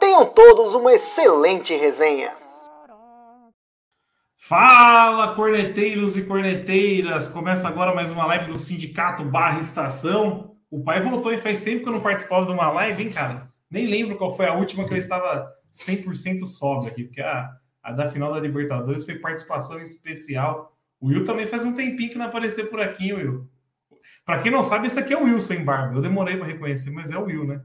[0.00, 2.34] Tenham todos uma excelente resenha.
[4.38, 7.28] Fala, corneteiros e corneteiras!
[7.28, 10.56] Começa agora mais uma live do Sindicato Barra Estação.
[10.70, 13.52] O pai voltou e faz tempo que eu não participava de uma live, hein, cara?
[13.70, 17.50] Nem lembro qual foi a última que eu estava 100% sóbrio aqui, porque a,
[17.82, 20.74] a da final da Libertadores foi participação especial.
[20.98, 23.46] O Will também faz um tempinho que não apareceu por aqui, Will.
[24.24, 25.94] Para quem não sabe, esse aqui é o Will sem barba.
[25.94, 27.60] Eu demorei para reconhecer, mas é o Will, né?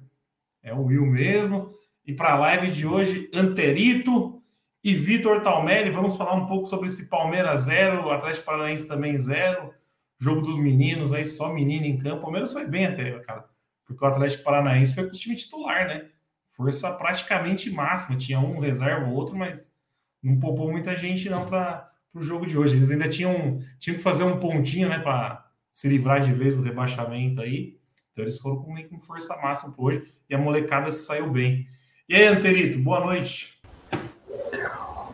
[0.62, 1.72] É o Will mesmo.
[2.06, 4.40] E para a live de hoje, Anterito
[4.84, 5.90] e Vitor Talmelli.
[5.90, 9.74] Vamos falar um pouco sobre esse Palmeiras zero, Atlético Paranaense também zero.
[10.20, 12.18] Jogo dos meninos aí, só menino em campo.
[12.18, 13.46] O Palmeiras foi bem até, cara.
[13.84, 16.06] Porque o Atlético Paranaense foi com o time titular, né?
[16.50, 18.16] Força praticamente máxima.
[18.16, 19.74] Tinha um reserva, outro, mas
[20.22, 22.76] não poupou muita gente não para o jogo de hoje.
[22.76, 25.00] Eles ainda tinham, tinham que fazer um pontinho, né?
[25.00, 27.80] Para se livrar de vez do rebaixamento aí.
[28.12, 30.04] Então eles foram com com força máxima hoje.
[30.30, 31.66] E a molecada saiu bem.
[32.08, 33.60] E aí, Anterito, boa noite.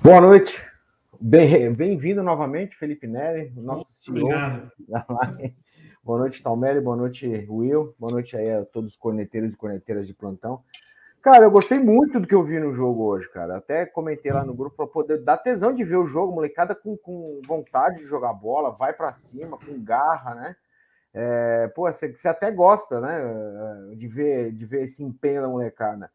[0.03, 0.61] Boa noite.
[1.21, 4.25] Bem-vindo bem novamente, Felipe Neri, o nosso CEO.
[4.25, 4.71] Obrigado.
[6.03, 6.81] boa noite, Talmere.
[6.81, 7.95] Boa noite, Will.
[7.97, 10.65] Boa noite aí a todos os corneteiros e corneteiras de plantão.
[11.21, 13.55] Cara, eu gostei muito do que eu vi no jogo hoje, cara.
[13.55, 16.97] Até comentei lá no grupo para poder dar tesão de ver o jogo, molecada com,
[16.97, 20.55] com vontade de jogar bola, vai para cima, com garra, né?
[21.13, 23.95] É, pô, você, você até gosta, né?
[23.95, 26.11] De ver, de ver esse empenho da molecada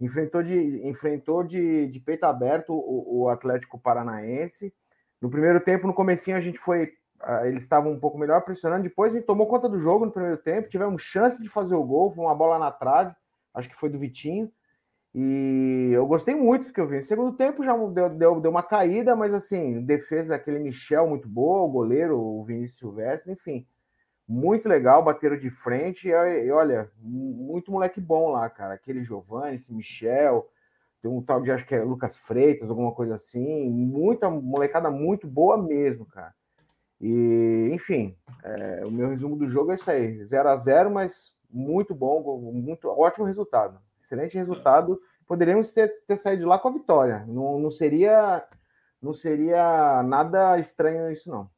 [0.00, 4.72] enfrentou de, enfrentou de, de peito aberto o, o, Atlético Paranaense.
[5.20, 6.94] No primeiro tempo, no comecinho, a gente foi.
[7.22, 8.84] Uh, eles estavam um pouco melhor pressionando.
[8.84, 10.70] Depois a gente tomou conta do jogo no primeiro tempo.
[10.70, 13.14] Tivemos chance de fazer o gol, foi uma bola na trave,
[13.52, 14.50] acho que foi do Vitinho.
[15.14, 16.96] E eu gostei muito do que eu vi.
[16.96, 21.28] No segundo tempo já deu, deu, deu uma caída, mas assim, defesa aquele Michel muito
[21.28, 23.66] boa, o goleiro, o Vinícius Silvestre, enfim
[24.30, 28.74] muito legal, bateram de frente e, e, olha, muito moleque bom lá, cara.
[28.74, 30.48] Aquele Giovanni, esse Michel,
[31.02, 33.68] tem um tal de acho que é Lucas Freitas, alguma coisa assim.
[33.68, 36.32] Muita molecada muito boa mesmo, cara.
[37.00, 41.34] E, enfim, é, o meu resumo do jogo é isso aí: 0 a 0 mas
[41.50, 43.80] muito bom, muito ótimo resultado.
[44.00, 45.00] Excelente resultado.
[45.26, 47.24] Poderíamos ter, ter saído de lá com a vitória.
[47.26, 48.46] Não, não seria
[49.02, 51.50] não seria nada estranho isso, não.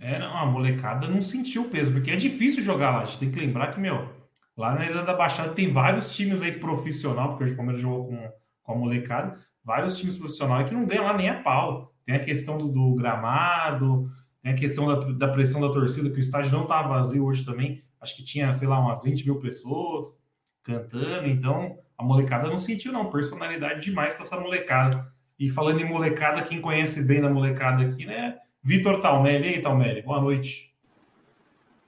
[0.00, 3.00] É, não, a molecada não sentiu o peso, porque é difícil jogar lá.
[3.02, 4.08] A gente tem que lembrar que, meu,
[4.56, 8.06] lá na Ilha da Baixada tem vários times aí profissional, porque hoje o Palmeiras jogou
[8.06, 8.32] com,
[8.62, 11.92] com a molecada, vários times profissionais que não ganham lá nem a pau.
[12.06, 14.08] Tem a questão do, do gramado,
[14.42, 17.44] tem a questão da, da, pressão da torcida, que o estádio não estava vazio hoje
[17.44, 17.82] também.
[18.00, 20.18] Acho que tinha, sei lá, umas 20 mil pessoas
[20.62, 23.10] cantando, então a molecada não sentiu, não.
[23.10, 25.12] Personalidade demais para essa molecada.
[25.38, 28.36] E falando em molecada, quem conhece bem da molecada aqui, né?
[28.62, 29.48] Vitor Talmelli.
[29.48, 30.70] E aí, Talmelli, boa noite.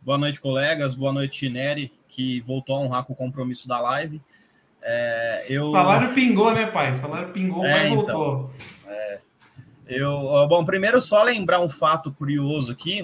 [0.00, 0.94] Boa noite, colegas.
[0.94, 4.20] Boa noite, Nery, que voltou a honrar com o compromisso da live.
[4.82, 5.66] É, eu...
[5.66, 6.94] Salário pingou, né, pai?
[6.96, 8.50] Salário pingou, é, mas então, voltou.
[8.86, 9.20] É,
[9.86, 13.02] eu, bom, primeiro só lembrar um fato curioso aqui.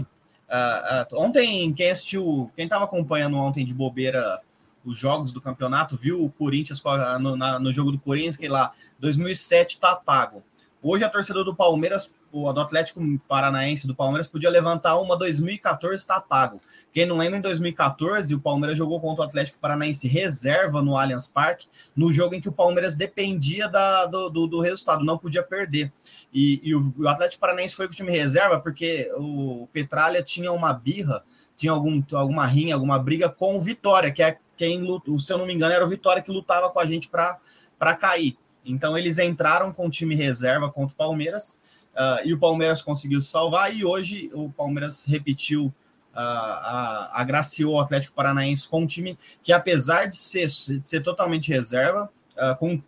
[0.49, 4.41] Uh, uh, ontem, quem assistiu, quem estava acompanhando ontem de bobeira
[4.85, 6.81] os jogos do campeonato, viu o Corinthians
[7.21, 10.45] no, na, no jogo do Corinthians, que lá 2007 tá pago.
[10.81, 15.95] Hoje a torcida do Palmeiras o do Atlético Paranaense do Palmeiras podia levantar uma 2014
[15.95, 16.61] está pago.
[16.93, 21.27] Quem não lembra, em 2014 o Palmeiras jogou contra o Atlético Paranaense reserva no Allianz
[21.27, 25.43] Parque, no jogo em que o Palmeiras dependia da, do, do, do, resultado, não podia
[25.43, 25.91] perder.
[26.33, 30.53] E, e o, o, Atlético Paranaense foi com o time reserva porque o Petralha tinha
[30.53, 31.25] uma birra,
[31.57, 34.85] tinha algum, alguma rinha, alguma briga com o Vitória, que é quem,
[35.19, 38.37] se eu não me engano, era o Vitória que lutava com a gente para cair.
[38.67, 41.57] Então eles entraram com o time reserva contra o Palmeiras
[41.97, 48.15] Uh, e o Palmeiras conseguiu salvar, e hoje o Palmeiras repetiu, uh, agraciou o Atlético
[48.15, 52.83] Paranaense com um time que, apesar de ser, de ser totalmente reserva, uh, com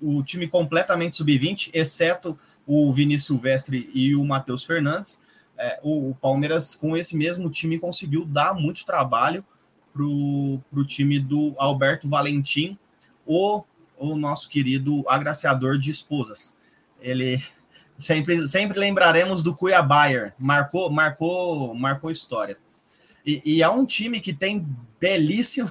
[0.00, 5.20] o time completamente sub-20, exceto o Vinícius Silvestre e o Matheus Fernandes,
[5.58, 9.44] uh, o, o, Palmeiras, com esse mesmo time, conseguiu dar muito trabalho
[9.92, 12.78] para o time do Alberto Valentim,
[13.26, 13.62] o,
[13.98, 16.56] o nosso querido agraciador de esposas.
[17.00, 17.42] Ele
[17.98, 20.04] Sempre, sempre lembraremos do Cuiabá,
[20.38, 22.56] marcou, marcou, marcou história.
[23.26, 24.64] E, e é um time que tem
[25.00, 25.70] belíssimo,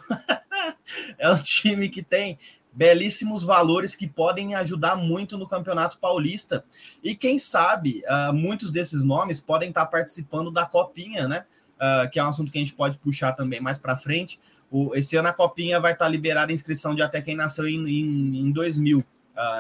[1.18, 2.38] é um time que tem
[2.78, 6.64] belíssimos valores que podem ajudar muito no Campeonato Paulista.
[7.02, 11.46] E quem sabe, uh, muitos desses nomes podem estar participando da Copinha, né?
[11.78, 14.40] Uh, que é um assunto que a gente pode puxar também mais para frente.
[14.70, 17.88] O, esse ano a Copinha vai estar liberada a inscrição de até quem nasceu em,
[17.88, 19.06] em, em 2000, uh,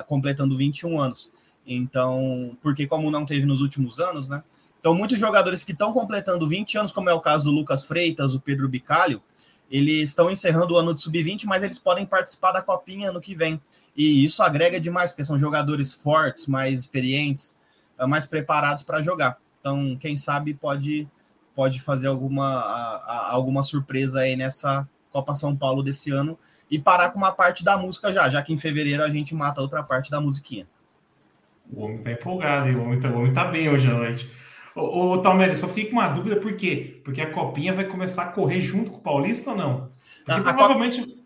[0.05, 1.31] completando 21 anos.
[1.67, 4.41] Então, porque como não teve nos últimos anos, né?
[4.79, 8.33] Então, muitos jogadores que estão completando 20 anos, como é o caso do Lucas Freitas,
[8.33, 9.21] o Pedro Bicalho,
[9.69, 13.35] eles estão encerrando o ano de sub-20, mas eles podem participar da copinha ano que
[13.35, 13.59] vem.
[13.95, 17.57] E isso agrega demais, porque são jogadores fortes, mais experientes,
[17.99, 19.37] eh, mais preparados para jogar.
[19.59, 21.07] Então, quem sabe pode
[21.53, 22.45] pode fazer alguma,
[23.31, 26.37] alguma surpresa aí nessa Copa São Paulo desse ano
[26.69, 29.59] e parar com uma parte da música já, já que em fevereiro a gente mata
[29.59, 30.67] outra parte da musiquinha.
[31.71, 32.75] O homem tá empolgado, hein?
[32.75, 34.29] O homem tá, o homem tá bem hoje à noite.
[34.75, 37.01] Ô, ô Talmere, só fiquei com uma dúvida, por quê?
[37.03, 39.89] Porque a Copinha vai começar a correr junto com o Paulista ou não?
[40.23, 41.17] Porque a provavelmente, Cop...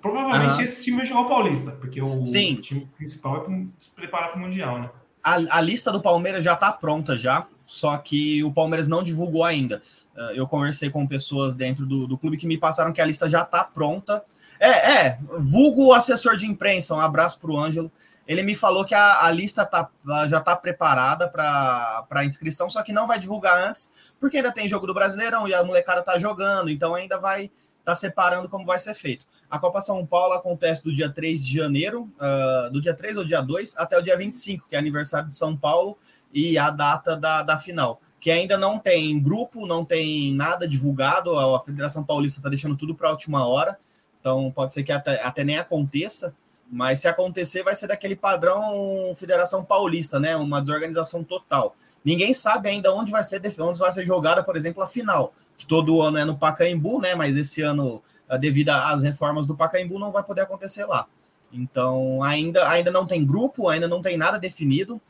[0.00, 0.60] provavelmente uhum.
[0.62, 2.54] esse time vai jogar o Paulista, porque o, Sim.
[2.54, 4.90] o time principal é se preparar para o Mundial, né?
[5.22, 9.44] A, a, lista do Palmeiras já está pronta já, só que o Palmeiras não divulgou
[9.44, 9.82] ainda.
[10.16, 13.28] Uh, eu conversei com pessoas dentro do, do clube que me passaram que a lista
[13.28, 14.24] já está pronta.
[14.58, 17.90] É, é, vulgo assessor de imprensa, um abraço para o Ângelo
[18.30, 19.90] ele me falou que a, a lista tá,
[20.28, 24.86] já está preparada para inscrição, só que não vai divulgar antes, porque ainda tem jogo
[24.86, 28.78] do Brasileirão e a molecada está jogando, então ainda vai estar tá separando como vai
[28.78, 29.26] ser feito.
[29.50, 33.24] A Copa São Paulo acontece do dia 3 de janeiro, uh, do dia 3 ou
[33.24, 35.98] dia 2 até o dia 25, que é aniversário de São Paulo
[36.32, 38.00] e a data da, da final.
[38.20, 42.94] Que ainda não tem grupo, não tem nada divulgado, a Federação Paulista está deixando tudo
[42.94, 43.76] para a última hora,
[44.20, 46.32] então pode ser que até, até nem aconteça.
[46.70, 50.36] Mas se acontecer, vai ser daquele padrão Federação Paulista, né?
[50.36, 51.74] Uma desorganização total.
[52.04, 55.66] Ninguém sabe ainda onde vai ser onde vai ser jogada, por exemplo, a final, que
[55.66, 57.14] todo ano é no Pacaembu, né?
[57.16, 61.06] Mas esse ano, ah, devido às reformas do Pacaembu, não vai poder acontecer lá.
[61.52, 65.00] Então, ainda, ainda não tem grupo, ainda não tem nada definido.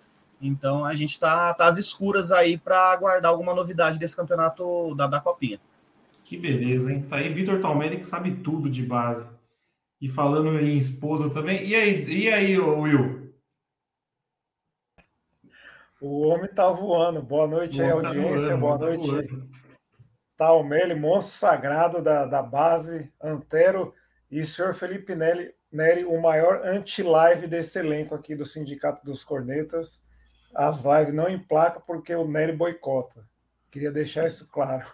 [0.41, 5.07] Então, a gente está tá às escuras aí para aguardar alguma novidade desse campeonato da,
[5.07, 5.61] da Copinha.
[6.25, 7.05] Que beleza, hein?
[7.09, 9.29] Tá aí Vitor Talmeri que sabe tudo de base.
[10.01, 11.67] E falando em esposa também.
[11.67, 13.35] E aí, e aí Will?
[16.01, 17.21] O homem tá voando.
[17.21, 18.57] Boa noite aí, tá audiência.
[18.57, 19.51] Voando, Boa tá noite.
[20.37, 23.95] Talmele, monstro sagrado da, da base, Antero
[24.31, 30.03] e senhor Felipe Neri, Neri o maior anti-live desse elenco aqui do Sindicato dos Cornetas.
[30.55, 33.29] As lives não emplacam porque o Nery boicota.
[33.71, 34.87] Queria deixar isso claro.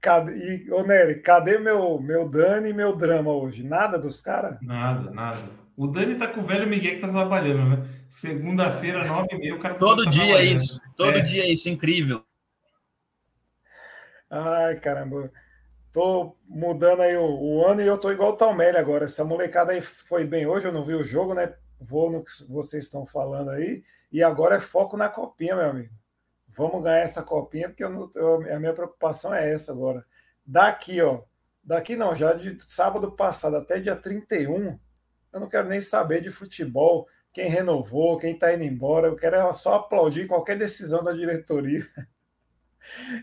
[0.00, 3.64] Cadê, e, ô Nery, cadê meu, meu Dani e meu drama hoje?
[3.64, 4.56] Nada dos caras?
[4.62, 5.38] Nada, nada.
[5.76, 7.88] O Dani tá com o velho Miguel que tá trabalhando, né?
[8.08, 10.80] Segunda-feira, nove e meia, o cara tá Todo dia é isso.
[10.96, 11.20] Todo é.
[11.20, 12.24] dia é isso, incrível.
[14.30, 15.32] Ai, caramba.
[15.92, 19.04] Tô mudando aí o, o ano e eu tô igual o Talmelli agora.
[19.04, 21.54] Essa molecada aí foi bem hoje, eu não vi o jogo, né?
[21.80, 23.82] Vou no que vocês estão falando aí.
[24.12, 25.97] E agora é foco na copinha, meu amigo
[26.58, 30.04] vamos ganhar essa copinha, porque eu não, eu, a minha preocupação é essa agora.
[30.44, 31.22] Daqui, ó,
[31.62, 34.78] daqui não, já de sábado passado até dia 31,
[35.32, 39.54] eu não quero nem saber de futebol, quem renovou, quem está indo embora, eu quero
[39.54, 41.86] só aplaudir qualquer decisão da diretoria.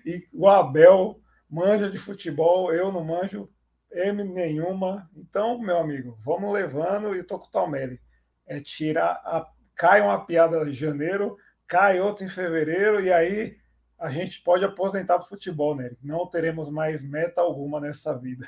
[0.05, 3.49] E o Abel manja de futebol, eu não manjo
[3.91, 5.09] M nenhuma.
[5.15, 7.99] Então, meu amigo, vamos levando e tô com o Talmelli.
[8.45, 9.49] É tirar a.
[9.73, 11.35] Cai uma piada de janeiro,
[11.67, 13.57] cai outro em fevereiro e aí
[13.99, 15.91] a gente pode aposentar para o futebol, né?
[16.01, 18.47] Não teremos mais meta alguma nessa vida.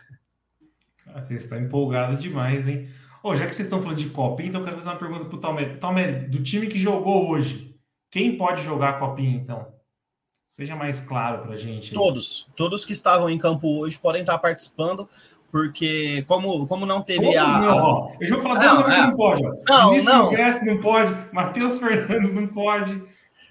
[1.08, 2.90] Ah, vocês estão empolgados demais, hein?
[3.24, 5.36] Oh, já que vocês estão falando de Copinha, então eu quero fazer uma pergunta para
[5.36, 5.80] o Talmer.
[5.80, 7.76] Talmer, do time que jogou hoje,
[8.12, 9.74] quem pode jogar a Copinha, então?
[10.46, 11.92] Seja mais claro para a gente.
[11.92, 11.96] Aí.
[11.96, 12.50] Todos.
[12.56, 15.08] Todos que estavam em campo hoje podem estar participando
[15.58, 17.60] porque como, como não teve Todos a.
[17.60, 18.16] Não.
[18.22, 19.02] Eu já vou falar, não, é.
[19.08, 19.44] não pode.
[19.44, 19.54] Ó.
[19.68, 20.28] Não, Vinícius não.
[20.28, 23.04] Silvestre não pode, Matheus Fernandes não pode.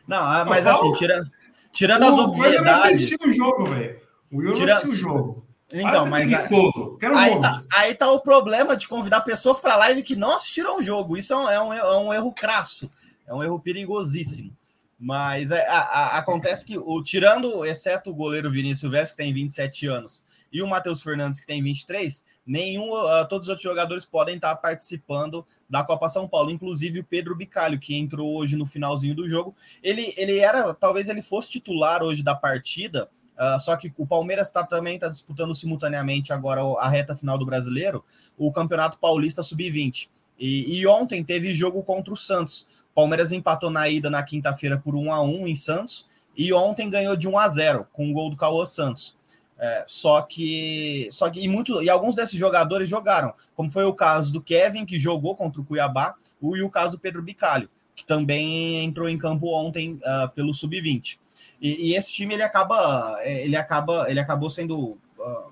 [0.07, 1.29] Não, ah, mas assim, tirando,
[1.73, 2.85] tirando as obviedades.
[2.85, 4.01] Eu assisti o jogo, velho.
[4.31, 5.47] O Will não assistiu o jogo.
[5.73, 10.33] Então, mas aí, tá, aí tá o problema de convidar pessoas para live que não
[10.33, 11.17] assistiram o jogo.
[11.17, 12.89] Isso é um, é um, é erro crasso,
[13.27, 14.53] é um erro perigosíssimo.
[14.97, 19.35] Mas é, a, a, acontece que, o, tirando, exceto o goleiro Vinícius Silvestre, que tem
[19.35, 24.05] 27 anos, e o Matheus Fernandes, que tem 23, nenhum, uh, todos os outros jogadores
[24.05, 28.65] podem estar participando da Copa São Paulo, inclusive o Pedro Bicalho, que entrou hoje no
[28.65, 29.55] finalzinho do jogo.
[29.83, 34.51] Ele, ele era, talvez ele fosse titular hoje da partida, uh, só que o Palmeiras
[34.51, 38.05] tá, também está disputando simultaneamente agora a reta final do brasileiro,
[38.39, 40.09] o Campeonato Paulista Sub-20.
[40.39, 42.67] E, e, ontem teve jogo contra o Santos.
[42.95, 47.17] Palmeiras empatou na ida na quinta-feira por 1 a 1 em Santos e ontem ganhou
[47.17, 49.17] de 1 a 0 com o gol do Cauã Santos.
[49.59, 53.95] É, só que, só que e, muito, e alguns desses jogadores jogaram, como foi o
[53.95, 58.05] caso do Kevin, que jogou contra o Cuiabá, e o caso do Pedro Bicalho, que
[58.05, 61.19] também entrou em campo ontem uh, pelo Sub-20.
[61.61, 64.99] E, e, esse time ele acaba, ele acaba, ele acabou sendo uh,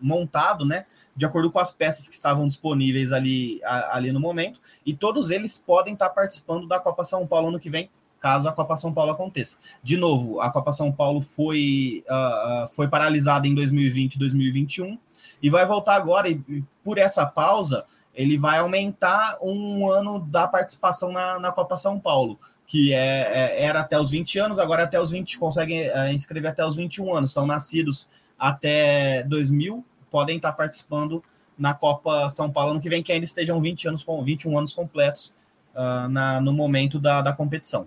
[0.00, 0.84] montado, né,
[1.16, 5.30] de acordo com as peças que estavam disponíveis ali, a, ali no momento, e todos
[5.30, 7.88] eles podem estar participando da Copa São Paulo ano que vem,
[8.25, 9.59] caso a Copa São Paulo aconteça.
[9.83, 14.99] De novo, a Copa São Paulo foi, uh, foi paralisada em 2020 2021
[15.43, 21.12] e vai voltar agora, e por essa pausa, ele vai aumentar um ano da participação
[21.12, 24.85] na, na Copa São Paulo, que é, é, era até os 20 anos, agora é
[24.87, 30.38] até os 20, conseguem é, inscrever até os 21 anos, estão nascidos até 2000, podem
[30.38, 31.23] estar participando
[31.59, 34.73] na Copa São Paulo ano que vem, que ainda estejam 20 anos com 21 anos
[34.73, 35.35] completos
[35.75, 37.87] uh, na, no momento da, da competição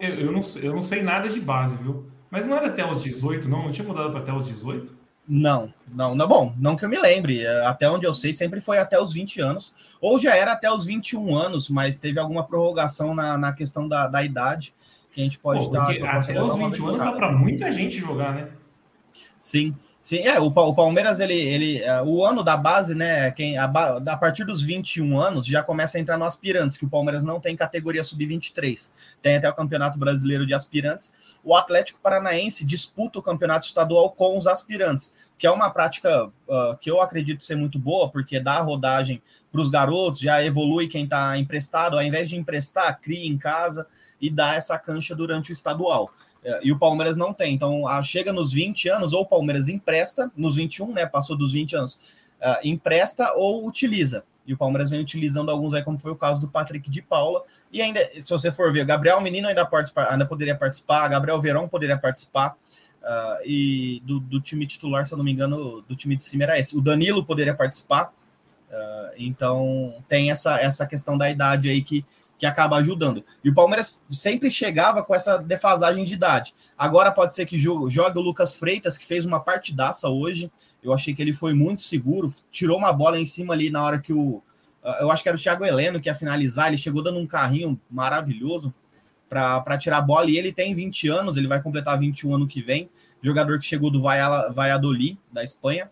[0.00, 2.06] eu, eu, não, eu não sei nada de base, viu?
[2.30, 3.64] Mas não era até os 18, não?
[3.64, 5.04] Não tinha mudado para até os 18?
[5.26, 6.28] Não, não, não.
[6.28, 7.42] Bom, não que eu me lembre.
[7.42, 9.72] É, até onde eu sei, sempre foi até os 20 anos.
[10.00, 14.06] Ou já era até os 21 anos, mas teve alguma prorrogação na, na questão da,
[14.08, 14.74] da idade
[15.12, 15.90] que a gente pode Pô, dar.
[15.90, 18.48] Até os 20 anos dá para muita gente jogar, né?
[19.40, 19.74] Sim.
[20.04, 23.64] Sim, é, o, o Palmeiras, ele, ele, é, o ano da base, né, quem, a,
[23.64, 27.40] a partir dos 21 anos, já começa a entrar no aspirantes, que o Palmeiras não
[27.40, 28.92] tem categoria sub-23,
[29.22, 31.10] tem até o Campeonato Brasileiro de Aspirantes.
[31.42, 36.76] O Atlético Paranaense disputa o Campeonato Estadual com os aspirantes, que é uma prática uh,
[36.78, 41.04] que eu acredito ser muito boa, porque dá rodagem para os garotos, já evolui quem
[41.04, 43.86] está emprestado, ao invés de emprestar, cria em casa
[44.20, 46.12] e dá essa cancha durante o estadual.
[46.44, 47.54] É, e o Palmeiras não tem.
[47.54, 51.06] Então, a, chega nos 20 anos, ou o Palmeiras empresta, nos 21, né?
[51.06, 51.94] Passou dos 20 anos,
[52.40, 54.24] uh, empresta ou utiliza.
[54.46, 57.42] E o Palmeiras vem utilizando alguns aí, como foi o caso do Patrick de Paula.
[57.72, 59.66] E ainda, se você for ver, Gabriel Menino ainda,
[60.10, 62.54] ainda poderia participar, Gabriel Verão poderia participar.
[63.02, 66.44] Uh, e do, do, time titular, se eu não me engano, do time de cima
[66.44, 66.76] era esse.
[66.76, 68.12] O Danilo poderia participar.
[68.70, 72.04] Uh, então tem essa, essa questão da idade aí que,
[72.38, 73.24] que acaba ajudando.
[73.42, 76.54] E o Palmeiras sempre chegava com essa defasagem de idade.
[76.76, 80.50] Agora pode ser que jogue o Lucas Freitas, que fez uma partidaça hoje.
[80.82, 84.00] Eu achei que ele foi muito seguro, tirou uma bola em cima ali na hora
[84.00, 84.42] que o.
[84.82, 86.68] Ah, eu acho que era o Thiago Heleno que ia finalizar.
[86.68, 88.74] Ele chegou dando um carrinho maravilhoso
[89.28, 90.30] para tirar a bola.
[90.30, 92.90] E ele tem 20 anos, ele vai completar 21 ano que vem.
[93.22, 95.90] Jogador que chegou do Valladolid, da Espanha.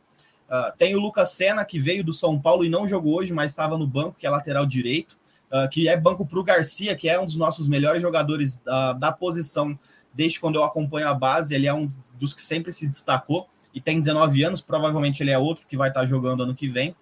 [0.49, 3.53] Uh, tem o Lucas Senna, que veio do São Paulo e não jogou hoje, mas
[3.53, 5.17] estava no banco, que é lateral direito
[5.53, 8.99] uh, que é banco para o Garcia, que é um dos nossos melhores jogadores uh,
[8.99, 9.79] da posição
[10.15, 11.55] desde quando eu acompanho a base.
[11.55, 14.61] Ele é um dos que sempre se destacou e tem 19 anos.
[14.61, 16.97] Provavelmente ele é outro que vai estar jogando ano que vem.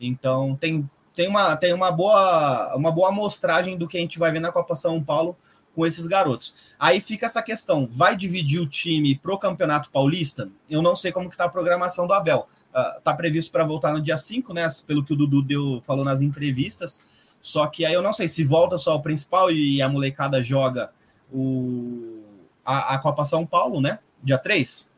[0.00, 4.32] Então tem, tem, uma, tem uma, boa, uma boa amostragem do que a gente vai
[4.32, 5.36] ver na Copa São Paulo
[5.74, 6.54] com esses garotos.
[6.78, 10.50] Aí fica essa questão: vai dividir o time pro Campeonato Paulista?
[10.68, 12.48] Eu não sei como que tá a programação do Abel.
[12.70, 14.66] Uh, tá previsto para voltar no dia 5, né?
[14.86, 17.04] Pelo que o Dudu deu, falou nas entrevistas.
[17.42, 20.92] Só que aí eu não sei se volta só o principal e a molecada joga
[21.30, 22.22] o,
[22.64, 23.98] a, a Copa São Paulo, né?
[24.22, 24.88] Dia 3.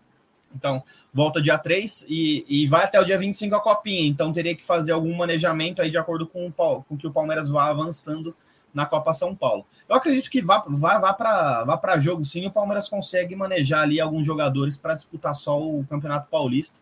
[0.55, 4.07] Então, volta dia 3 e, e vai até o dia 25 a copinha.
[4.07, 7.49] Então, teria que fazer algum manejamento aí de acordo com, o, com que o Palmeiras
[7.49, 8.37] vá avançando
[8.73, 9.65] na Copa São Paulo.
[9.89, 14.01] Eu acredito que vá, vá, vá para vá jogo sim, o Palmeiras consegue manejar ali
[14.01, 16.81] alguns jogadores para disputar só o Campeonato Paulista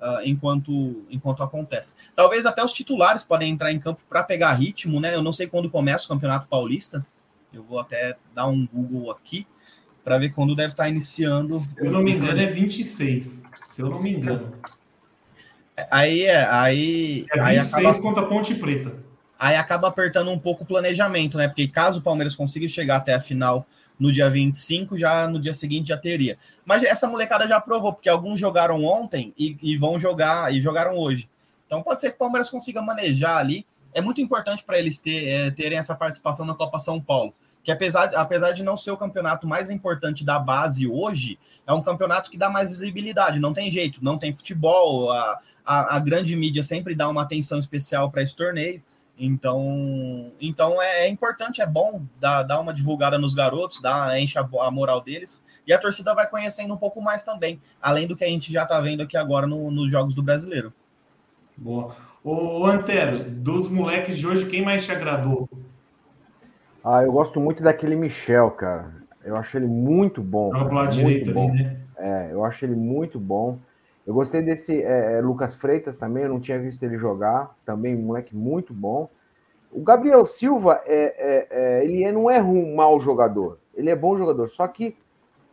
[0.00, 1.94] uh, enquanto, enquanto acontece.
[2.14, 5.14] Talvez até os titulares podem entrar em campo para pegar ritmo, né?
[5.14, 7.04] Eu não sei quando começa o Campeonato Paulista.
[7.52, 9.46] Eu vou até dar um Google aqui
[10.04, 11.60] para ver quando deve estar iniciando.
[11.60, 13.42] Se eu não me engano, é 26.
[13.68, 14.52] Se eu não me engano.
[15.90, 16.44] Aí é.
[16.46, 18.02] Aí, é 26 aí acaba...
[18.02, 18.94] contra Ponte Preta.
[19.38, 21.48] Aí acaba apertando um pouco o planejamento, né?
[21.48, 23.66] Porque caso o Palmeiras consiga chegar até a final
[24.00, 26.38] no dia 25, já no dia seguinte já teria.
[26.64, 30.96] Mas essa molecada já provou, porque alguns jogaram ontem e, e vão jogar, e jogaram
[30.96, 31.28] hoje.
[31.66, 33.66] Então pode ser que o Palmeiras consiga manejar ali.
[33.92, 37.34] É muito importante para eles ter, é, terem essa participação na Copa São Paulo.
[37.62, 41.82] Que apesar, apesar de não ser o campeonato mais importante da base hoje, é um
[41.82, 43.38] campeonato que dá mais visibilidade.
[43.38, 45.12] Não tem jeito, não tem futebol.
[45.12, 48.82] A, a, a grande mídia sempre dá uma atenção especial para esse torneio.
[49.22, 54.38] Então, então é, é, importante, é bom dar, dar uma divulgada nos garotos, dar, enche
[54.38, 58.16] a, a, moral deles, e a torcida vai conhecendo um pouco mais também, além do
[58.16, 60.72] que a gente já está vendo aqui agora no, nos jogos do brasileiro.
[61.54, 61.94] Boa.
[62.24, 65.46] Ô, Antero, dos moleques de hoje, quem mais te agradou?
[66.82, 68.90] Ah, eu gosto muito daquele Michel, cara.
[69.22, 70.50] Eu acho ele muito bom.
[70.50, 71.76] Joga pro lado direito ali, né?
[71.98, 73.58] É, eu acho ele muito bom.
[74.10, 77.94] Eu gostei desse é, é, Lucas Freitas também, eu não tinha visto ele jogar, também
[77.94, 79.08] um moleque muito bom.
[79.70, 83.94] O Gabriel Silva, é, é, é ele é, não é um mau jogador, ele é
[83.94, 84.96] bom jogador, só que,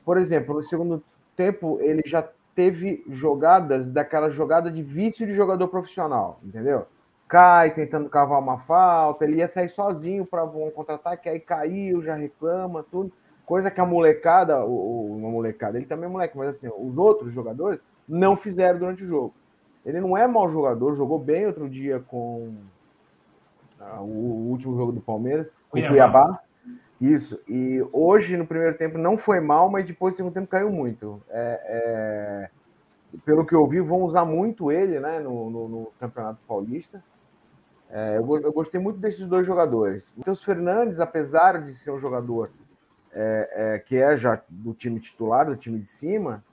[0.04, 1.04] por exemplo, no segundo
[1.36, 6.88] tempo ele já teve jogadas daquela jogada de vício de jogador profissional, entendeu?
[7.28, 12.16] Cai tentando cavar uma falta, ele ia sair sozinho para um contra-ataque, aí caiu, já
[12.16, 13.14] reclama, tudo.
[13.46, 17.80] Coisa que a molecada, uma molecada, ele também é moleque, mas assim, os outros jogadores
[18.08, 19.34] não fizeram durante o jogo.
[19.86, 22.56] Ele não é mau jogador, jogou bem outro dia com
[23.80, 26.40] ah, o último jogo do Palmeiras, com o Cuiabá.
[27.00, 30.72] Isso, e hoje no primeiro tempo não foi mal, mas depois no segundo tempo caiu
[30.72, 31.22] muito.
[31.30, 32.50] É, é,
[33.24, 37.04] pelo que eu vi, vão usar muito ele né, no, no, no Campeonato Paulista.
[37.90, 40.10] É, eu, eu, gostei muito desses dois jogadores.
[40.10, 42.50] O Matheus Fernandes, apesar de ser um jogador
[43.14, 46.44] é, é, que é já do time titular, do time de cima,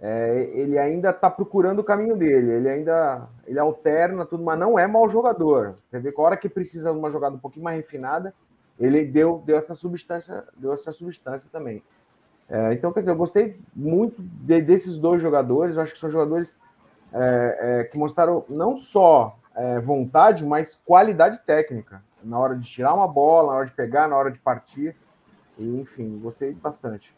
[0.00, 2.52] é, ele ainda está procurando o caminho dele.
[2.52, 5.74] Ele ainda ele alterna tudo, mas não é mau jogador.
[5.90, 8.32] Você vê que a hora que precisa de uma jogada um pouquinho mais refinada,
[8.78, 11.82] ele deu, deu essa substância, deu essa substância também.
[12.48, 15.74] É, então, quer dizer, eu gostei muito de, desses dois jogadores.
[15.74, 16.56] Eu acho que são jogadores
[17.12, 22.94] é, é, que mostraram não só é, vontade, mas qualidade técnica na hora de tirar
[22.94, 24.94] uma bola, na hora de pegar, na hora de partir.
[25.58, 27.12] E, enfim, gostei bastante.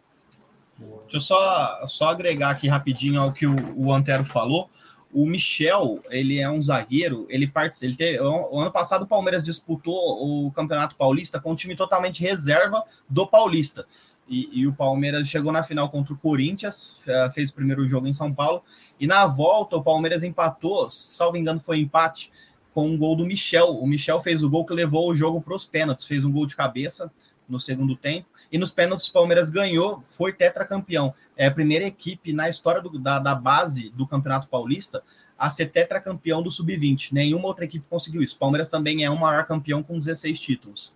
[1.03, 4.71] Deixa eu só, só agregar aqui rapidinho ao que o, o Antero falou.
[5.13, 9.43] O Michel, ele é um zagueiro, ele participa, ele teve, o ano passado o Palmeiras
[9.43, 13.85] disputou o Campeonato Paulista com um time totalmente reserva do Paulista.
[14.29, 17.01] E, e, o Palmeiras chegou na final contra o Corinthians,
[17.35, 18.63] fez o primeiro jogo em São Paulo,
[19.01, 22.31] e na volta o Palmeiras empatou, salvo engano foi empate,
[22.73, 23.71] com um gol do Michel.
[23.81, 26.47] O Michel fez o gol que levou o jogo para os pênaltis, fez um gol
[26.47, 27.11] de cabeça
[27.49, 31.15] no segundo tempo, e nos pênaltis o Palmeiras ganhou, foi tetracampeão.
[31.37, 35.03] É a primeira equipe na história do, da, da base do Campeonato Paulista
[35.39, 37.13] a ser tetracampeão do Sub-20.
[37.13, 38.37] Nenhuma outra equipe conseguiu isso.
[38.37, 40.95] O Palmeiras também é o maior campeão com 16 títulos.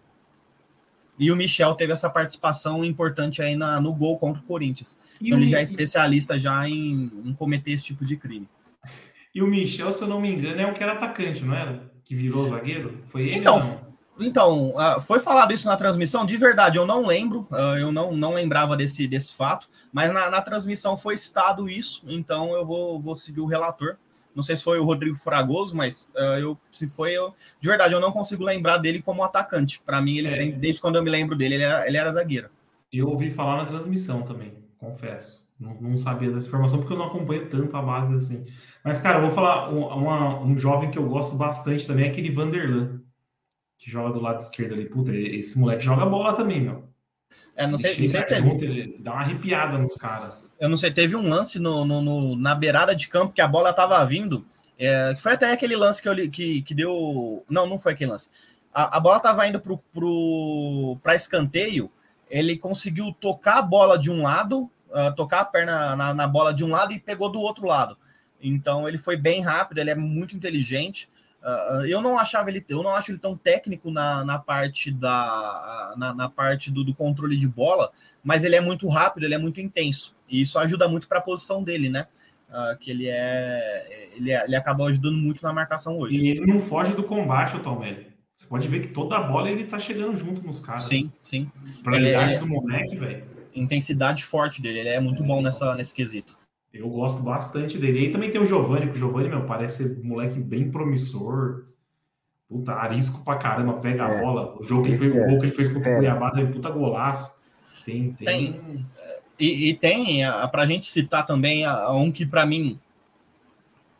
[1.18, 4.98] E o Michel teve essa participação importante aí na, no gol contra o Corinthians.
[5.20, 8.48] E então o ele já é especialista já em, em, cometer esse tipo de crime.
[9.34, 11.90] E o Michel, se eu não me engano, é o que era atacante, não era?
[12.04, 13.00] Que virou zagueiro?
[13.06, 13.60] Foi ele então,
[14.18, 18.14] então, uh, foi falado isso na transmissão, de verdade, eu não lembro, uh, eu não,
[18.14, 23.00] não lembrava desse, desse fato, mas na, na, transmissão foi citado isso, então eu vou,
[23.00, 23.96] vou seguir o relator.
[24.34, 27.94] Não sei se foi o Rodrigo Fragoso, mas uh, eu, se foi, eu, de verdade,
[27.94, 29.80] eu não consigo lembrar dele como atacante.
[29.80, 30.30] Para mim, ele é.
[30.30, 32.48] sempre, desde quando eu me lembro dele, ele era, ele era zagueiro.
[32.92, 35.44] Eu ouvi falar na transmissão também, confesso.
[35.58, 38.44] Não, não, sabia dessa informação porque eu não acompanho tanto a base assim.
[38.84, 42.08] Mas, cara, eu vou falar um, uma, um jovem que eu gosto bastante também, é
[42.08, 43.03] aquele Vanderlan
[43.84, 44.86] que joga do lado esquerdo ali.
[44.86, 46.88] Puta, esse moleque joga bola também, meu.
[47.54, 50.32] É, não sei, não sei se é junto, ele dá uma arrepiada nos caras.
[50.58, 53.48] Eu não sei, teve um lance no, no, no, na beirada de campo que a
[53.48, 54.46] bola tava vindo.
[54.78, 57.44] É, que foi até aquele lance que, eu, que, que deu.
[57.48, 58.30] Não, não foi aquele lance.
[58.72, 61.92] A, a bola tava indo pro, pro, pra escanteio.
[62.30, 66.54] Ele conseguiu tocar a bola de um lado, uh, tocar a perna na, na bola
[66.54, 67.98] de um lado e pegou do outro lado.
[68.40, 71.06] Então ele foi bem rápido, ele é muito inteligente.
[71.44, 75.92] Uh, eu não achava ele, eu não acho ele tão técnico na, na parte da
[75.94, 79.38] na, na parte do, do, controle de bola, mas ele é muito rápido, ele é
[79.38, 82.06] muito intenso e isso ajuda muito para a posição dele, né?
[82.48, 86.16] Uh, que ele é, ele é, ele acabou ajudando muito na marcação hoje.
[86.16, 88.06] E ele não foge do combate, o Tomelli.
[88.34, 90.84] Você pode ver que toda a bola ele tá chegando junto nos caras.
[90.84, 91.50] Sim, sim.
[91.82, 93.22] Pra ele, ele, do moleque, velho.
[93.54, 96.38] Intensidade forte dele, ele é muito é, bom nessa, nesse quesito.
[96.74, 98.00] Eu gosto bastante dele.
[98.00, 101.66] E aí também tem o Giovanni, que o Giovanni, meu, parece um moleque bem promissor.
[102.48, 104.18] Puta, arisco pra caramba, pega é.
[104.18, 104.56] a bola.
[104.58, 105.24] O jogo que ele fez, é.
[105.24, 105.96] o gol que ele fez contra o é.
[105.98, 107.32] Cuiabá, é puta golaço.
[107.84, 108.26] Tem, tem.
[108.26, 108.86] tem
[109.38, 112.78] e, e, tem, pra gente citar também, um que para mim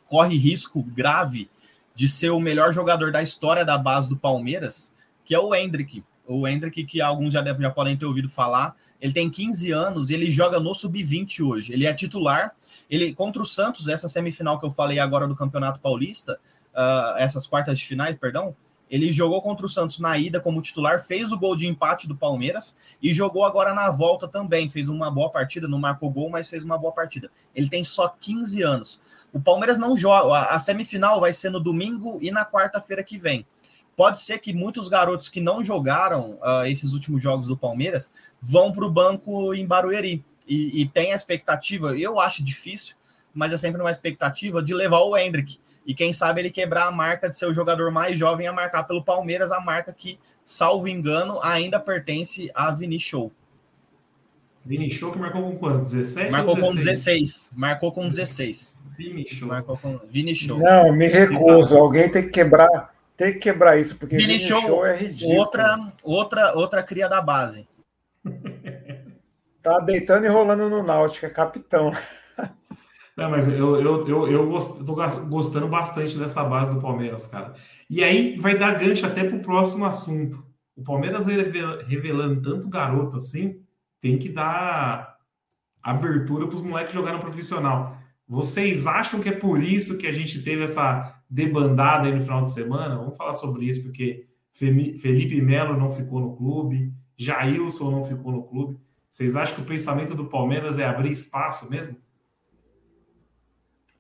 [0.09, 1.51] corre risco grave
[1.95, 6.05] de ser o melhor jogador da história da base do Palmeiras, que é o Hendrick.
[6.27, 10.15] O Hendrick, que alguns já, já podem ter ouvido falar, ele tem 15 anos e
[10.15, 11.75] ele joga no sub-20 hoje.
[11.75, 12.55] Ele é titular.
[12.89, 16.41] Ele contra o Santos, essa semifinal que eu falei agora do Campeonato Paulista,
[16.73, 18.57] uh, essas quartas de finais, perdão,
[18.91, 22.17] ele jogou contra o Santos na ida como titular, fez o gol de empate do
[22.17, 24.71] Palmeiras e jogou agora na volta também.
[24.71, 27.31] Fez uma boa partida, não marcou gol, mas fez uma boa partida.
[27.55, 29.03] Ele tem só 15 anos.
[29.35, 30.47] O Palmeiras não joga.
[30.49, 33.45] A semifinal vai ser no domingo e na quarta-feira que vem
[33.97, 38.73] pode ser que muitos garotos que não jogaram uh, esses últimos jogos do Palmeiras vão
[38.73, 40.25] para o banco em Barueri.
[40.47, 42.97] E, e, tem a expectativa, eu acho difícil,
[43.33, 45.59] mas é sempre uma expectativa de levar o Hendrick.
[45.87, 48.85] E quem sabe ele quebrar a marca de ser o jogador mais jovem a marcar
[48.85, 53.33] pelo Palmeiras, a marca que, salvo engano, ainda pertence a Vini Show.
[54.65, 55.85] Vini Show que marcou com quanto?
[55.85, 56.31] 17?
[56.31, 56.69] Marcou 16?
[56.69, 57.51] com 16.
[57.55, 58.79] Marcou com 16.
[58.97, 59.49] Vini Show.
[59.49, 60.59] Marcou com Vini Show.
[60.59, 61.77] Não, me recuso.
[61.77, 65.39] Alguém tem que quebrar tem que quebrar isso, porque Vini Show, Show é ridículo.
[65.39, 67.69] Outra, outra, outra cria da base.
[69.63, 71.93] tá deitando e rolando no Náutico, é capitão.
[73.17, 74.95] Não, mas eu, eu, eu, eu gost, tô
[75.27, 77.55] gostando bastante dessa base do Palmeiras, cara.
[77.89, 80.45] E aí vai dar gancho até pro próximo assunto.
[80.77, 83.63] O Palmeiras revelando tanto garoto assim,
[84.01, 85.17] tem que dar
[85.81, 87.97] abertura para os moleques jogarem no profissional.
[88.27, 92.45] Vocês acham que é por isso que a gente teve essa debandada aí no final
[92.45, 92.97] de semana?
[92.97, 98.45] Vamos falar sobre isso, porque Felipe Melo não ficou no clube, Jailson não ficou no
[98.45, 98.81] clube.
[99.11, 101.97] Vocês acham que o pensamento do Palmeiras é abrir espaço mesmo?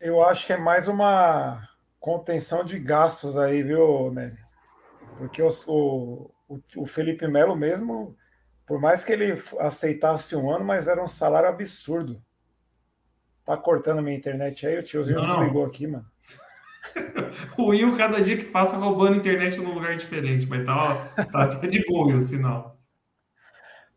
[0.00, 1.60] Eu acho que é mais uma
[1.98, 4.38] contenção de gastos aí, viu, Nery?
[5.16, 6.30] Porque o, o,
[6.76, 8.16] o, Felipe Melo mesmo,
[8.66, 12.22] por mais que ele aceitasse um ano, mas era um salário absurdo.
[13.44, 15.68] Tá cortando minha internet aí, o tiozinho não, desligou não.
[15.68, 16.13] aqui, mano.
[17.58, 21.48] o Will, cada dia que passa, roubando internet num lugar diferente, mas tá, ó, tá,
[21.48, 22.78] tá de boa o sinal.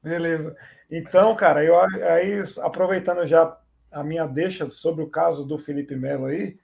[0.02, 0.56] Beleza.
[0.89, 3.58] Então, cara, eu aí aproveitando já
[3.91, 6.58] a minha deixa sobre o caso do Felipe Melo aí,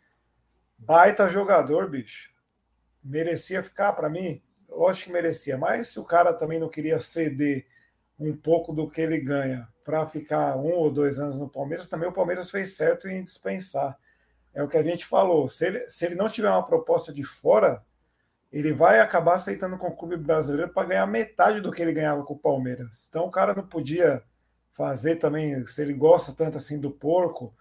[0.77, 2.31] baita jogador, bicho.
[3.03, 4.41] Merecia ficar para mim?
[4.69, 7.65] Lógico que merecia, mas se o cara também não queria ceder
[8.19, 12.07] um pouco do que ele ganha para ficar um ou dois anos no Palmeiras, também
[12.07, 13.97] o Palmeiras fez certo em dispensar.
[14.54, 15.50] É o que a gente falou.
[15.50, 17.84] Se ele, se ele não tiver uma proposta de fora,
[18.52, 22.24] ele vai acabar aceitando com o clube brasileiro para ganhar metade do que ele ganhava
[22.24, 23.08] com o Palmeiras.
[23.10, 24.22] Então o cara não podia
[24.74, 27.54] fazer também, se ele gosta tanto assim do porco,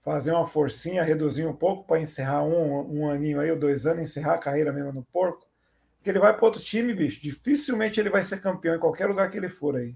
[0.00, 4.02] fazer uma forcinha, reduzir um pouco para encerrar um, um aninho aí, ou dois anos,
[4.02, 5.46] encerrar a carreira mesmo no porco.
[5.96, 7.20] Porque ele vai para outro time, bicho.
[7.22, 9.94] Dificilmente ele vai ser campeão em qualquer lugar que ele for aí.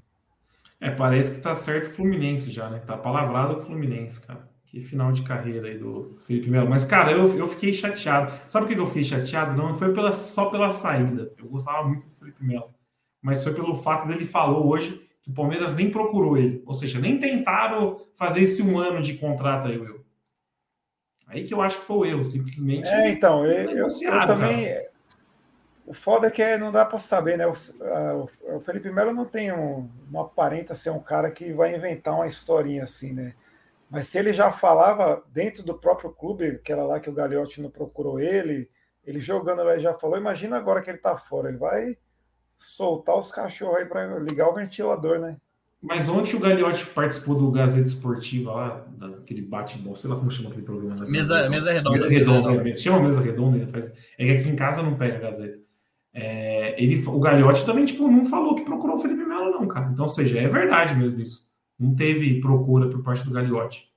[0.79, 2.81] É, parece que tá certo o Fluminense já, né?
[2.87, 4.47] Tá palavrado o Fluminense, cara.
[4.75, 6.69] Que final de carreira aí do Felipe Melo.
[6.69, 8.35] Mas, cara, eu, eu fiquei chateado.
[8.49, 9.57] Sabe por que eu fiquei chateado?
[9.57, 11.33] Não foi pela, só pela saída.
[11.39, 12.75] Eu gostava muito do Felipe Melo.
[13.23, 16.61] Mas foi pelo fato dele falou hoje que o Palmeiras nem procurou ele.
[16.67, 20.05] Ou seja, nem tentaram fazer esse um ano de contrato aí, Will.
[21.29, 22.89] Aí que eu acho que foi o erro, simplesmente.
[22.89, 24.67] É, então, eu, eu, eu também.
[24.67, 24.89] Cara.
[25.87, 27.47] O foda é que não dá para saber, né?
[27.47, 29.89] O, a, o Felipe Melo não tem um.
[30.11, 33.35] Não aparenta ser um cara que vai inventar uma historinha assim, né?
[33.95, 37.63] Mas se ele já falava dentro do próprio clube, que era lá que o Gagliotti
[37.63, 38.69] não procurou ele,
[39.05, 41.97] ele jogando lá já falou, imagina agora que ele tá fora, ele vai
[42.59, 45.37] soltar os cachorros aí para ligar o ventilador, né?
[45.81, 50.49] Mas ontem o Gagliotti participou do Gazeta Esportiva lá, daquele bate-bola, sei lá como chama
[50.49, 51.07] aquele programa.
[51.07, 51.97] Mesa, mesa redonda.
[51.97, 52.75] Mesa redonda, mesa redonda.
[52.75, 53.93] chama mesa redonda, ele faz...
[54.19, 55.59] é que aqui em casa não pega a Gazeta.
[56.13, 59.91] É, ele, o Gagliotti também tipo, não falou que procurou o Felipe Melo, não, cara.
[59.93, 61.53] Então, ou seja, é verdade mesmo isso.
[61.79, 63.89] Não teve procura por parte do Gagliotti.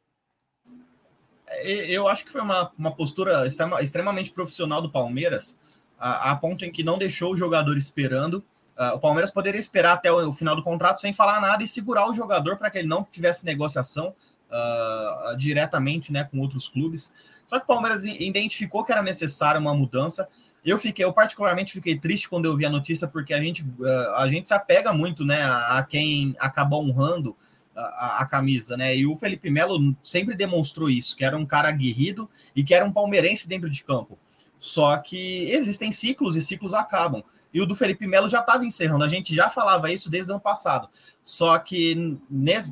[1.48, 3.46] É, eu acho que foi uma, uma postura
[3.82, 5.58] extremamente profissional do Palmeiras,
[6.00, 8.44] a, a ponto em que não deixou o jogador esperando.
[8.78, 11.68] Uh, o Palmeiras poderia esperar até o, o, final do contrato sem falar nada e
[11.68, 14.14] segurar o jogador para que ele não tivesse negociação
[14.52, 17.12] uh, diretamente né, com outros clubes.
[17.48, 20.28] Só que o Palmeiras identificou que era necessária uma mudança.
[20.64, 24.16] Eu fiquei, eu particularmente fiquei triste quando eu vi a notícia, porque a gente, uh,
[24.18, 27.36] a gente se apega muito né, a, a quem acaba honrando
[27.78, 28.96] a, a, camisa, né?
[28.96, 32.84] E o Felipe Melo sempre demonstrou isso, que era um cara aguerrido e que era
[32.84, 34.18] um palmeirense dentro de campo.
[34.60, 37.24] Só que existem ciclos e ciclos acabam.
[37.54, 39.04] E o do Felipe Melo já estava encerrando.
[39.04, 40.90] A gente já falava isso desde o ano passado.
[41.24, 42.18] Só que,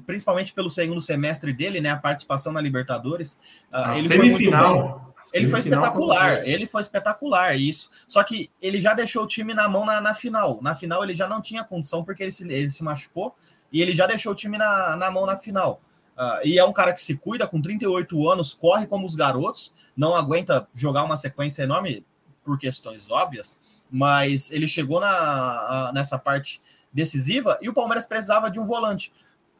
[0.05, 3.39] principalmente pelo segundo semestre dele, né, a participação na Libertadores,
[3.71, 5.01] ah, a ele semifinal.
[5.01, 7.89] Foi ele foi espetacular, ele foi espetacular, isso.
[8.07, 10.59] Só que ele já deixou o time na mão na, na final.
[10.61, 13.35] Na final ele já não tinha condição porque ele se, ele se machucou
[13.75, 15.81] e ele já deixou o time na, na mão na final.
[16.17, 19.73] Uh, e é um cara que se cuida com 38 anos, corre como os garotos,
[19.97, 22.05] não aguenta jogar uma sequência enorme
[22.41, 23.59] por questões óbvias,
[23.91, 26.61] mas ele chegou na, nessa parte
[26.93, 29.11] decisiva e o Palmeiras precisava de um volante.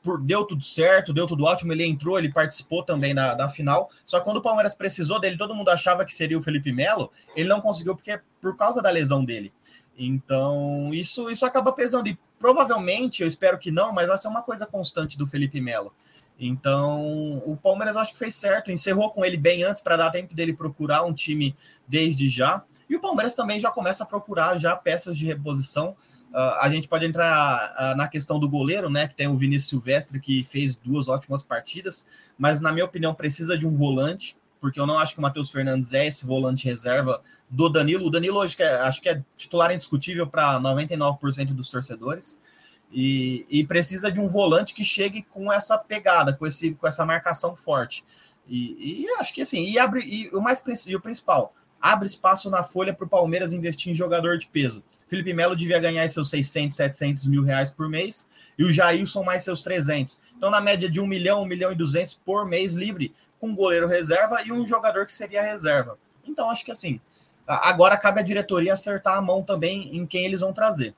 [0.02, 3.90] Por, deu tudo certo, deu tudo ótimo, ele entrou, ele participou também da, da final.
[4.06, 7.12] Só que quando o Palmeiras precisou dele, todo mundo achava que seria o Felipe Melo,
[7.36, 9.52] ele não conseguiu porque por causa da lesão dele.
[9.98, 12.08] Então, isso, isso acaba pesando.
[12.08, 15.94] E provavelmente, eu espero que não, mas vai ser uma coisa constante do Felipe Melo.
[16.40, 20.34] Então, o Palmeiras acho que fez certo, encerrou com ele bem antes para dar tempo
[20.34, 21.56] dele procurar um time
[21.88, 22.64] desde já.
[22.90, 25.96] E o Palmeiras também já começa a procurar já peças de reposição.
[26.32, 29.08] Uh, a gente pode entrar uh, na questão do goleiro, né?
[29.08, 32.06] Que tem o Vinícius Silvestre, que fez duas ótimas partidas,
[32.38, 35.52] mas na minha opinião precisa de um volante porque eu não acho que o Matheus
[35.52, 38.08] Fernandes é esse volante reserva do Danilo.
[38.08, 42.42] O Danilo hoje é, acho que é titular indiscutível para 99% dos torcedores.
[42.92, 47.06] E, e, precisa de um volante que chegue com essa pegada, com, esse, com essa
[47.06, 48.04] marcação forte.
[48.48, 52.50] E, e acho que assim, e, abre, e o mais e o principal, abre espaço
[52.50, 54.84] na folha para o Palmeiras investir em jogador de peso.
[55.06, 59.44] Felipe Melo devia ganhar seus 600, 700 mil reais por mês e o Jailson mais
[59.44, 60.20] seus 300.
[60.36, 63.14] Então, na média de 1 milhão, 1 milhão e 200 por mês livre,
[63.46, 65.98] com um goleiro reserva e um jogador que seria reserva.
[66.28, 67.00] Então, acho que assim,
[67.48, 70.96] agora cabe a diretoria acertar a mão também em quem eles vão trazer.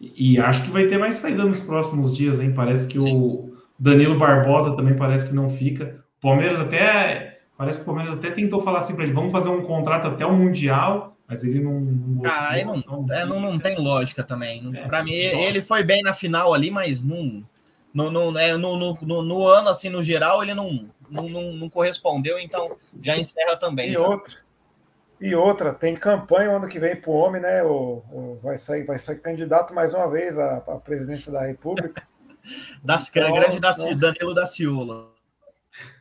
[0.00, 2.52] E acho que vai ter mais saída nos próximos dias, hein?
[2.54, 3.16] Parece que Sim.
[3.16, 6.04] o Danilo Barbosa também parece que não fica.
[6.18, 7.40] O Palmeiras até.
[7.56, 10.24] Parece que o Palmeiras até tentou falar assim para ele: vamos fazer um contrato até
[10.24, 11.80] o Mundial, mas ele não.
[11.80, 14.70] não ah, aí não, então, é, não, não tem lógica também.
[14.72, 17.42] É, para mim, ele foi bem na final ali, mas não.
[17.92, 21.70] No, no, é, no, no, no, ano, assim, no geral, ele não, não, não, não
[21.70, 23.90] correspondeu, então já encerra também.
[23.90, 24.00] E já.
[24.00, 24.34] outra,
[25.20, 27.62] e outra, tem campanha ano que vem para o homem, né?
[27.62, 32.06] O, o, vai, sair, vai sair candidato mais uma vez à, à presidência da República.
[32.82, 33.96] das, então, grande da, então...
[33.96, 35.14] Danilo da Ciolo.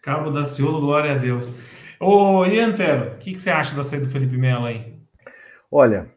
[0.01, 1.51] Cabo da Ciolo, glória a Deus.
[1.99, 2.75] Ô, Ian
[3.15, 4.95] o que, que você acha da saída do Felipe Melo aí?
[5.71, 6.11] Olha,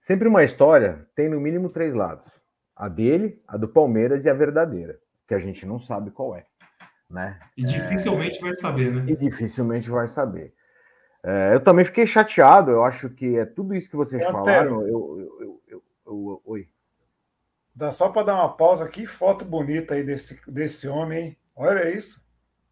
[0.00, 2.28] sempre uma história tem no mínimo três lados:
[2.74, 6.44] a dele, a do Palmeiras e a verdadeira, que a gente não sabe qual é.
[7.12, 7.38] Né?
[7.56, 8.40] E dificilmente é...
[8.40, 9.04] vai saber, né?
[9.06, 10.54] E dificilmente vai saber.
[11.24, 14.80] É, eu também fiquei chateado, eu acho que é tudo isso que vocês falaram.
[14.80, 16.68] Eu, eu, eu, eu, oi.
[17.74, 18.88] Dá só para dar uma pausa.
[18.88, 21.36] Que foto bonita aí desse, desse homem, hein?
[21.54, 22.22] Olha isso.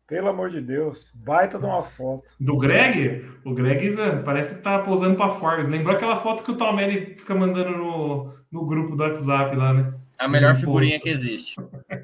[0.07, 1.13] Pelo amor de Deus.
[1.15, 2.35] Baita de uma foto.
[2.41, 3.25] Do Greg?
[3.45, 5.63] O Greg parece que tá posando para fora.
[5.63, 9.95] Lembrou aquela foto que o Tomé fica mandando no, no grupo do WhatsApp lá, né?
[10.19, 11.57] A melhor figurinha que existe.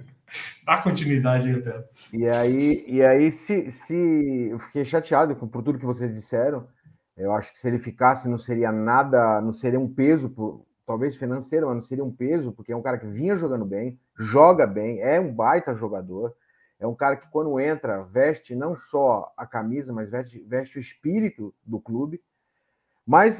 [0.67, 1.85] Dá continuidade aí, Pedro.
[2.13, 6.67] E aí, e aí se, se eu fiquei chateado por tudo que vocês disseram.
[7.17, 11.15] Eu acho que se ele ficasse, não seria nada, não seria um peso, por, talvez
[11.15, 14.67] financeiro, mas não seria um peso, porque é um cara que vinha jogando bem, joga
[14.67, 16.35] bem, é um baita jogador.
[16.79, 20.81] É um cara que, quando entra, veste não só a camisa, mas veste, veste o
[20.81, 22.21] espírito do clube.
[23.07, 23.39] Mas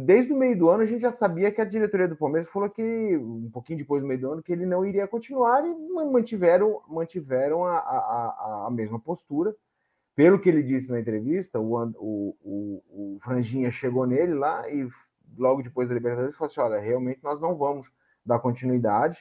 [0.00, 2.68] desde o meio do ano a gente já sabia que a diretoria do Palmeiras falou
[2.68, 5.72] que, um pouquinho depois do meio do ano, que ele não iria continuar e
[6.10, 9.54] mantiveram, mantiveram a, a, a mesma postura.
[10.16, 14.88] Pelo que ele disse na entrevista, o, o, o, o Franjinha chegou nele lá e
[15.38, 17.88] logo depois da Libertadores falou assim: olha, realmente nós não vamos
[18.26, 19.18] dar continuidade,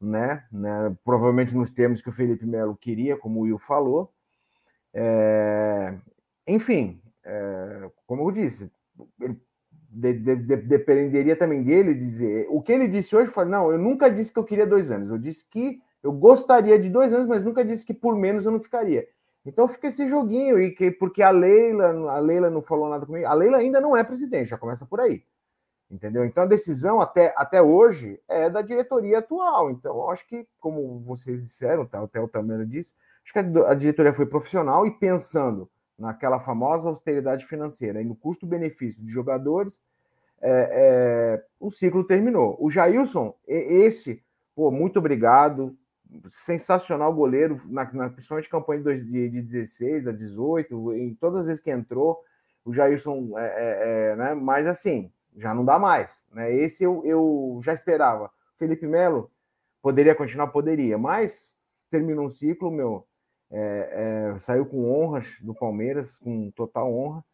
[0.00, 0.46] né?
[0.50, 0.96] né?
[1.04, 4.10] Provavelmente nos termos que o Felipe Melo queria, como o Will falou.
[4.94, 5.94] É...
[6.46, 7.90] Enfim, é...
[8.06, 8.70] como eu disse,
[9.90, 12.46] de, de, de, dependeria também dele dizer.
[12.50, 15.10] O que ele disse hoje foi: não, eu nunca disse que eu queria dois anos,
[15.10, 18.52] eu disse que eu gostaria de dois anos, mas nunca disse que por menos eu
[18.52, 19.06] não ficaria.
[19.44, 23.26] Então fica esse joguinho, e que, porque a Leila, a Leila não falou nada comigo,
[23.26, 25.24] a Leila ainda não é presidente, já começa por aí.
[25.90, 26.24] Entendeu?
[26.26, 29.70] Então a decisão até, até hoje é da diretoria atual.
[29.70, 34.12] Então, acho que, como vocês disseram, tá, até o Tamero disse, acho que a diretoria
[34.12, 39.80] foi profissional e pensando naquela famosa austeridade financeira e no custo-benefício de jogadores,
[40.40, 40.68] é,
[41.40, 42.56] é, o ciclo terminou.
[42.60, 44.22] O Jailson, esse,
[44.54, 45.76] pô, muito obrigado,
[46.30, 51.46] sensacional goleiro, na, na, principalmente campanha de, de, de 16, a 18, em todas as
[51.48, 52.22] vezes que entrou,
[52.64, 56.24] o Jailson, é, é, é, né, mas assim, já não dá mais.
[56.32, 56.54] Né?
[56.54, 58.30] Esse eu, eu já esperava.
[58.58, 59.30] Felipe Melo
[59.80, 60.48] poderia continuar?
[60.48, 61.56] Poderia, mas
[61.90, 63.06] terminou um ciclo, meu,
[63.50, 67.24] é, é, saiu com honras do Palmeiras, com total honra.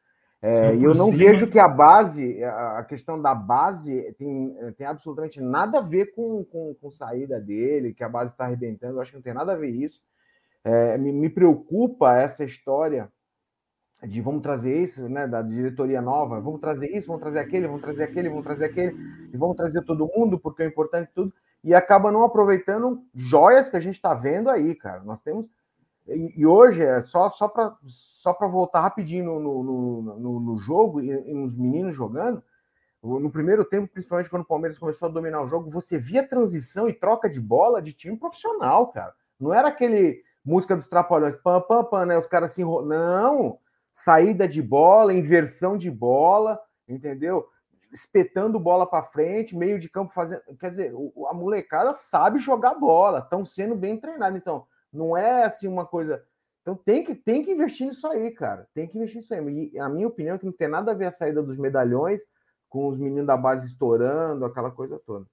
[0.40, 1.16] É, e eu não cima.
[1.16, 6.44] vejo que a base, a questão da base, tem, tem absolutamente nada a ver com,
[6.44, 8.98] com, com saída dele, que a base está arrebentando.
[8.98, 10.03] Eu acho que não tem nada a ver isso.
[10.62, 13.11] É, me, me, preocupa essa história
[14.03, 17.83] de vamos trazer isso, né, da diretoria nova, vamos trazer isso, vamos trazer aquele, vamos
[17.83, 18.96] trazer aquele, vamos trazer aquele,
[19.33, 23.77] e vamos trazer todo mundo, porque é importante tudo, e acaba não aproveitando joias que
[23.77, 25.03] a gente está vendo aí, cara.
[25.05, 25.46] Nós temos
[26.06, 31.08] e, hoje é só, só para só voltar rapidinho no, no, no, no jogo e,
[31.08, 32.42] e nos meninos jogando.
[33.02, 36.88] No primeiro tempo, principalmente quando o Palmeiras começou a dominar o jogo, você via transição
[36.88, 39.14] e troca de bola de time profissional, cara.
[39.38, 42.18] Não era aquele música dos trapalhões, pam, pam, pam, né?
[42.18, 43.58] Os caras assim, não,
[43.92, 47.46] saída de bola, inversão de bola, entendeu?
[47.92, 50.42] Espetando bola para frente, meio de campo fazendo.
[50.58, 50.94] Quer dizer,
[51.28, 54.38] a molecada sabe jogar bola, estão sendo bem treinados.
[54.38, 56.22] Então, não é assim uma coisa.
[56.62, 58.66] Então tem que, tem que investir nisso aí, cara.
[58.74, 59.70] Tem que investir nisso aí.
[59.72, 62.22] E a minha opinião é que não tem nada a ver a saída dos medalhões
[62.68, 65.26] com os meninos da base estourando, aquela coisa toda.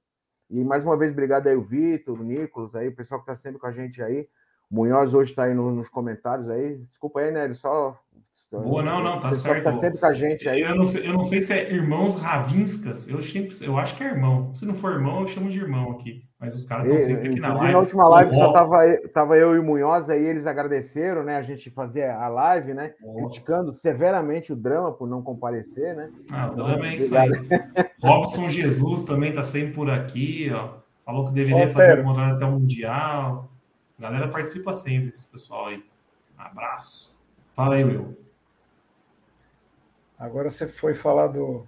[0.49, 3.41] E mais uma vez, obrigado aí o Vitor, o Nicolas, aí, o pessoal que está
[3.41, 4.27] sempre com a gente aí.
[4.69, 6.77] O Munhoz hoje está aí no, nos comentários aí.
[6.77, 7.45] Desculpa aí, né?
[7.45, 7.97] Ele só
[8.51, 9.63] Boa, não, não, tá certo.
[9.63, 10.59] Tá sempre com a gente aí.
[10.59, 13.07] Eu não sei, eu não sei se é irmãos Ravinskas.
[13.07, 14.53] Eu, sempre, eu acho que é irmão.
[14.53, 16.27] Se não for irmão, eu chamo de irmão aqui.
[16.41, 17.71] Mas os caras estão sempre aqui na live.
[17.71, 21.37] Na última live só tava, tava eu e o Munhoz aí, eles agradeceram, né?
[21.37, 22.95] A gente fazia a live, né?
[23.03, 23.13] Oh.
[23.13, 26.09] Criticando severamente o drama por não comparecer, né?
[26.31, 27.29] Ah, o drama é isso aí.
[28.01, 30.79] Robson Jesus também tá sempre por aqui, ó.
[31.05, 33.47] Falou que deveria fazer o contrato até o Mundial.
[33.99, 35.83] A galera participa sempre, esse pessoal aí.
[36.35, 37.15] Abraço.
[37.53, 38.17] Fala aí, Will.
[40.17, 41.67] Agora você foi falar do.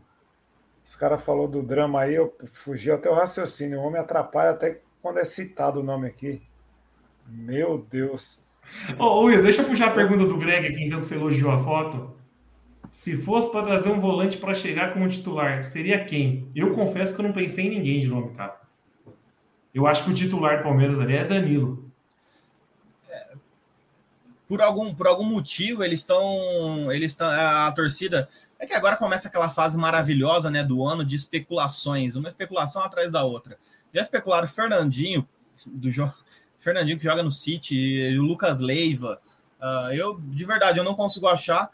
[0.84, 3.80] Os caras falou do drama aí, eu fugi até o raciocínio.
[3.80, 6.42] O homem atrapalha até quando é citado o nome aqui.
[7.28, 8.44] Meu Deus.
[8.98, 11.58] Ô, Will, deixa eu puxar a pergunta do Greg aqui, então que você elogiou a
[11.58, 12.14] foto.
[12.92, 16.48] Se fosse para trazer um volante para chegar como titular, seria quem?
[16.54, 18.62] Eu confesso que eu não pensei em ninguém de nome, cara.
[19.74, 21.92] Eu acho que o titular do Palmeiras ali é Danilo.
[23.10, 23.34] É,
[24.48, 26.92] por algum, por algum motivo, eles estão.
[26.92, 27.28] Eles estão.
[27.28, 28.30] A, a torcida.
[28.64, 33.12] É que agora começa aquela fase maravilhosa né, do ano de especulações, uma especulação atrás
[33.12, 33.58] da outra.
[33.94, 35.28] Já especularam Fernandinho,
[35.66, 35.92] do
[36.58, 39.20] Fernandinho que joga no City, o Lucas Leiva.
[39.60, 41.70] Uh, eu, de verdade, eu não consigo achar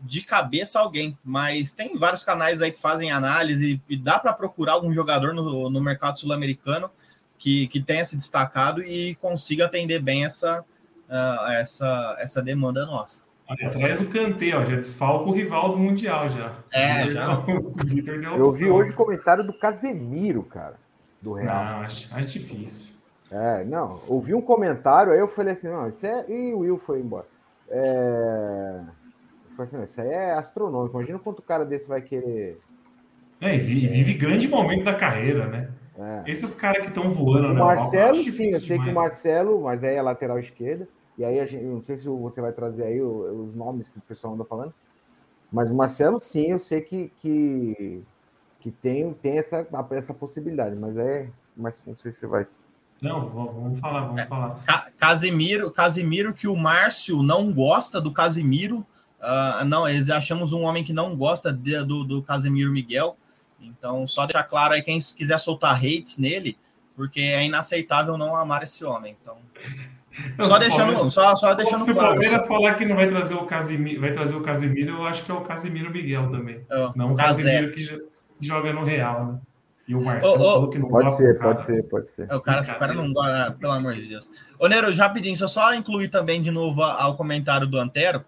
[0.00, 4.74] de cabeça alguém, mas tem vários canais aí que fazem análise e dá para procurar
[4.74, 6.88] algum jogador no, no mercado sul-americano
[7.36, 13.24] que, que tenha se destacado e consiga atender bem essa, uh, essa, essa demanda nossa.
[13.48, 16.54] Atrás do Kanté, ó, já desfalca o rival do Mundial já.
[16.72, 17.28] É, já.
[18.36, 20.76] Eu vi hoje o comentário do Casemiro, cara,
[21.20, 21.64] do Real.
[21.64, 22.92] Não, acho, acho difícil.
[23.30, 26.24] É, não, ouvi um comentário, aí eu falei assim, não, isso é...
[26.28, 27.26] E o Will foi embora.
[27.68, 28.80] É...
[29.58, 30.96] Assim, isso aí é astronômico.
[30.96, 32.58] Imagina quanto cara desse vai querer.
[33.40, 35.70] É, e vive, vive grande momento da carreira, né?
[35.98, 36.30] É.
[36.30, 38.84] Esses caras que estão voando, o Marcelo, sim, eu sei demais.
[38.84, 40.88] que o Marcelo, mas aí é lateral esquerda.
[41.22, 44.02] E aí, a gente, não sei se você vai trazer aí os nomes que o
[44.02, 44.74] pessoal anda falando.
[45.52, 48.02] Mas o Marcelo, sim, eu sei que, que,
[48.60, 50.78] que tem, tem essa, essa possibilidade.
[50.80, 51.28] Mas é.
[51.56, 52.46] Mas não sei se você vai
[53.00, 54.62] não, vamos falar, vamos é, falar.
[54.96, 58.86] Casimiro, Casimiro, que o Márcio não gosta do Casimiro,
[59.22, 63.16] Uh, não, eles achamos um homem que não gosta de, do, do Casemiro Miguel.
[63.60, 66.58] Então, só deixar claro aí quem quiser soltar hates nele,
[66.96, 69.16] porque é inaceitável não amar esse homem.
[69.22, 69.38] Então,
[70.36, 72.10] não, só deixando, Palmeiras, só, só deixando se claro.
[72.10, 75.06] Se o Palmeiras falar que não vai trazer o Casemiro, vai trazer o Casemiro, eu
[75.06, 76.60] acho que é o Casemiro Miguel também.
[76.70, 77.86] Oh, não o Casemiro que
[78.40, 79.38] joga no Real, né?
[79.86, 82.32] E o Marcelo oh, oh, falou que não pode ser, pode ser, pode ser.
[82.32, 84.30] O cara, o cara não gosta, pelo amor de Deus.
[84.58, 88.24] Ô, Nero, rapidinho, só só incluir também de novo ao comentário do Antero.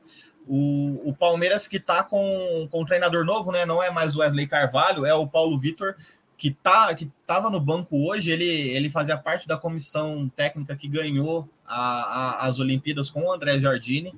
[0.46, 3.64] O, o Palmeiras que está com, com um treinador novo, né?
[3.64, 5.94] Não é mais o Wesley Carvalho, é o Paulo Vitor,
[6.36, 8.32] que tá que estava no banco hoje.
[8.32, 13.32] Ele, ele fazia parte da comissão técnica que ganhou a, a, as Olimpíadas com o
[13.32, 14.14] André Jardine.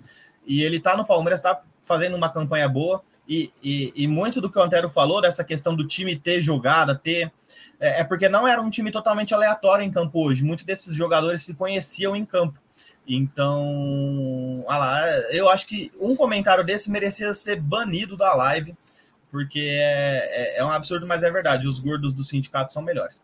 [0.46, 3.02] E ele está no Palmeiras, está fazendo uma campanha boa.
[3.28, 6.94] E, e, e, muito do que o Antero falou, dessa questão do time ter jogada,
[6.94, 7.32] ter.
[7.80, 10.44] É, é porque não era um time totalmente aleatório em campo hoje.
[10.44, 12.60] Muitos desses jogadores se conheciam em campo.
[13.06, 18.76] Então, olha lá, eu acho que um comentário desse merecia ser banido da live,
[19.30, 21.68] porque é, é, é um absurdo, mas é verdade.
[21.68, 23.22] Os gordos do sindicato são melhores.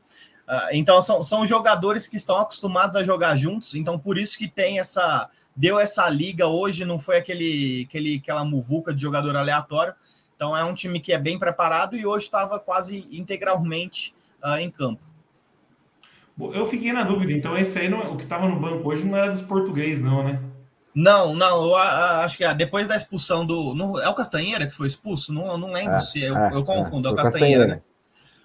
[0.48, 4.48] Uh, então, são, são jogadores que estão acostumados a jogar juntos, então por isso que
[4.48, 5.28] tem essa.
[5.54, 9.94] Deu essa liga hoje, não foi aquele, aquele aquela muvuca de jogador aleatório.
[10.34, 14.70] Então, é um time que é bem preparado e hoje estava quase integralmente uh, em
[14.70, 15.04] campo.
[16.52, 19.16] Eu fiquei na dúvida, então esse aí, não, o que estava no banco hoje não
[19.16, 20.40] era dos portugueses, não, né?
[20.94, 23.74] Não, não, eu acho que depois da expulsão do.
[23.74, 25.32] No, é o Castanheira que foi expulso?
[25.32, 26.22] Não, não lembro é, se.
[26.22, 27.82] Eu, é, eu confundo, é, é o Castanheira, Castanheira, né?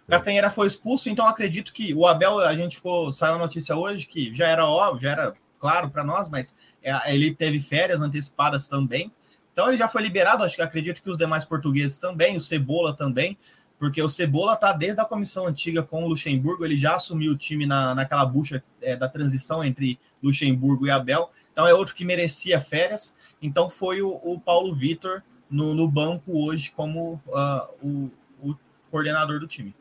[0.07, 3.11] Castanheira foi expulso, então acredito que o Abel, a gente ficou.
[3.11, 7.13] Saiu a notícia hoje que já era óbvio, já era claro para nós, mas é,
[7.13, 9.11] ele teve férias antecipadas também.
[9.51, 12.95] Então ele já foi liberado, acho que acredito que os demais portugueses também, o Cebola
[12.95, 13.37] também
[13.79, 17.37] porque o Cebola tá desde a comissão antiga com o Luxemburgo, ele já assumiu o
[17.37, 22.03] time na, naquela bucha é, da transição entre Luxemburgo e Abel, então é outro que
[22.03, 28.11] merecia férias, então foi o, o Paulo Vitor no, no, banco hoje como uh, o,
[28.41, 28.55] o,
[28.89, 29.75] coordenador do time.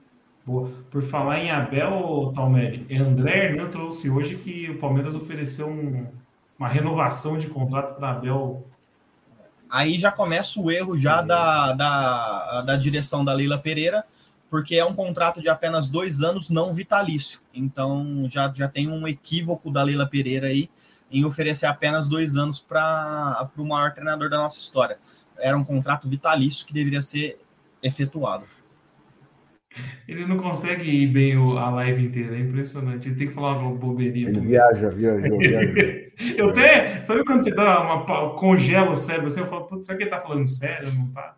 [0.46, 0.70] Boa.
[0.90, 6.06] Por falar em Abel, Talmeri, André Hernan trouxe hoje que o Palmeiras ofereceu um,
[6.56, 8.64] uma renovação de contrato para Abel
[9.70, 14.04] aí já começa o erro já da, da, da direção da Leila Pereira,
[14.48, 17.40] porque é um contrato de apenas dois anos não vitalício.
[17.52, 20.70] Então já, já tem um equívoco da Leila Pereira aí
[21.11, 24.99] em oferecer apenas dois anos para o maior treinador da nossa história.
[25.38, 27.38] Era um contrato vitalício que deveria ser
[27.82, 28.44] efetuado.
[30.09, 33.09] Ele não consegue ir bem a live inteira, é impressionante.
[33.09, 34.29] Ele tem que falar uma bobeirinha.
[34.29, 35.74] Ele viaja, viajou, viajou.
[36.37, 37.05] eu até.
[37.05, 38.35] Sabe quando você dá uma.
[38.35, 39.41] congela o cérebro assim?
[39.41, 40.93] Eu falo, putz, será que ele tá falando sério?
[40.95, 41.35] Não tá?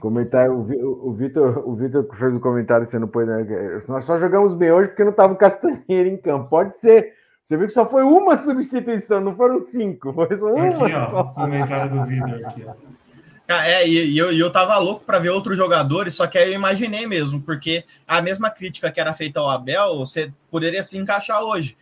[0.00, 3.44] Comentário, o Vitor, o Vitor fez o um comentário que você não pôs, né?
[3.88, 6.48] Nós só jogamos bem hoje porque não tava o Castanheira em campo.
[6.48, 7.14] Pode ser.
[7.42, 10.12] Você viu que só foi uma substituição, não foram cinco.
[10.12, 10.68] Foi só uma.
[10.68, 12.74] Aqui, ó, comentário do Vitor aqui, ó.
[13.66, 17.06] É, e, eu, eu tava louco para ver outros jogadores, só que aí eu imaginei
[17.06, 21.76] mesmo, porque a mesma crítica que era feita ao Abel, você poderia se encaixar hoje.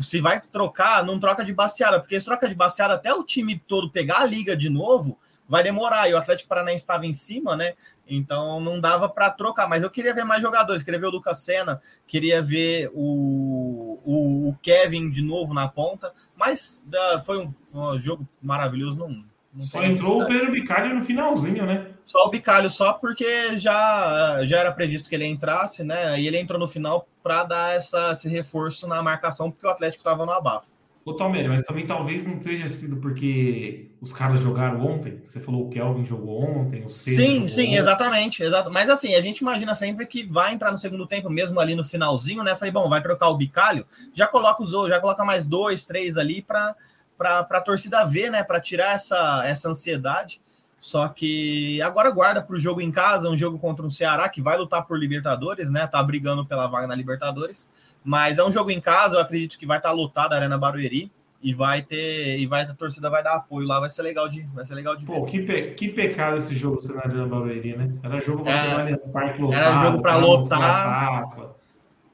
[0.00, 3.60] se vai trocar, não troca de baseada, porque se troca de baseada até o time
[3.66, 6.08] todo pegar a liga de novo, vai demorar.
[6.08, 7.74] E o Atlético Paranaense estava em cima, né?
[8.06, 9.68] Então não dava para trocar.
[9.68, 14.48] Mas eu queria ver mais jogadores, queria ver o Lucas Senna, queria ver o, o,
[14.48, 16.12] o Kevin de novo na ponta.
[16.36, 18.96] Mas uh, foi um, um, jogo maravilhoso.
[18.96, 21.88] Não, não só entrou o Pedro Bicalho no finalzinho, né?
[22.04, 26.18] Só o Bicalho, só porque já, já era previsto que ele entrasse, né?
[26.20, 30.00] E ele entrou no final para dar essa, esse reforço na marcação, porque o Atlético
[30.00, 30.72] estava no abafo.
[31.04, 35.20] Ô, Talmeiro, mas também talvez não tenha sido porque os caras jogaram ontem.
[35.22, 37.74] Você falou o Kelvin jogou ontem, o Sim, sim, ontem.
[37.74, 38.70] exatamente, exato.
[38.70, 41.82] Mas assim, a gente imagina sempre que vai entrar no segundo tempo, mesmo ali no
[41.82, 42.54] finalzinho, né?
[42.54, 43.84] Falei, bom, vai trocar o bicalho,
[44.14, 46.74] já coloca os já coloca mais dois, três ali para
[47.20, 48.42] a torcida ver, né?
[48.42, 50.40] Para tirar essa, essa ansiedade.
[50.78, 54.42] Só que agora guarda para o jogo em casa, um jogo contra um Ceará que
[54.42, 55.86] vai lutar por Libertadores, né?
[55.86, 57.70] Tá brigando pela vaga na Libertadores.
[58.04, 60.58] Mas é um jogo em casa, eu acredito que vai estar tá lotado a Arena
[60.58, 61.08] Barueri
[61.40, 64.42] e vai ter e vai a torcida vai dar apoio lá, vai ser legal de
[64.54, 65.30] vai ser legal de Pô, ver.
[65.30, 67.92] Que, pe, que pecado esse jogo ser na Arena Barueri, né?
[68.02, 69.60] Era jogo para é, Allianz Parque lotado.
[69.60, 71.22] Era jogo para lotar.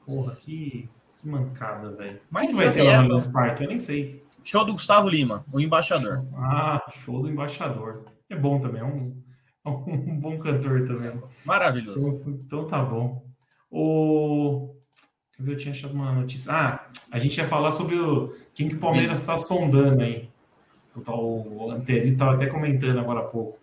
[0.05, 2.19] Porra, que, que mancada, velho.
[2.29, 3.63] Mas que vai assim, ter é, lá no Allianz Parque?
[3.63, 4.23] Eu nem sei.
[4.49, 6.25] Show do Gustavo Lima, o embaixador.
[6.35, 8.05] Ah, show do embaixador.
[8.27, 9.21] É bom também, é um,
[9.63, 11.21] é um bom cantor também.
[11.45, 12.09] Maravilhoso.
[12.09, 13.23] Então, então tá bom.
[13.69, 14.75] O
[15.39, 16.51] eu tinha achado uma notícia.
[16.51, 20.27] Ah, a gente ia falar sobre o quem que o Palmeiras está sondando aí.
[20.95, 23.59] O Anteri estava até comentando agora há pouco.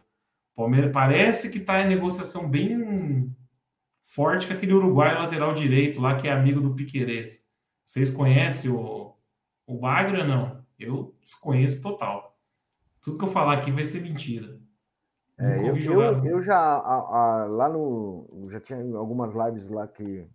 [0.55, 3.35] O Palmeiras parece que está em negociação bem
[4.05, 7.45] forte com aquele uruguaio lateral direito lá, que é amigo do Piquerez.
[7.85, 9.17] Vocês conhecem o,
[9.67, 10.56] o Bagre ou não?
[10.79, 12.37] Eu desconheço total.
[13.01, 14.61] Tudo que eu falar aqui vai ser mentira.
[15.39, 20.27] É, eu, eu, eu, já a, a, lá no já tinha algumas lives lá que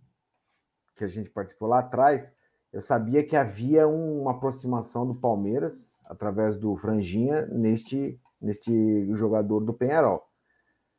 [0.96, 2.32] que a gente participou lá atrás,
[2.72, 9.72] eu sabia que havia uma aproximação do Palmeiras através do Franjinha neste, neste jogador do
[9.72, 10.22] Penharol.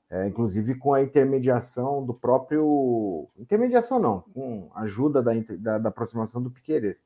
[0.10, 3.26] É, inclusive com a intermediação do próprio.
[3.40, 6.98] Intermediação não, com ajuda da, da, da aproximação do Piqueires.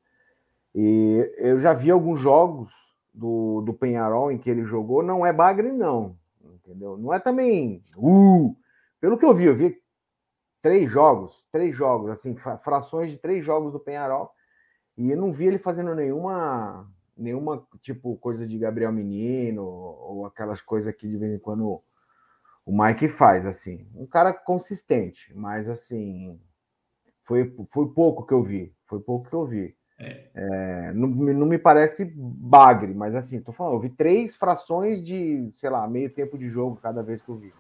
[0.80, 2.72] E eu já vi alguns jogos
[3.12, 6.16] do, do Penharol em que ele jogou, não é bagre, não.
[6.40, 6.96] Entendeu?
[6.96, 7.82] Não é também.
[7.98, 8.56] Uh,
[9.02, 9.82] pelo que eu vi, eu vi
[10.62, 14.30] três jogos, três jogos, assim, frações de três jogos do Penharol,
[14.96, 20.62] e eu não vi ele fazendo nenhuma, nenhuma tipo coisa de Gabriel Menino ou aquelas
[20.62, 21.82] coisas que de vez em quando
[22.64, 23.88] o Mike faz, assim.
[23.96, 26.40] Um cara consistente, mas assim,
[27.24, 29.77] foi, foi pouco que eu vi, foi pouco que eu vi.
[30.00, 30.26] É.
[30.36, 35.50] É, não, não me parece bagre, mas assim, tô falando, eu vi três frações de,
[35.56, 37.52] sei lá, meio tempo de jogo cada vez que eu vi.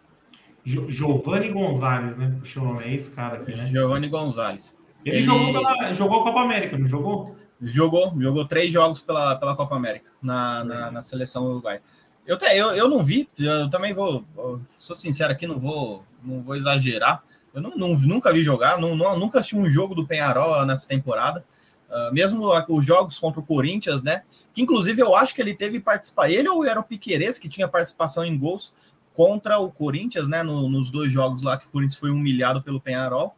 [0.63, 2.35] Giovanni Gonzalez, né?
[2.39, 3.65] Puxa o nome, é esse cara aqui, né?
[3.65, 4.77] Giovanni Gonzalez.
[5.03, 5.23] Ele, ele...
[5.23, 7.35] Jogou, pela, jogou a Copa América, não jogou?
[7.61, 11.81] Jogou, jogou três jogos pela, pela Copa América na, na, na seleção uruguaia.
[12.25, 16.43] Eu, eu, eu não vi, eu também vou, eu sou sincero aqui, não vou, não
[16.43, 17.23] vou exagerar.
[17.53, 20.87] Eu não, não, nunca vi jogar, não, não, nunca assisti um jogo do Penharol nessa
[20.87, 21.43] temporada.
[21.89, 24.23] Uh, mesmo os jogos contra o Corinthians, né?
[24.53, 26.29] Que inclusive eu acho que ele teve participar.
[26.29, 28.73] Ele ou era o Piqueires que tinha participação em gols
[29.13, 30.43] contra o Corinthians, né?
[30.43, 33.35] No, nos dois jogos lá que o Corinthians foi humilhado pelo Penharol.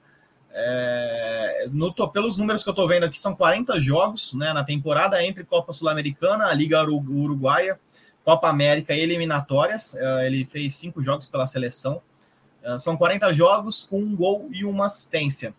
[0.51, 5.23] É, no, pelos números que eu estou vendo aqui, são 40 jogos né, na temporada
[5.23, 7.79] entre Copa Sul-Americana, Liga Uruguaia,
[8.25, 9.95] Copa América e eliminatórias.
[9.95, 12.01] É, ele fez cinco jogos pela seleção.
[12.63, 15.53] É, são 40 jogos com um gol e uma assistência.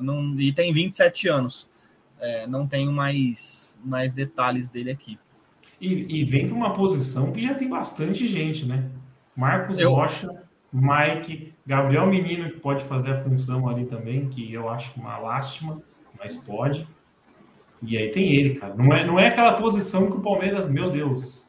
[0.00, 1.68] Não, e tem 27 anos.
[2.20, 5.18] É, não tenho mais, mais detalhes dele aqui.
[5.80, 8.90] E, e vem para uma posição que já tem bastante gente, né?
[9.36, 9.92] Marcos eu...
[9.92, 10.42] Rocha,
[10.72, 15.80] Mike, Gabriel Menino, que pode fazer a função ali também, que eu acho uma lástima,
[16.18, 16.86] mas pode.
[17.82, 18.74] E aí tem ele, cara.
[18.74, 21.46] Não é, não é aquela posição que o Palmeiras, meu Deus.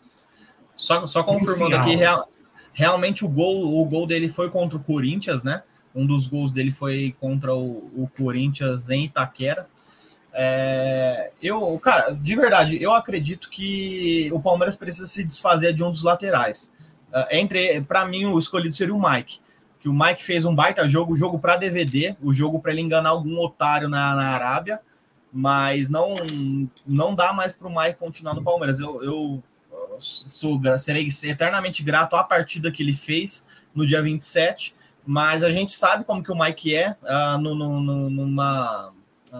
[0.75, 2.29] Só, só confirmando aqui, real,
[2.71, 5.63] realmente o gol, o gol dele foi contra o Corinthians, né?
[5.93, 9.67] Um dos gols dele foi contra o, o Corinthians em Itaquera.
[10.33, 15.91] É, eu, cara, de verdade, eu acredito que o Palmeiras precisa se desfazer de um
[15.91, 16.71] dos laterais.
[17.11, 19.39] Uh, entre, para mim, o escolhido seria o Mike.
[19.79, 23.09] Que o Mike fez um baita jogo, jogo para DVD, o jogo para ele enganar
[23.09, 24.79] algum otário na, na Arábia,
[25.31, 26.15] mas não
[26.85, 28.79] não dá mais para o Mike continuar no Palmeiras.
[28.79, 29.43] Eu, eu
[29.97, 34.75] sou, serei eternamente grato à partida que ele fez no dia 27,
[35.05, 38.93] mas a gente sabe como que o Mike é uh, no, no, no, numa,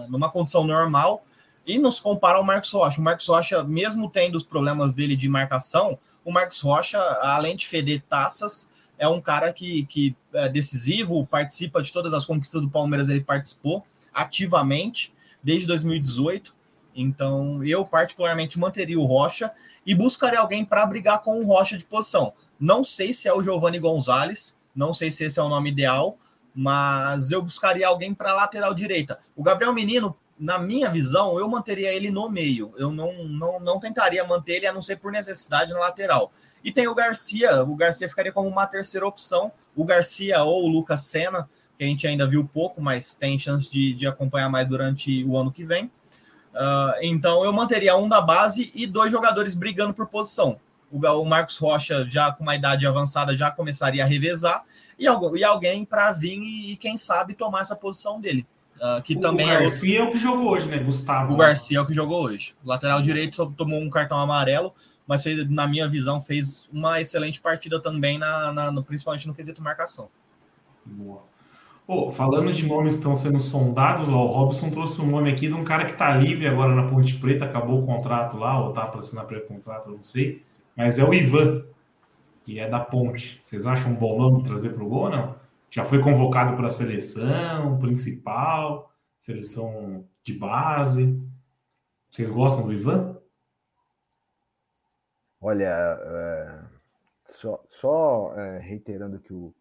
[0.08, 1.24] numa condição normal
[1.66, 3.00] e nos compara ao Marcos Rocha.
[3.00, 7.66] O Marcos Rocha, mesmo tendo os problemas dele de marcação, o Marcos Rocha, além de
[7.66, 12.68] feder taças, é um cara que, que é decisivo, participa de todas as conquistas do
[12.68, 15.12] Palmeiras, ele participou ativamente
[15.42, 16.54] desde 2018.
[16.94, 19.50] Então, eu particularmente manteria o Rocha
[19.86, 22.32] e buscaria alguém para brigar com o Rocha de posição.
[22.58, 26.18] Não sei se é o Giovanni Gonzalez, não sei se esse é o nome ideal,
[26.60, 29.18] mas eu buscaria alguém para lateral direita.
[29.34, 32.74] O Gabriel Menino, na minha visão, eu manteria ele no meio.
[32.76, 36.30] Eu não, não, não tentaria manter ele a não ser por necessidade na lateral.
[36.62, 39.50] E tem o Garcia, o Garcia ficaria como uma terceira opção.
[39.74, 41.48] O Garcia ou o Lucas Senna,
[41.78, 45.38] que a gente ainda viu pouco, mas tem chance de, de acompanhar mais durante o
[45.38, 45.86] ano que vem.
[45.86, 50.60] Uh, então eu manteria um da base e dois jogadores brigando por posição.
[50.92, 54.62] O, o Marcos Rocha, já com uma idade avançada, já começaria a revezar,
[55.00, 58.46] e, e alguém para vir e, quem sabe, tomar essa posição dele.
[58.76, 60.06] Uh, que o também Garcia é, o...
[60.06, 61.34] é o que jogou hoje, né, Gustavo?
[61.34, 62.54] O Garcia é o que jogou hoje.
[62.64, 64.72] O lateral direito só tomou um cartão amarelo,
[65.06, 69.34] mas fez, na minha visão fez uma excelente partida também, na, na no, principalmente no
[69.34, 70.08] quesito marcação.
[70.84, 71.22] Boa.
[71.86, 75.48] Pô, falando de nomes que estão sendo sondados, ó, o Robson trouxe um nome aqui
[75.48, 78.72] de um cara que está livre agora na Ponte Preta, acabou o contrato lá, ou
[78.72, 80.42] tá para assinar pré-contrato, não sei.
[80.76, 81.64] Mas é o Ivan,
[82.50, 83.40] que é da Ponte.
[83.44, 85.36] Vocês acham um bom nome trazer para o gol ou não?
[85.70, 91.22] Já foi convocado para a seleção principal, seleção de base.
[92.10, 93.16] Vocês gostam do Ivan?
[95.40, 96.58] Olha, é,
[97.24, 99.54] só, só é, reiterando que o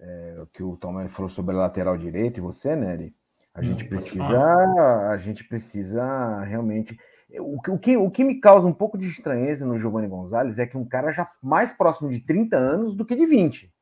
[0.00, 3.14] é, que o Tom falou sobre a lateral direita e você, Nery,
[3.54, 6.98] a gente hum, precisa, a gente precisa realmente.
[7.40, 10.58] O que, o, que, o que me causa um pouco de estranheza no Giovanni Gonzalez
[10.58, 13.72] é que um cara já mais próximo de 30 anos do que de 20.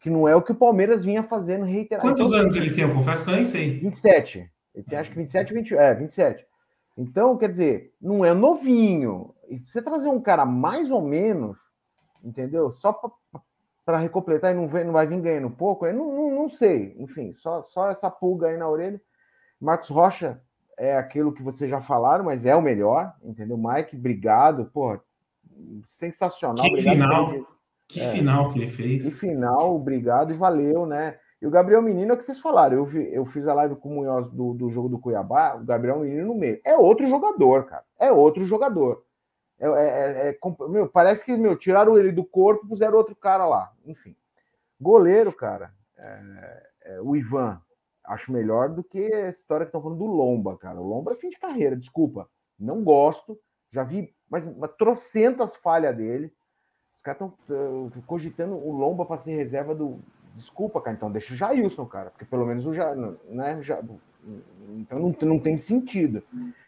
[0.00, 2.08] Que não é o que o Palmeiras vinha fazendo reiterado.
[2.08, 2.84] Quantos anos ele tem?
[2.84, 3.78] Eu confesso que eu nem sei.
[3.78, 4.50] 27.
[4.74, 6.46] Ele tem acho que 27, 20, é, 27.
[6.96, 9.34] Então, quer dizer, não é novinho.
[9.48, 11.58] E você trazer um cara mais ou menos,
[12.24, 12.70] entendeu?
[12.70, 13.10] Só para
[13.86, 16.96] para recompletar e não, vem, não vai vir ganhando pouco, eu não, não, não, sei.
[16.98, 19.00] Enfim, só, só essa pulga aí na orelha.
[19.60, 20.42] Marcos Rocha
[20.76, 23.56] é aquilo que vocês já falaram, mas é o melhor, entendeu?
[23.56, 24.98] Mike, obrigado, pô,
[25.88, 26.64] sensacional.
[26.64, 27.46] Que obrigado final,
[27.88, 29.04] que é, final que ele fez.
[29.04, 31.18] Que final, obrigado e valeu, né?
[31.40, 32.76] E o Gabriel Menino é o que vocês falaram.
[32.76, 35.64] Eu, vi, eu fiz a live com o Munhoz do, do jogo do Cuiabá, o
[35.64, 36.60] Gabriel Menino no meio.
[36.64, 37.84] É outro jogador, cara.
[37.98, 39.04] É outro jogador.
[39.58, 43.46] É, é, é, meu, parece que meu, tiraram ele do corpo e puseram outro cara
[43.46, 43.72] lá.
[43.84, 44.14] Enfim.
[44.80, 47.60] Goleiro, cara, é, é, o Ivan,
[48.06, 50.80] acho melhor do que a história que estão falando do Lomba, cara.
[50.80, 52.28] O Lomba é fim de carreira, desculpa.
[52.58, 53.38] Não gosto.
[53.70, 56.32] Já vi, mas, mas trocentas falhas dele.
[56.96, 59.98] Os caras estão cogitando o Lomba para ser reserva do.
[60.34, 63.82] Desculpa, cara, então deixa o Jailson, cara, porque pelo menos o já, né, já,
[64.68, 66.22] então não, não tem sentido.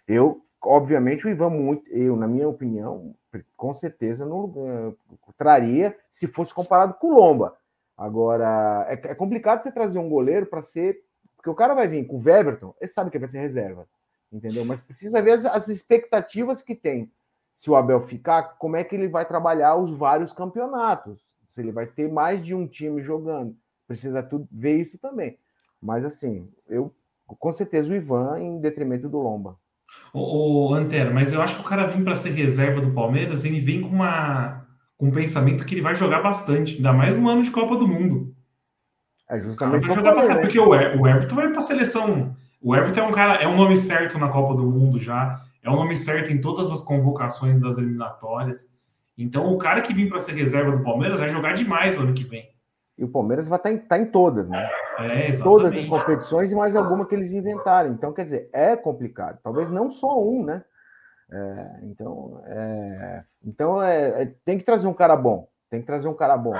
[0.07, 3.15] Eu obviamente o Ivan muito, eu na minha opinião,
[3.57, 4.97] com certeza não uh,
[5.37, 7.57] traria se fosse comparado com o Lomba.
[7.97, 11.01] Agora é, é complicado você trazer um goleiro para ser,
[11.39, 13.87] porque o cara vai vir com o Weverton, ele sabe que vai ser reserva,
[14.31, 14.65] entendeu?
[14.65, 17.11] Mas precisa ver as, as expectativas que tem.
[17.57, 21.23] Se o Abel ficar, como é que ele vai trabalhar os vários campeonatos?
[21.49, 25.39] Se ele vai ter mais de um time jogando, precisa tudo ver isso também.
[25.81, 26.93] Mas assim, eu
[27.27, 29.57] com certeza o Ivan em detrimento do Lomba.
[30.13, 33.61] O Antero, mas eu acho que o cara vir para ser reserva do Palmeiras, ele
[33.61, 34.67] vem com uma
[34.97, 37.87] com um pensamento que ele vai jogar bastante, ainda mais um ano de Copa do
[37.87, 38.35] Mundo.
[39.29, 42.35] É justamente vai jogar bastante, porque o, Everton vai para a seleção.
[42.63, 45.69] O Everton é um cara, é um nome certo na Copa do Mundo já, é
[45.69, 48.71] um nome certo em todas as convocações das eliminatórias.
[49.17, 52.15] Então, o cara que vir para ser reserva do Palmeiras vai jogar demais no ano
[52.15, 52.49] que vem.
[52.97, 54.69] E o Palmeiras vai estar tá em, tá em todas, né?
[54.99, 57.93] É, todas as competições e mais alguma que eles inventarem.
[57.93, 59.39] Então, quer dizer, é complicado.
[59.43, 60.65] Talvez não só um, né?
[61.31, 65.49] É, então, é, então é, é tem que trazer um cara bom.
[65.71, 66.55] Tem que trazer um cara bom.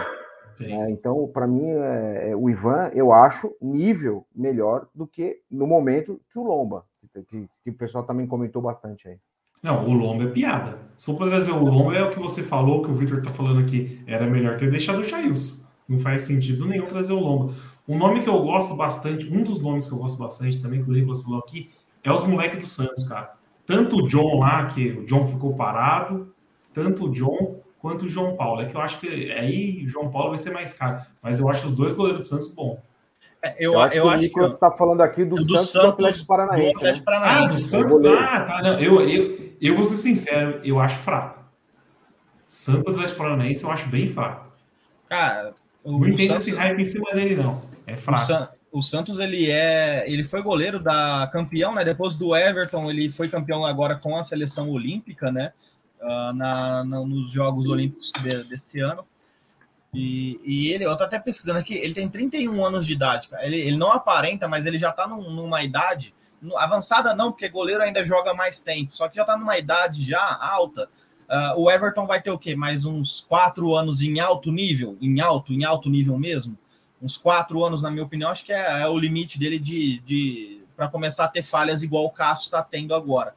[0.65, 6.21] É, então, para mim, é, o Ivan, eu acho, nível melhor do que no momento
[6.33, 6.85] que o Lomba,
[7.29, 9.17] que, que o pessoal também comentou bastante aí.
[9.63, 10.79] Não, o Lomba é piada.
[10.97, 13.31] Se for para trazer o Lomba, é o que você falou, que o Victor tá
[13.31, 14.01] falando aqui.
[14.07, 15.65] Era melhor ter deixado o Jailson.
[15.89, 17.53] Não faz sentido nenhum trazer o Lomba.
[17.89, 20.89] Um nome que eu gosto bastante, um dos nomes que eu gosto bastante também, que
[20.89, 21.71] o Nicolas falou aqui,
[22.05, 23.35] é os moleques do Santos, cara.
[23.67, 26.33] Tanto o John lá, que o John ficou parado,
[26.73, 28.63] tanto o John quanto o João Paulo.
[28.63, 31.03] É que eu acho que aí o João Paulo vai ser mais caro.
[31.23, 32.81] Mas eu acho os dois goleiros do Santos bom.
[33.43, 35.87] É, eu, eu, acho eu que o Nicolas está falando aqui do, do Santos, Santos
[35.87, 36.73] do Atlético Paranaense.
[36.73, 37.45] Do Atlético Paranaense.
[37.45, 38.63] Ah, do Santos, ah, tá.
[38.63, 41.39] Não, eu, eu, eu vou ser sincero, eu acho fraco.
[42.49, 44.47] Santos Atlético Paranaense eu acho bem fraco.
[45.09, 45.55] Cara,
[45.85, 47.63] o, não entendo esse hype em cima dele, não.
[47.87, 48.21] É fraco.
[48.21, 50.11] O, San, o, Santos, ele é.
[50.11, 51.85] Ele foi goleiro da campeão, né?
[51.85, 55.53] Depois do Everton, ele foi campeão agora com a seleção olímpica, né?
[56.01, 59.05] Uh, na, na, nos Jogos Olímpicos de, desse ano.
[59.93, 63.45] E, e, ele, eu tô até pesquisando aqui, ele tem 31 anos de idade, cara.
[63.45, 66.15] Ele, ele não aparenta, mas ele já tá num, numa idade
[66.57, 70.39] avançada não, porque goleiro ainda joga mais tempo, só que já está numa idade já
[70.41, 70.89] alta.
[71.29, 72.55] Uh, o Everton vai ter o quê?
[72.55, 76.57] Mais uns quatro anos em alto nível, em alto, em alto nível mesmo.
[77.03, 80.63] Uns quatro anos, na minha opinião, acho que é, é o limite dele de, de
[80.75, 83.35] para começar a ter falhas igual o Cássio está tendo agora,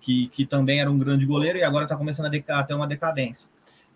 [0.00, 2.86] que, que também era um grande goleiro e agora está começando a, a ter uma
[2.86, 3.50] decadência.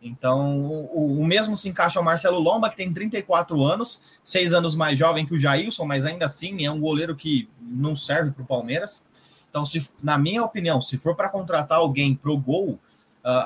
[0.05, 4.77] Então, o, o, mesmo se encaixa o Marcelo Lomba, que tem 34 anos, seis anos
[4.77, 8.43] mais jovem que o Jailson, mas ainda assim é um goleiro que não serve para
[8.43, 9.03] o Palmeiras.
[9.49, 12.79] Então, se, na minha opinião, se for para contratar alguém pro gol, uh,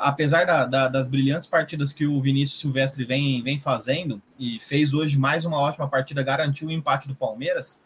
[0.01, 4.93] apesar da, da, das brilhantes partidas que o Vinícius Silvestre vem, vem fazendo, e fez
[4.93, 7.81] hoje mais uma ótima partida, garantiu o empate do Palmeiras,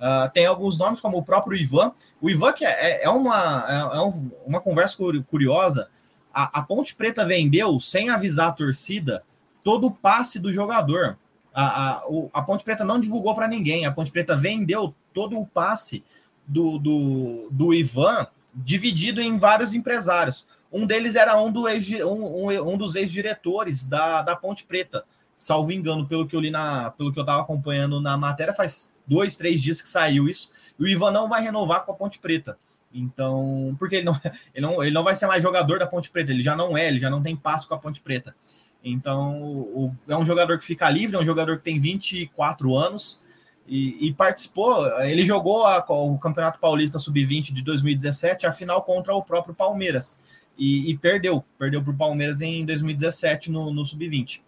[0.00, 1.92] uh, tem alguns nomes, como o próprio Ivan.
[2.20, 4.00] O Ivan, que é, é uma, é, é
[4.46, 5.88] uma conversa curiosa,
[6.32, 9.22] a, a Ponte Preta vendeu, sem avisar a torcida,
[9.64, 11.16] todo o passe do jogador.
[11.54, 12.02] A, a,
[12.34, 13.86] a Ponte Preta não divulgou para ninguém.
[13.86, 16.04] A Ponte Preta vendeu todo o passe
[16.46, 20.46] do, do, do Ivan, dividido em vários empresários.
[20.70, 25.04] Um deles era um, do ex, um, um dos ex-diretores da, da Ponte Preta.
[25.36, 28.92] Salvo engano, pelo que eu li na, pelo que eu estava acompanhando na matéria, faz
[29.06, 30.50] dois, três dias que saiu isso.
[30.78, 32.58] E o Ivan não vai renovar com a Ponte Preta.
[32.92, 34.18] Então, porque ele não,
[34.54, 36.88] ele não, ele não vai ser mais jogador da Ponte Preta, ele já não é,
[36.88, 38.34] ele já não tem passo com a Ponte Preta.
[38.82, 43.20] Então, o, é um jogador que fica livre, é um jogador que tem 24 anos
[43.66, 44.86] e, e participou.
[45.02, 50.18] Ele jogou a, o Campeonato Paulista Sub-20 de 2017, a final contra o próprio Palmeiras,
[50.56, 54.40] e, e perdeu, perdeu para o Palmeiras em 2017 no, no Sub-20.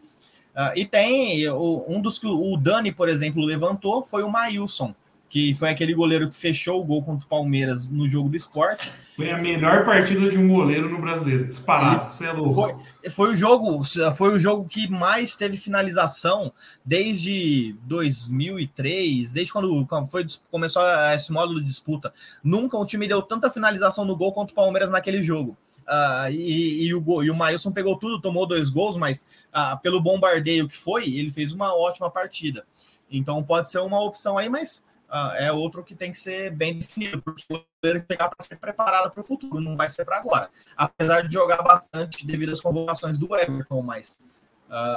[0.59, 4.92] Uh, e tem o, um dos que o Dani, por exemplo, levantou foi o Mailson
[5.28, 8.92] que foi aquele goleiro que fechou o gol contra o Palmeiras no jogo do esporte.
[9.14, 12.54] Foi a melhor partida de um goleiro no brasileiro, disparado, você é louco.
[12.54, 13.82] Foi, foi, o jogo,
[14.16, 16.52] foi o jogo que mais teve finalização
[16.84, 20.82] desde 2003, desde quando foi, começou
[21.14, 22.12] esse módulo de disputa.
[22.42, 25.56] Nunca um time deu tanta finalização no gol contra o Palmeiras naquele jogo.
[25.89, 30.03] Uh, e, e, o, e o Mailson pegou tudo, tomou dois gols, mas uh, pelo
[30.03, 32.66] bombardeio que foi, ele fez uma ótima partida.
[33.11, 36.78] Então pode ser uma opção aí, mas uh, é outro que tem que ser bem
[36.78, 40.18] definido, porque o goleiro chegar para ser preparado para o futuro, não vai ser para
[40.18, 40.51] agora.
[40.76, 44.20] Apesar de jogar bastante devido às convocações do Everton, mas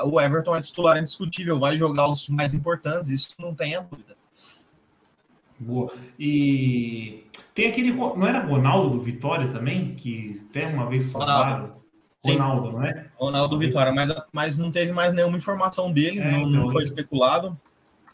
[0.04, 4.18] o Everton é titular indiscutível, vai jogar os mais importantes, isso não tenha dúvida.
[5.62, 5.92] Boa.
[6.20, 7.92] E tem aquele.
[7.92, 9.94] Não era Ronaldo do Vitória também?
[9.94, 11.80] Que até uma vez soltaram.
[12.26, 13.08] Ronaldo, não é?
[13.16, 16.84] Ronaldo Vitória, mas, mas não teve mais nenhuma informação dele, é, não, então, não foi
[16.84, 17.58] especulado.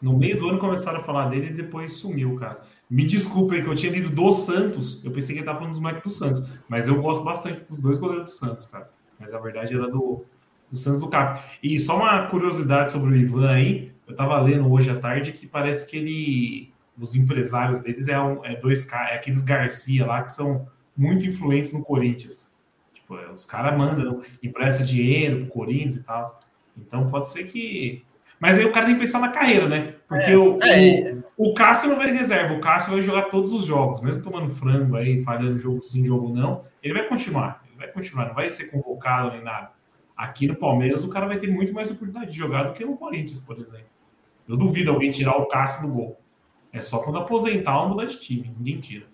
[0.00, 2.58] No meio do ano começaram a falar dele e depois sumiu, cara.
[2.88, 5.04] Me desculpem que eu tinha lido do Santos.
[5.04, 6.42] Eu pensei que ele estava falando dos moleques do Santos.
[6.68, 8.88] Mas eu gosto bastante dos dois goleiros do Santos, cara.
[9.20, 10.24] Mas a verdade era do,
[10.70, 11.42] do Santos do Cap.
[11.62, 13.92] E só uma curiosidade sobre o Ivan aí.
[14.06, 16.72] Eu estava lendo hoje à tarde que parece que ele.
[17.00, 21.72] Os empresários deles é, um, é dois é aqueles Garcia lá que são muito influentes
[21.72, 22.52] no Corinthians.
[22.92, 26.24] Tipo, é, os caras mandam, empresta dinheiro pro Corinthians e tal.
[26.76, 28.04] Então pode ser que
[28.40, 29.94] mas aí o cara tem que pensar na carreira, né?
[30.06, 31.18] Porque é, o, é.
[31.36, 34.50] o, o Cássio não vai reserva, o Cássio vai jogar todos os jogos, mesmo tomando
[34.50, 38.48] frango aí, falhando jogo sim, jogo não, ele vai continuar, ele vai continuar, não vai
[38.48, 39.70] ser convocado nem nada.
[40.16, 42.96] Aqui no Palmeiras o cara vai ter muito mais oportunidade de jogar do que no
[42.96, 43.86] Corinthians, por exemplo.
[44.48, 46.20] Eu duvido alguém tirar o Cássio do gol.
[46.78, 49.06] É só quando aposentar ou mudar de time, ninguém tira.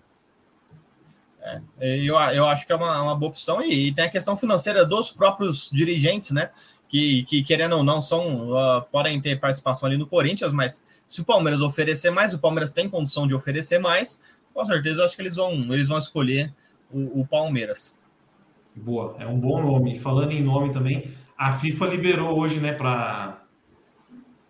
[1.79, 4.35] É, eu, eu acho que é uma, uma boa opção e, e tem a questão
[4.35, 6.49] financeira dos próprios dirigentes, né?
[6.87, 11.21] que, que querendo ou não, são, uh, podem ter participação ali no Corinthians, mas se
[11.21, 14.21] o Palmeiras oferecer mais, o Palmeiras tem condição de oferecer mais,
[14.53, 16.53] com certeza eu acho que eles vão, eles vão escolher
[16.91, 17.99] o, o Palmeiras.
[18.75, 19.97] Boa, é um bom nome.
[19.97, 23.41] Falando em nome também, a FIFA liberou hoje, né, para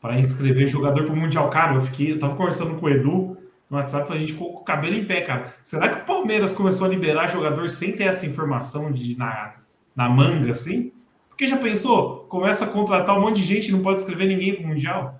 [0.06, 1.49] para inscrever jogador para o Mundial.
[1.49, 3.36] Cara, eu fiquei, eu tava conversando com o Edu
[3.68, 5.56] no WhatsApp, a gente ficou com o cabelo em pé, cara.
[5.64, 9.56] Será que o Palmeiras começou a liberar jogador sem ter essa informação de na,
[9.95, 10.91] na manga, assim?
[11.28, 12.20] Porque já pensou?
[12.30, 15.20] Começa a contratar um monte de gente e não pode escrever ninguém para o Mundial?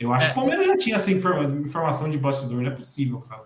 [0.00, 0.28] Eu acho é.
[0.30, 3.44] que o Palmeiras já tinha essa informação de bastidor, não é possível, cara.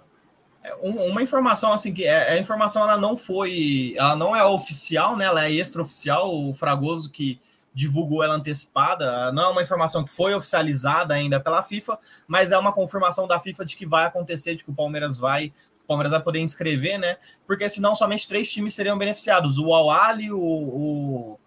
[0.65, 5.19] É, uma informação assim que é, a informação ela não foi, ela não é oficial,
[5.19, 5.27] né?
[5.27, 6.35] Ela é extraoficial.
[6.35, 7.39] O Fragoso que
[7.73, 12.59] divulgou ela antecipada, não é uma informação que foi oficializada ainda pela FIFA, mas é
[12.59, 15.53] uma confirmação da FIFA de que vai acontecer, de que o Palmeiras vai,
[15.85, 17.17] o Palmeiras vai poder inscrever, né?
[17.47, 21.39] Porque senão somente três times seriam beneficiados: o Al Ali, o, o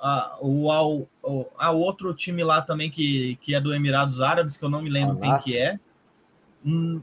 [0.00, 4.56] a, o, ao, o, a outro time lá também que, que é do Emirados Árabes,
[4.56, 5.78] que eu não me lembro quem que é.
[6.64, 7.02] Hum,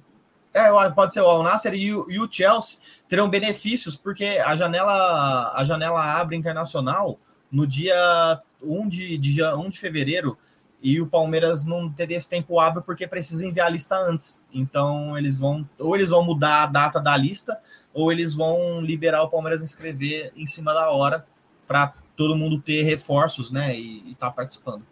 [0.54, 4.56] é, pode ser o Al Nasser e o, e o Chelsea terão benefícios, porque a
[4.56, 7.20] janela, a janela abre internacional
[7.52, 10.38] no dia 1 de, de, 1 de fevereiro.
[10.82, 14.44] e o Palmeiras não teria esse tempo hábil porque precisa enviar a lista antes.
[14.54, 17.60] Então eles vão ou eles vão mudar a data da lista
[17.94, 21.26] ou eles vão liberar o Palmeiras inscrever em cima da hora
[21.68, 24.84] para todo mundo ter reforços, né, e estar tá participando.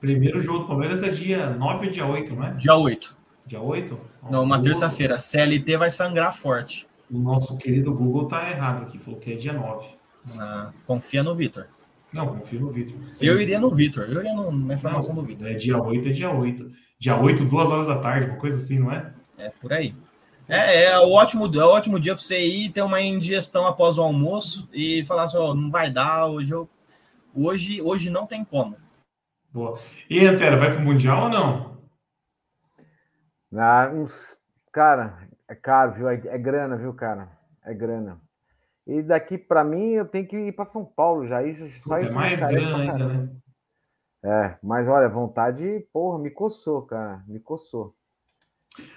[0.00, 2.54] Primeiro jogo do Palmeiras é dia 9 ou dia 8, não é?
[2.54, 3.16] Dia 8.
[3.46, 4.00] Dia 8?
[4.30, 5.16] Não, uma terça-feira.
[5.16, 6.88] CLT vai sangrar forte.
[7.10, 9.86] O nosso querido Google tá errado aqui, falou que é dia 9.
[10.38, 11.66] Ah, confia no Vitor.
[12.12, 12.96] Não, confio no Vitor.
[13.20, 15.48] Eu iria no Vitor, eu iria no, na informação não, do Vitor.
[15.48, 16.72] É dia 8, é dia 8.
[16.98, 19.12] Dia 8, duas horas da tarde, uma coisa assim, não é?
[19.38, 19.94] É por aí.
[20.48, 23.96] É, é o ótimo, é o ótimo dia para você ir ter uma indigestão após
[23.98, 26.68] o almoço e falar assim, oh, não vai dar, hoje eu,
[27.34, 28.76] hoje, hoje não tem como.
[29.50, 29.78] Boa.
[30.08, 31.78] E Antero, vai para o Mundial ou não?
[33.54, 33.90] Ah,
[34.72, 36.08] cara, é caro, viu?
[36.08, 37.28] É, é grana, viu, cara?
[37.64, 38.20] É grana.
[38.86, 41.42] E daqui para mim eu tenho que ir para São Paulo já.
[41.42, 43.28] Isso, só é isso mais grana ainda, né?
[44.24, 47.22] É, mas olha, vontade, porra, me coçou, cara.
[47.26, 47.94] Me coçou.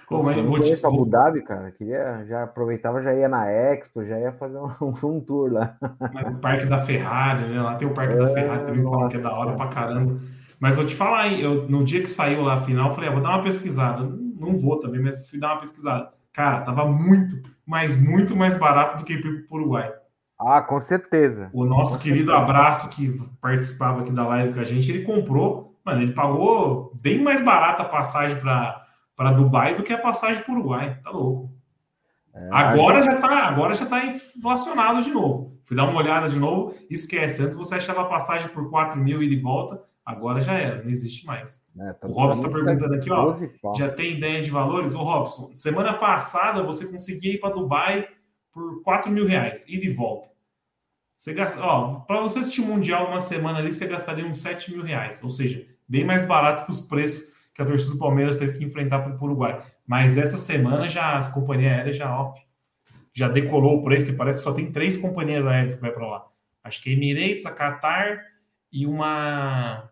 [0.08, 0.86] Pô, mas eu vou te...
[0.86, 1.70] Abu Dhabi, cara.
[1.72, 5.76] Queria, já aproveitava, já ia na Expo, já ia fazer um, um tour lá.
[6.12, 7.60] Mas o Parque da Ferrari, né?
[7.60, 10.20] Lá tem o Parque é, da Ferrari também, nossa, que é da hora pra caramba.
[10.58, 13.12] Mas vou te falar, eu, no dia que saiu lá a final, eu falei, ah,
[13.12, 14.02] vou dar uma pesquisada.
[14.38, 16.10] Não vou também, mas fui dar uma pesquisada.
[16.32, 17.36] Cara, tava muito,
[17.66, 19.92] mas muito mais barato do que ir pro Uruguai.
[20.38, 21.50] Ah, com certeza.
[21.52, 22.42] O nosso com querido certeza.
[22.42, 27.20] Abraço, que participava aqui da live com a gente, ele comprou, mano, ele pagou bem
[27.22, 31.00] mais barata a passagem para Dubai do que a passagem para o Uruguai.
[31.02, 31.50] Tá louco.
[32.34, 33.12] É, agora, gente...
[33.12, 35.58] já tá, agora já tá inflacionado de novo.
[35.64, 37.42] Fui dar uma olhada de novo, esquece.
[37.42, 40.90] Antes você achava a passagem por 4 mil e de volta, agora já era, não
[40.90, 41.66] existe mais.
[41.78, 43.74] É, tá o Robson está perguntando aqui, ó.
[43.74, 44.94] Já tem ideia de valores?
[44.94, 48.08] Ô, Robson, semana passada você conseguia ir para Dubai
[48.52, 50.28] por 4 mil reais, e de volta.
[51.16, 54.72] Você gasta, ó, para você assistir o Mundial uma semana ali, você gastaria uns 7
[54.72, 58.38] mil reais, ou seja, bem mais barato que os preços que a torcida do Palmeiras
[58.38, 59.62] teve que enfrentar para o Uruguai.
[59.86, 62.34] Mas essa semana já as companhias aéreas já, ó,
[63.14, 66.06] já decolou o preço e parece que só tem três companhias aéreas que vai para
[66.06, 66.26] lá.
[66.62, 68.20] Acho que é Emirates, a Qatar
[68.70, 69.90] e uma.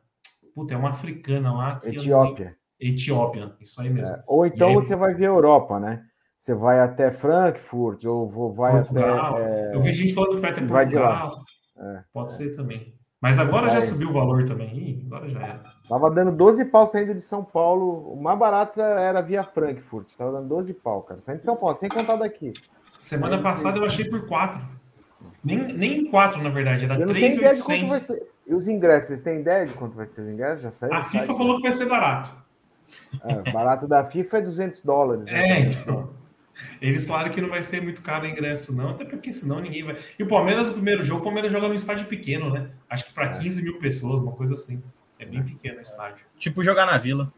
[0.55, 1.81] Puta, é uma africana lá.
[1.83, 2.57] Etiópia.
[2.79, 4.15] Etiópia, isso aí mesmo.
[4.15, 4.75] É, ou então aí...
[4.75, 6.05] você vai ver a Europa, né?
[6.39, 9.37] Você vai até Frankfurt, ou vai Portugal.
[9.37, 9.71] até.
[9.71, 9.75] É...
[9.75, 11.31] Eu vi gente falando que vai até Portugal.
[11.77, 12.37] Vai é, Pode é.
[12.37, 12.95] ser também.
[13.21, 14.77] Mas agora já subiu o valor também.
[14.77, 15.63] Ih, agora já era.
[15.89, 18.13] Tava dando 12 pau saindo de São Paulo.
[18.13, 20.13] O mais barato era via Frankfurt.
[20.19, 21.21] Tava dando 12 pau, cara.
[21.21, 22.53] Saindo de São Paulo, sem contar daqui.
[23.01, 24.61] Semana passada eu achei por 4.
[25.43, 28.11] Nem, nem 4, na verdade, era 3,800.
[28.47, 30.63] E os ingressos, vocês têm ideia de quanto vai ser os ingressos?
[30.63, 30.95] Já saiu?
[30.95, 32.45] A FIFA falou que vai ser barato.
[33.25, 35.27] É, barato da FIFA é 200 dólares.
[35.27, 35.33] Né?
[35.33, 36.13] É, então.
[36.81, 39.85] Eles falaram que não vai ser muito caro o ingresso, não, até porque senão ninguém
[39.85, 39.97] vai.
[40.19, 42.71] E o Palmeiras, o primeiro jogo, o Palmeiras joga num estádio pequeno, né?
[42.89, 44.83] Acho que para 15 mil pessoas, uma coisa assim.
[45.19, 46.27] É bem pequeno o estádio.
[46.37, 47.33] Tipo jogar na vila.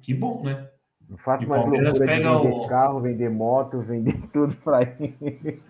[0.00, 0.68] Que bom, né?
[1.08, 2.66] Não faço mais loucura de vender o...
[2.68, 5.60] carro, vender moto, vender tudo para ir.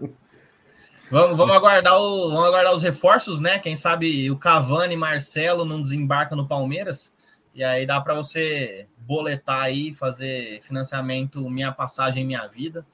[1.11, 3.59] Vamos, vamos, aguardar o, vamos aguardar os reforços, né?
[3.59, 7.13] Quem sabe o Cavani e Marcelo não desembarcam no Palmeiras.
[7.53, 12.87] E aí dá para você boletar aí, fazer financiamento Minha Passagem Minha Vida.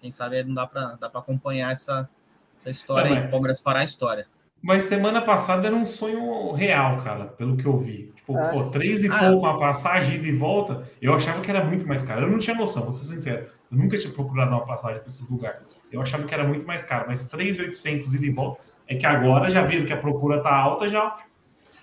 [0.00, 2.08] Quem sabe não dá para dá acompanhar essa,
[2.56, 4.26] essa história não, aí, que o Palmeiras fará a história.
[4.62, 8.12] Mas semana passada era um sonho real, cara, pelo que eu vi.
[8.14, 8.50] Tipo, é.
[8.52, 11.86] pô, três e ah, pouco a passagem ida e volta, eu achava que era muito
[11.88, 12.22] mais caro.
[12.26, 13.48] Eu não tinha noção, vou ser sincero.
[13.70, 15.73] Eu nunca tinha procurado uma passagem para esses lugares.
[15.94, 19.48] Eu achava que era muito mais caro, mas 3.800 ida e volta é que agora
[19.48, 21.16] já viram que a procura tá alta, já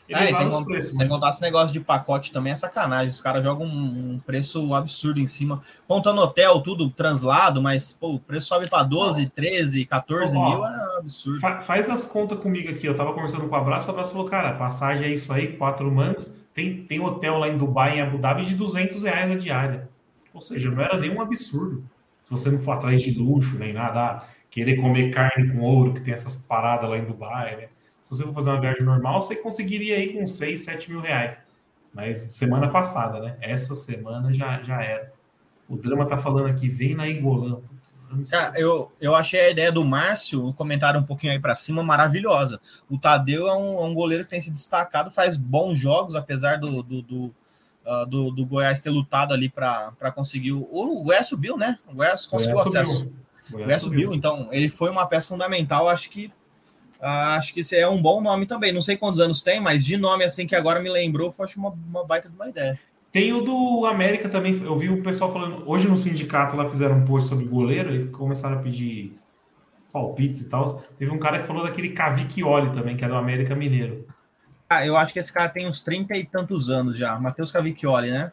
[0.09, 3.09] é, sem, contar, preços, sem contar esse negócio de pacote também é sacanagem.
[3.09, 5.61] Os caras jogam um, um, preço absurdo em cima.
[5.87, 10.65] Contando hotel, tudo translado, mas pô, o preço sobe para 12, 13, 14 ó, mil,
[10.65, 11.39] é absurdo.
[11.39, 12.85] Fa faz as contas comigo aqui.
[12.87, 15.89] Eu tava conversando com o Abraço, o Abraço falou, cara, passagem é isso aí, quatro
[15.89, 16.29] mangos.
[16.53, 19.89] Tem, tem hotel lá em Dubai, em Abu Dhabi, de 200 reais a diária.
[20.33, 21.83] Ou seja, não era nenhum absurdo.
[22.31, 26.01] Você não for atrás de luxo, nem nada, ah, querer comer carne com ouro, que
[26.01, 27.67] tem essas paradas lá em Dubai, né?
[28.09, 31.41] Se você for fazer uma viagem normal, você conseguiria ir com 6, 7 mil reais.
[31.93, 33.37] Mas semana passada, né?
[33.41, 35.13] Essa semana já, já era.
[35.67, 37.59] O Drama tá falando aqui, vem na Engolã.
[38.55, 42.59] eu, eu achei a ideia do Márcio, um comentário um pouquinho aí para cima, maravilhosa.
[42.89, 46.57] O Tadeu é um, é um, goleiro que tem se destacado, faz bons jogos, apesar
[46.57, 47.35] do, do, do,
[47.85, 50.51] uh, do, do Goiás ter lutado ali para conseguir.
[50.51, 51.77] O, o Goiás subiu, né?
[51.87, 52.95] O Goiás conseguiu o acesso.
[52.95, 53.13] Subiu.
[53.13, 53.99] O Goiás, Goiás subiu.
[54.01, 55.89] subiu, então ele foi uma peça fundamental.
[55.89, 56.31] Acho que
[57.01, 58.71] ah, acho que esse é um bom nome também.
[58.71, 61.69] Não sei quantos anos tem, mas de nome assim que agora me lembrou, foi uma,
[61.69, 62.79] uma baita de uma ideia.
[63.11, 64.53] Tem o do América também.
[64.63, 65.63] Eu vi o pessoal falando.
[65.65, 69.15] Hoje no sindicato lá fizeram um post sobre goleiro e começaram a pedir
[69.91, 70.65] palpites e tal.
[70.97, 74.05] Teve um cara que falou daquele Cavicchioli também, que é do América Mineiro.
[74.73, 77.19] Ah, eu acho que esse cara tem uns 30 e tantos anos já.
[77.19, 78.31] Matheus Cavicchioli, né?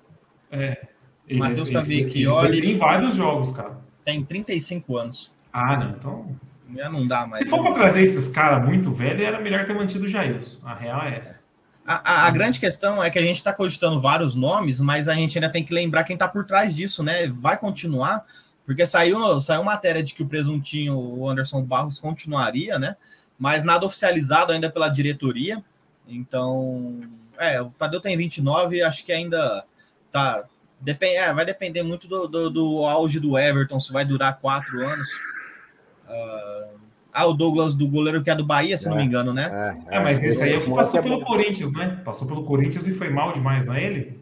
[0.52, 0.86] É.
[1.32, 2.60] Matheus Cavicchioli.
[2.60, 3.76] Tem vários jogos, cara.
[4.04, 5.32] Tem 35 anos.
[5.52, 5.90] Ah, não.
[5.90, 6.36] Então.
[6.76, 7.38] Já não dá mais.
[7.38, 10.60] Se for para trazer esses caras muito velhos, era melhor ter mantido o Jailson.
[10.64, 11.42] A real é essa.
[11.84, 15.14] A, a, a, grande questão é que a gente está cogitando vários nomes, mas a
[15.14, 17.26] gente ainda tem que lembrar quem está por trás disso, né?
[17.26, 18.24] Vai continuar,
[18.64, 22.94] porque saiu, saiu matéria de que o presuntinho, o Anderson Barros, continuaria, né?
[23.36, 25.64] Mas nada oficializado ainda pela diretoria.
[26.08, 27.00] Então,
[27.38, 29.64] é, o Tadeu tem 29, acho que ainda
[30.10, 30.44] tá.
[30.80, 34.80] Depend, é, vai depender muito do, do, do, auge do Everton, se vai durar quatro
[34.86, 35.08] anos.
[36.08, 36.78] Uh,
[37.12, 39.76] ah, o Douglas do goleiro que é do Bahia, se é, não me engano, né?
[39.88, 42.00] É, é mas esse aí é passou pelo Corinthians, né?
[42.04, 44.18] Passou pelo Corinthians e foi mal demais, não é ele?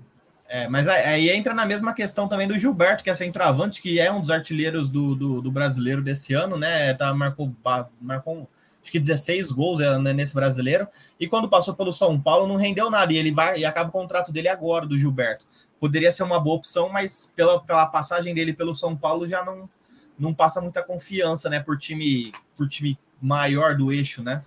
[0.48, 4.10] É, mas aí entra na mesma questão também do Gilberto, que é centroavante, que é
[4.12, 6.94] um dos artilheiros do, do, do brasileiro desse ano, né?
[6.94, 7.52] Tá, marcou,
[8.00, 8.48] marcou
[8.86, 10.86] acho que 16 gols né, nesse brasileiro.
[11.18, 13.12] E quando passou pelo São Paulo, não rendeu nada.
[13.12, 15.44] E ele vai e acaba o contrato dele agora, do Gilberto.
[15.80, 19.68] Poderia ser uma boa opção, mas pela, pela passagem dele pelo São Paulo já não,
[20.16, 21.60] não passa muita confiança, né?
[21.60, 24.42] Por time, por time maior do eixo, né?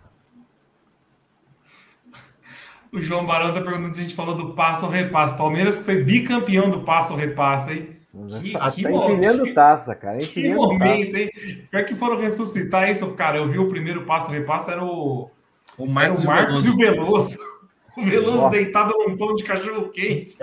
[2.91, 5.37] O João Barão tá perguntando se a gente falou do passo ou repasse.
[5.37, 7.98] Palmeiras que foi bicampeão do passo ou repasse, hein?
[8.41, 10.17] Que, tá, que tá empilhando taça, cara.
[10.19, 11.19] Que momento, taça.
[11.19, 11.67] hein?
[11.69, 13.37] Pior que foram ressuscitar isso, cara.
[13.37, 15.29] Eu vi o primeiro passo repasse, era o,
[15.77, 17.37] o Marcos, era o Marcos e o Veloso.
[17.97, 18.49] O Veloso Nossa.
[18.49, 20.37] deitado num pão de cachorro quente.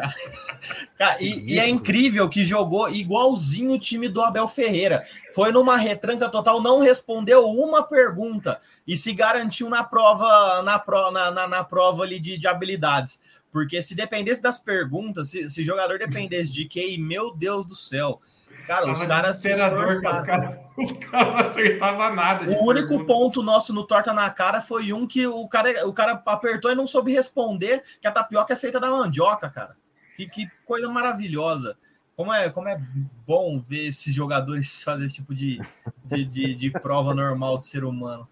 [0.98, 5.02] Cara, e, e, é incrível que jogou igualzinho o time do Abel Ferreira.
[5.34, 11.10] Foi numa retranca total, não respondeu uma pergunta e se garantiu na prova, na, pro,
[11.10, 13.20] na, na, na prova ali de, de habilidades.
[13.52, 18.20] Porque se dependesse das perguntas, se, se jogador dependesse de quem, meu Deus do céu.
[18.66, 20.66] Cara, os caras se esforçaram.
[20.76, 22.44] Os caras não acertavam nada.
[22.50, 23.06] O único pergunta.
[23.06, 26.74] ponto nosso no Torta na Cara foi um que o cara, o cara apertou e
[26.74, 29.74] não soube responder que a tapioca é feita da mandioca, cara.
[30.16, 31.78] Que, que coisa maravilhosa.
[32.14, 32.78] Como é, como é
[33.26, 35.60] bom ver esses jogadores fazer esse tipo de,
[36.04, 38.28] de, de, de prova normal de ser humano.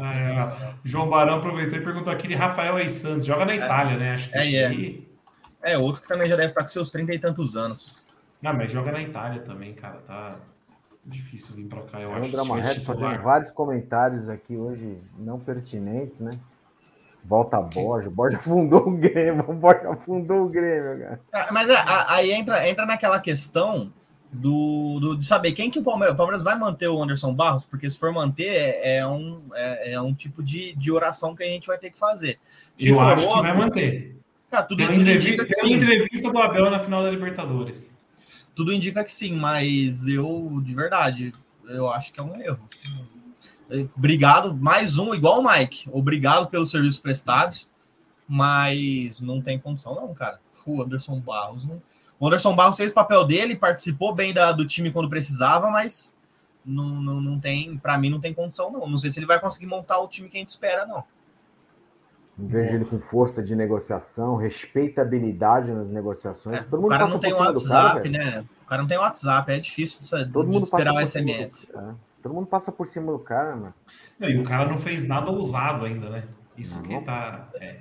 [0.00, 0.74] Ah, é.
[0.84, 3.26] João Barão aproveitou e perguntou aqui de Rafael Eis Santos.
[3.26, 3.56] Joga na é.
[3.56, 4.14] Itália, né?
[4.14, 5.02] Acho que é,
[5.62, 5.72] é.
[5.72, 8.04] é, outro que também já deve estar com seus 30 e tantos anos.
[8.42, 9.98] Não, mas joga na Itália também, cara.
[10.06, 10.36] Tá
[11.04, 12.28] difícil vir para cá, eu acho.
[12.28, 16.30] André Marreto fazendo vários comentários aqui hoje não pertinentes, né?
[17.24, 21.20] Volta a Borja, Borja fundou o Grêmio, Borja fundou o Grêmio, cara.
[21.32, 21.68] Ah, mas
[22.08, 23.92] aí entra, entra naquela questão
[24.30, 27.64] do, do, de saber quem que o Palmeiras, o Palmeiras vai manter o Anderson Barros,
[27.64, 31.42] porque se for manter, é, é um, é, é, um tipo de, de oração que
[31.42, 32.38] a gente vai ter que fazer.
[32.76, 34.16] Se eu for acho outro, que vai manter.
[34.50, 35.74] Cara, tudo, tudo indica que sim.
[35.74, 37.96] entrevista do Abel na final da Libertadores.
[38.54, 41.32] Tudo indica que sim, mas eu, de verdade,
[41.66, 42.68] eu acho que é um erro.
[43.96, 45.88] Obrigado, mais um, igual o Mike.
[45.92, 47.70] Obrigado pelos serviços prestados,
[48.26, 50.40] mas não tem condição, não, cara.
[50.66, 51.80] O Anderson Barros não
[52.20, 56.16] o Anderson Barros fez o papel dele, participou bem da, do time quando precisava, mas
[56.64, 58.86] não, não, não tem, para mim, não tem condição, não.
[58.88, 61.04] Não sei se ele vai conseguir montar o time que a gente espera, não.
[62.36, 66.58] Vejo ele com força de negociação, respeitabilidade nas negociações.
[66.58, 68.44] É, o cara não tem WhatsApp, cara, né?
[68.62, 71.68] O cara não tem WhatsApp, é difícil de, Todo de mundo esperar o SMS.
[71.72, 71.94] Do, é.
[72.22, 73.74] Todo mundo passa por cima do cara, mano.
[74.20, 76.24] E o cara não fez nada ousado ainda, né?
[76.58, 77.48] Isso que tá.
[77.60, 77.78] É.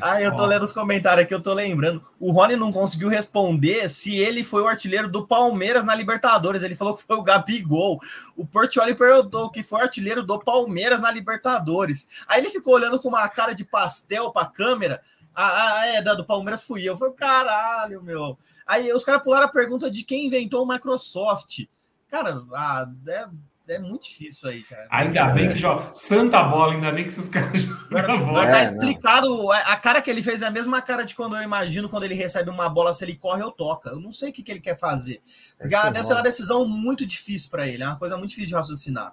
[0.00, 2.04] Ah, eu tô lendo os comentários aqui, eu tô lembrando.
[2.18, 6.64] O Rony não conseguiu responder se ele foi o artilheiro do Palmeiras na Libertadores.
[6.64, 8.00] Ele falou que foi o Gabigol.
[8.36, 12.08] O Portioli perguntou que foi o artilheiro do Palmeiras na Libertadores.
[12.26, 15.00] Aí ele ficou olhando com uma cara de pastel pra câmera.
[15.32, 16.98] Ah, ah é, da do Palmeiras fui eu.
[16.98, 18.36] Foi caralho, meu.
[18.66, 21.60] Aí os caras pularam a pergunta de quem inventou o Microsoft.
[22.08, 23.28] Cara, ah, é
[23.70, 24.86] é muito difícil aí, cara.
[24.90, 25.92] Ainda bem que joga.
[25.94, 28.48] Santa bola, ainda bem que esses caras jogam bola.
[28.48, 29.50] Tá explicado.
[29.52, 32.14] A cara que ele fez é a mesma cara de quando eu imagino quando ele
[32.14, 33.90] recebe uma bola, se ele corre ou toca.
[33.90, 35.20] Eu não sei o que, que ele quer fazer.
[35.58, 37.82] Porque é deve ser uma decisão muito difícil para ele.
[37.82, 39.12] É uma coisa muito difícil de raciocinar.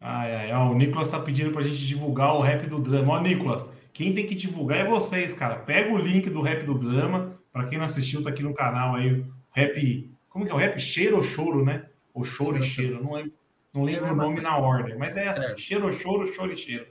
[0.00, 3.14] Ai, ai, ó, o Nicolas tá pedindo pra gente divulgar o rap do drama.
[3.14, 5.56] Ó, Nicolas, quem tem que divulgar é vocês, cara.
[5.56, 7.36] Pega o link do rap do drama.
[7.52, 9.24] Pra quem não assistiu, tá aqui no canal aí.
[9.50, 10.10] Rap.
[10.28, 10.78] Como que é o rap?
[10.78, 11.84] Cheiro ou choro, né?
[12.14, 13.32] Ou choro e cheiro, não lembro.
[13.72, 15.54] Não lembro é o nome na ordem, mas é assim, certo.
[15.54, 16.86] assim, cheiro, choro, choro e cheiro.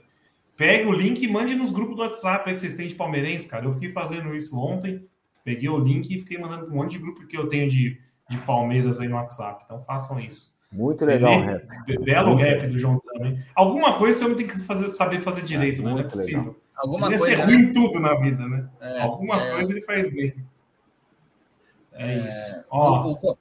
[0.56, 3.48] Pegue o link e mande nos grupos do WhatsApp aí que vocês têm de palmeirense,
[3.48, 3.64] cara.
[3.64, 5.06] Eu fiquei fazendo isso ontem,
[5.44, 8.38] peguei o link e fiquei mandando um monte de grupo que eu tenho de, de
[8.38, 9.62] Palmeiras aí no WhatsApp.
[9.64, 10.54] Então façam isso.
[10.72, 11.66] Muito legal o rap.
[12.04, 13.42] Belo rap do João também.
[13.54, 15.90] Alguma coisa você não tem que fazer, saber fazer direito, é, né?
[15.90, 16.40] Não é possível.
[16.40, 16.56] Legal.
[16.76, 18.68] Alguma ele coisa, ser ruim em tudo na vida, né?
[18.80, 19.54] É, Alguma é...
[19.54, 20.34] coisa ele faz bem.
[21.92, 22.64] É, é isso.
[22.70, 23.36] Ó, o, o,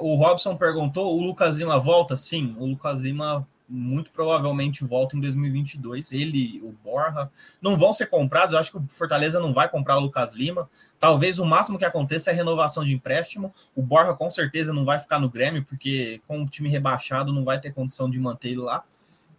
[0.00, 2.16] o Robson perguntou: o Lucas Lima volta?
[2.16, 6.12] Sim, o Lucas Lima muito provavelmente volta em 2022.
[6.12, 7.30] Ele, o Borja,
[7.60, 8.52] não vão ser comprados.
[8.52, 10.68] Eu acho que o Fortaleza não vai comprar o Lucas Lima.
[11.00, 13.52] Talvez o máximo que aconteça é renovação de empréstimo.
[13.74, 17.44] O Borja com certeza não vai ficar no Grêmio, porque com o time rebaixado não
[17.44, 18.84] vai ter condição de manter ele lá.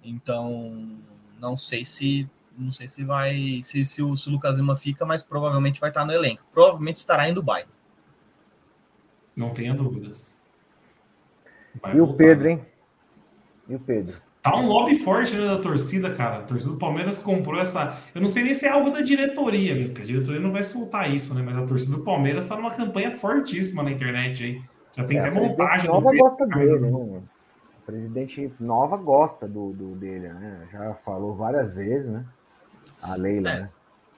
[0.03, 0.97] Então,
[1.39, 5.05] não sei se não sei se vai se, se, o, se o Lucas Lima fica,
[5.05, 6.43] mas provavelmente vai estar no elenco.
[6.51, 7.65] Provavelmente estará em Dubai.
[9.35, 10.32] Não tenha dúvidas.
[11.81, 12.13] Vai e voltar.
[12.13, 12.65] o Pedro, hein?
[13.67, 14.15] E o Pedro?
[14.43, 16.39] Tá um lobby forte né, da torcida, cara.
[16.39, 17.97] A torcida do Palmeiras comprou essa.
[18.13, 21.09] Eu não sei nem se é algo da diretoria, porque a diretoria não vai soltar
[21.09, 21.41] isso, né?
[21.41, 24.61] Mas a torcida do Palmeiras tá numa campanha fortíssima na internet aí.
[24.97, 25.87] Já tem é, até montagem.
[25.87, 26.89] Nova Pedro, gosta dele, né?
[26.89, 27.23] O
[27.85, 30.67] presidente Nova gosta do, do dele, né?
[30.73, 32.25] Já falou várias vezes, né?
[33.01, 33.69] A Leila, é, né?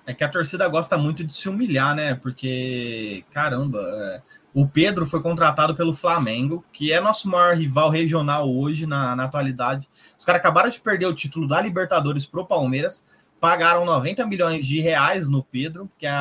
[0.07, 2.15] É que a torcida gosta muito de se humilhar, né?
[2.15, 4.21] Porque, caramba, é
[4.55, 9.25] o Pedro foi contratado pelo Flamengo, que é nosso maior rival regional hoje, na, na
[9.25, 9.89] atualidade.
[10.17, 13.05] Os caras acabaram de perder o título da Libertadores pro Palmeiras,
[13.37, 16.13] pagaram 90 milhões de reais no Pedro, que é.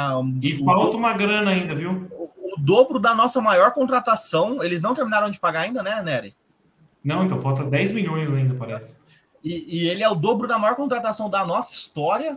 [0.43, 2.09] E o, falta uma grana ainda, viu?
[2.11, 4.65] O, o, dobro da nossa maior contratação.
[4.65, 6.35] Eles não terminaram de pagar ainda, né, Nery?
[7.05, 8.99] Não, então falta 10 milhões ainda, parece.
[9.45, 12.35] E, e ele é o dobro da maior contratação da nossa história.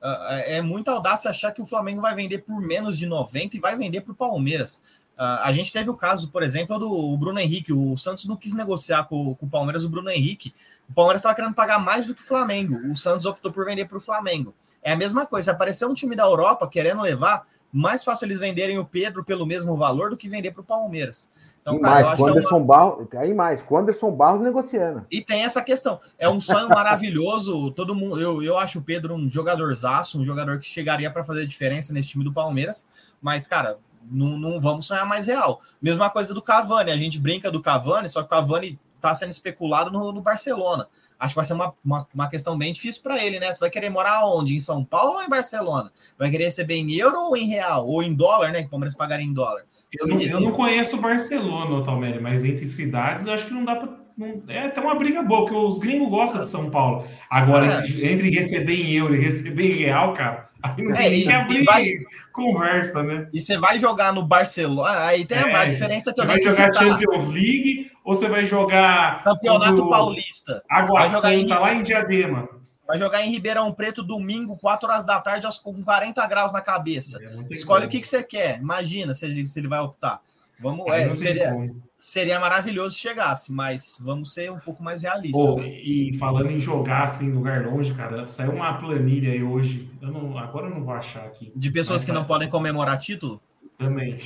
[0.00, 3.60] Uh, é muita audácia achar que o Flamengo vai vender por menos de 90 e
[3.60, 4.82] vai vender para o Palmeiras.
[5.18, 7.72] Uh, a gente teve o caso, por exemplo, do Bruno Henrique.
[7.72, 10.54] O Santos não quis negociar com, com o Palmeiras o Bruno Henrique.
[10.88, 12.76] O Palmeiras estava querendo pagar mais do que o Flamengo.
[12.88, 14.54] O Santos optou por vender para o Flamengo.
[14.80, 15.46] É a mesma coisa.
[15.46, 19.44] Se aparecer um time da Europa querendo levar, mais fácil eles venderem o Pedro pelo
[19.44, 21.28] mesmo valor do que vender para o Palmeiras.
[21.62, 22.60] Então, e cara, mais, quando é uma...
[22.60, 25.04] Barros, aí mais, Anderson Barros negociando.
[25.10, 26.00] E tem essa questão.
[26.18, 27.70] É um sonho maravilhoso.
[27.72, 31.46] Todo mundo, eu, eu acho o Pedro um jogadorzaço, um jogador que chegaria para fazer
[31.46, 32.86] diferença nesse time do Palmeiras.
[33.20, 33.78] Mas, cara,
[34.10, 35.60] não, não vamos sonhar mais real.
[35.80, 39.30] Mesma coisa do Cavani, a gente brinca do Cavani, só que o Cavani está sendo
[39.30, 40.86] especulado no, no, Barcelona.
[41.18, 43.52] Acho que vai ser uma, uma, uma questão bem difícil para ele, né?
[43.52, 44.54] Você vai querer morar onde?
[44.54, 45.90] Em São Paulo ou em Barcelona?
[46.18, 47.88] Vai querer receber em euro ou em real?
[47.88, 48.60] Ou em dólar, né?
[48.60, 49.64] Que o Palmeiras pagaria em dólar.
[49.92, 53.76] Eu não, eu não conheço Barcelona, Talmere, mas entre cidades eu acho que não dá
[53.76, 54.07] para.
[54.48, 57.04] É até uma briga boa, porque os gringos gostam de São Paulo.
[57.30, 58.12] Agora, é.
[58.12, 61.92] entre, receber em euro e receber em real, cara, Aí não é, e, abrir vai,
[62.32, 63.28] conversa, né?
[63.32, 66.42] E você vai jogar no Barcelona, aí tem é, a diferença que eu Você vai
[66.42, 66.74] jogar citar.
[66.74, 69.88] Champions League ou você vai jogar Campeonato do...
[69.88, 70.62] Paulista?
[70.68, 71.46] Água vai jogar em...
[71.46, 72.48] lá em Diadema.
[72.86, 77.22] Vai jogar em Ribeirão Preto domingo, 4 horas da tarde, com 40 graus na cabeça.
[77.22, 77.86] É, Escolhe como.
[77.86, 78.58] o que, que você quer.
[78.58, 80.20] Imagina se ele, vai optar.
[80.58, 81.54] Vamos, é, seria,
[81.98, 85.56] seria maravilhoso se chegasse, mas vamos ser um pouco mais realistas.
[85.56, 89.90] Oh, E falando em jogar assim em lugar longe, cara, saiu uma planilha aí hoje.
[90.00, 91.52] Eu não, agora eu não vou achar aqui.
[91.54, 93.42] De pessoas que não podem comemorar título?
[93.76, 94.16] Também.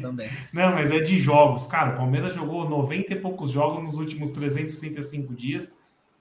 [0.00, 0.28] Também.
[0.52, 1.66] não, mas é de jogos.
[1.66, 5.72] Cara, o Palmeiras jogou 90 e poucos jogos nos últimos 365 dias.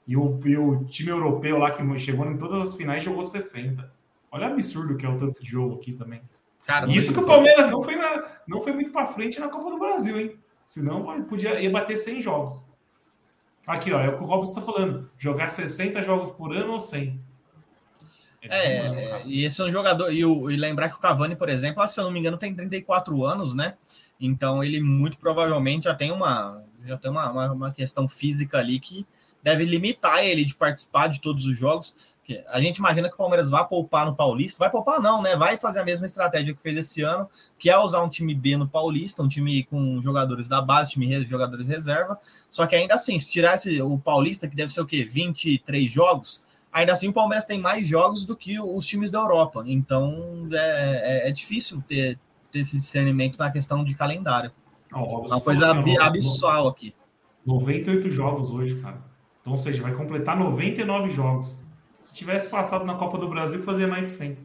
[0.06, 3.92] E o, e o time europeu lá que chegou em todas as finais jogou 60.
[4.32, 6.22] Olha o absurdo que é o tanto de jogo aqui também.
[6.66, 9.70] Cara, Isso que o Palmeiras não foi, na, não foi muito para frente na Copa
[9.70, 10.38] do Brasil, hein?
[10.68, 12.66] Senão podia ia bater 100 jogos.
[13.66, 15.10] Aqui, ó, é o que o Robson está falando.
[15.18, 17.18] Jogar 60 jogos por ano ou 100.
[18.42, 20.12] É, é e esse é um jogador.
[20.12, 22.54] E, o, e, lembrar que o Cavani, por exemplo, se eu não me engano, tem
[22.54, 23.76] 34 anos, né?
[24.20, 28.78] Então ele muito provavelmente já tem uma, já tem uma, uma, uma questão física ali
[28.78, 29.08] que
[29.42, 31.96] deve limitar ele de participar de todos os jogos.
[32.50, 35.38] A gente imagina que o Palmeiras vai poupar no Paulista, vai poupar não, né?
[35.38, 38.58] Vai fazer a mesma estratégia que fez esse ano, que é usar um time B
[38.58, 42.20] no Paulista, um time com jogadores da base, time de jogadores reserva.
[42.50, 45.06] Só que ainda assim, se tirasse o Paulista, que deve ser o quê?
[45.06, 49.64] 23 jogos, ainda assim o Palmeiras tem mais jogos do que os times da Europa.
[49.66, 52.20] Então é, é, é difícil ter,
[52.52, 54.52] ter esse discernimento na questão de calendário.
[54.92, 55.72] Uma coisa
[56.02, 56.94] abissal aqui.
[57.46, 59.02] 98 jogos hoje, cara.
[59.40, 61.66] Então, ou seja, vai completar 99 jogos.
[62.08, 64.38] Se tivesse passado na Copa do Brasil, fazia mais de 100.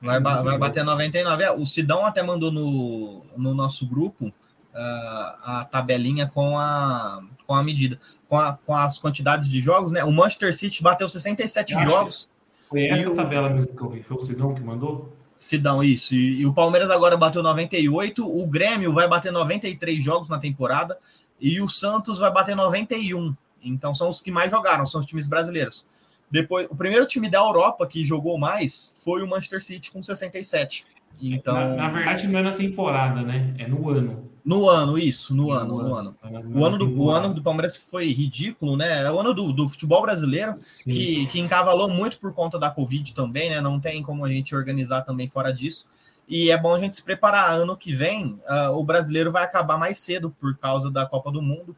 [0.00, 1.42] Vai, vai bater 99.
[1.42, 4.32] É, o Sidão até mandou no, no nosso grupo uh,
[4.74, 7.98] a tabelinha com a, com a medida,
[8.28, 10.04] com, a, com as quantidades de jogos, né?
[10.04, 12.28] O Manchester City bateu 67 jogos.
[12.68, 14.04] Foi essa tabela mesmo que eu vi.
[14.04, 15.12] Foi o Sidão que mandou?
[15.36, 16.14] Sidão, isso.
[16.14, 18.24] E, e, o Palmeiras agora bateu 98.
[18.24, 20.96] O Grêmio vai bater 93 jogos na temporada.
[21.40, 23.34] E o Santos vai bater 91.
[23.64, 25.84] Então são os que mais jogaram, são os times brasileiros.
[26.30, 30.86] Depois, o primeiro time da Europa que jogou mais foi o Manchester City com 67.
[31.20, 33.54] Então, na, na verdade, não é na temporada, né?
[33.58, 34.28] É no ano.
[34.44, 36.16] No ano, isso, no, ano, no ano.
[36.22, 36.58] ano.
[36.58, 39.02] O ano, do, o ano do Palmeiras foi ridículo, né?
[39.02, 43.14] É o ano do, do futebol brasileiro, que, que encavalou muito por conta da Covid
[43.14, 43.60] também, né?
[43.60, 45.86] Não tem como a gente organizar também fora disso.
[46.26, 47.52] E é bom a gente se preparar.
[47.52, 51.42] Ano que vem, uh, o brasileiro vai acabar mais cedo por causa da Copa do
[51.42, 51.76] Mundo,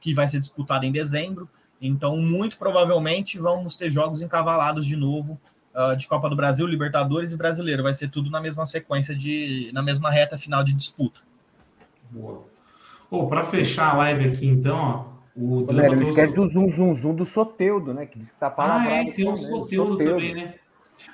[0.00, 1.48] que vai ser disputada em dezembro.
[1.82, 5.40] Então, muito provavelmente vamos ter jogos encavalados de novo
[5.74, 7.82] uh, de Copa do Brasil, Libertadores e Brasileiro.
[7.82, 11.22] Vai ser tudo na mesma sequência de na mesma reta final de disputa.
[12.08, 12.44] Boa.
[13.10, 16.10] Oh, para fechar a live aqui, então, ó, o Drama Velho, trouxe...
[16.12, 18.06] esquece do zoom, zoom, zoom do Soteudo, né?
[18.06, 18.88] Que diz que tá parado.
[18.88, 20.54] Ah, é, tem o Soteudo, Soteudo também, né?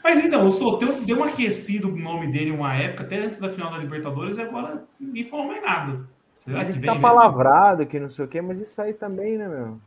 [0.04, 3.48] Mas então, o Soteudo deu um aquecido o nome dele uma época, até antes da
[3.48, 6.00] final da Libertadores, e agora ninguém falou mais nada.
[6.34, 9.48] Será que vem tá palavrado, que não sei o quê, mas isso aí também, né,
[9.48, 9.80] meu?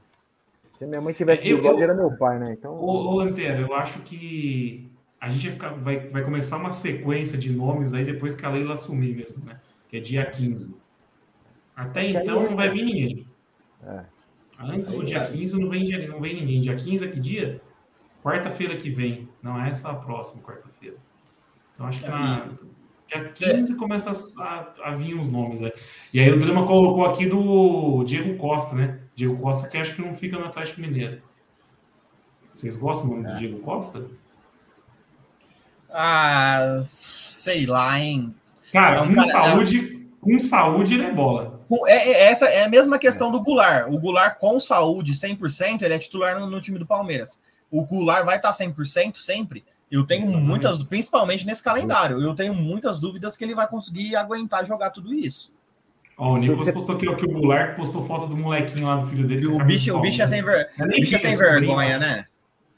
[0.81, 2.53] Se minha mãe tivesse é, eu, era meu pai, né?
[2.57, 2.73] Então.
[2.73, 7.93] Ô, ô Antero, eu acho que a gente vai, vai começar uma sequência de nomes
[7.93, 9.59] aí depois que a Leila assumir mesmo, né?
[9.87, 10.75] Que é dia 15.
[11.75, 13.27] Até então não vai vir ninguém.
[13.83, 14.05] É.
[14.57, 16.59] Antes do dia 15 não vem, não vem ninguém.
[16.59, 17.61] Dia 15 é que dia?
[18.23, 19.29] Quarta-feira que vem.
[19.39, 20.97] Não é essa a próxima quarta-feira.
[21.75, 22.47] Então acho que na,
[23.11, 25.73] dia 15 começa a, a, vir os nomes aí.
[26.13, 28.99] E aí o Drama colocou aqui do Diego Costa, né?
[29.13, 31.21] Diego Costa, que acho que não fica no Atlético Mineiro.
[32.55, 33.33] Vocês gostam do nome é.
[33.33, 34.05] do Diego Costa?
[35.89, 38.33] Ah, sei lá, hein?
[38.71, 40.21] Cara, é um com cara, saúde, é...
[40.21, 41.59] com saúde ele é bola.
[41.87, 43.89] É, é, essa é a mesma questão do Goulart.
[43.89, 47.41] O Goulart com saúde 100%, ele é titular no, no time do Palmeiras.
[47.69, 49.65] O Goulart vai estar 100% sempre.
[49.91, 50.47] Eu tenho Exatamente.
[50.47, 55.13] muitas, principalmente nesse calendário, eu tenho muitas dúvidas que ele vai conseguir aguentar jogar tudo
[55.13, 55.53] isso.
[56.17, 56.71] Ó, o Nicolas Você...
[56.71, 59.47] postou aqui ó, que o Goulart postou foto do molequinho lá do filho dele.
[59.47, 60.69] O bicho, o bicho é sem, ver...
[60.79, 62.25] é bicho é sem vergonha, né?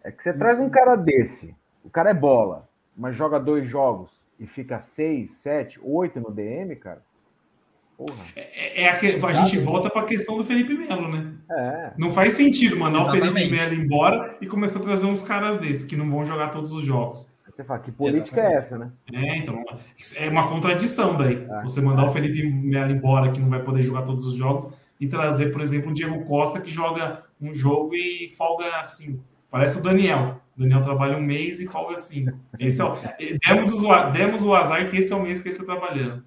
[0.03, 4.11] É que você traz um cara desse, o cara é bola, mas joga dois jogos
[4.39, 7.01] e fica seis, sete, oito no DM, cara.
[8.05, 8.25] Porra.
[8.35, 11.33] É, é a, que, a gente volta para a questão do Felipe Melo, né?
[11.49, 11.93] É.
[11.97, 13.31] Não faz sentido mandar Exatamente.
[13.31, 16.49] o Felipe Melo embora e começar a trazer uns caras desses que não vão jogar
[16.49, 17.31] todos os jogos.
[17.49, 18.55] Você fala, que política Exatamente.
[18.55, 18.91] é essa, né?
[19.13, 19.63] É, então,
[20.17, 21.47] é uma contradição daí.
[21.49, 21.63] É.
[21.63, 25.07] Você mandar o Felipe Melo embora, que não vai poder jogar todos os jogos, e
[25.07, 29.23] trazer, por exemplo, o Diego Costa, que joga um jogo e folga cinco.
[29.51, 30.41] Parece o Daniel.
[30.57, 32.35] O Daniel trabalha um mês e folga cinco.
[32.57, 32.97] Esse é o,
[33.47, 36.23] demos, o, demos o azar que esse é o mês que ele está trabalhando.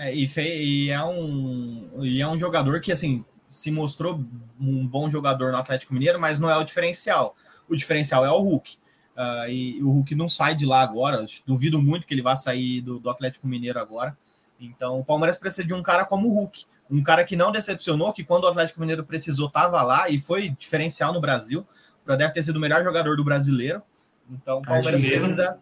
[0.00, 4.24] É, e, e, é um, e é um jogador que, assim, se mostrou
[4.58, 7.36] um bom jogador no Atlético Mineiro, mas não é o diferencial.
[7.68, 8.78] O diferencial é o Hulk.
[9.14, 11.26] Uh, e o Hulk não sai de lá agora.
[11.46, 14.16] Duvido muito que ele vá sair do, do, Atlético Mineiro agora.
[14.58, 18.10] Então, o Palmeiras precisa de um cara como o Hulk, um cara que não decepcionou,
[18.14, 21.66] que quando o Atlético Mineiro precisou estava lá e foi diferencial no Brasil.
[22.06, 23.82] Deve ter sido o melhor jogador do brasileiro.
[24.30, 25.60] Então, o Palmeiras precisa.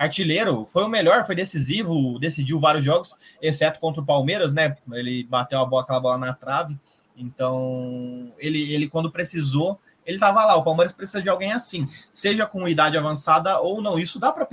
[0.00, 4.74] Artilheiro, foi o melhor, foi decisivo, decidiu vários jogos, exceto contra o Palmeiras, né?
[4.92, 6.74] Ele bateu a bola, aquela bola na trave.
[7.14, 10.56] Então, ele, ele quando precisou, ele estava lá.
[10.56, 13.98] O Palmeiras precisa de alguém assim, seja com idade avançada ou não.
[13.98, 14.48] Isso dá para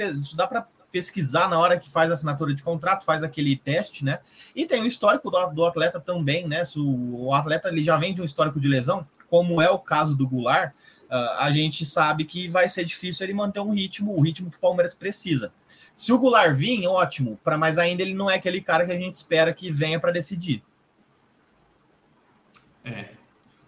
[0.92, 4.20] pesquisar na hora que faz a assinatura de contrato, faz aquele teste, né?
[4.54, 6.66] E tem o histórico do, do atleta também, né?
[6.66, 9.80] Se o, o, atleta ele já vem de um histórico de lesão, como é o
[9.80, 10.74] caso do Goulart,
[11.10, 14.58] uh, a gente sabe que vai ser difícil ele manter um ritmo, o ritmo que
[14.58, 15.52] o Palmeiras precisa.
[15.96, 19.00] Se o Goulart vir, ótimo, para mas ainda ele não é aquele cara que a
[19.00, 20.64] gente espera que venha para decidir.
[22.86, 23.18] É,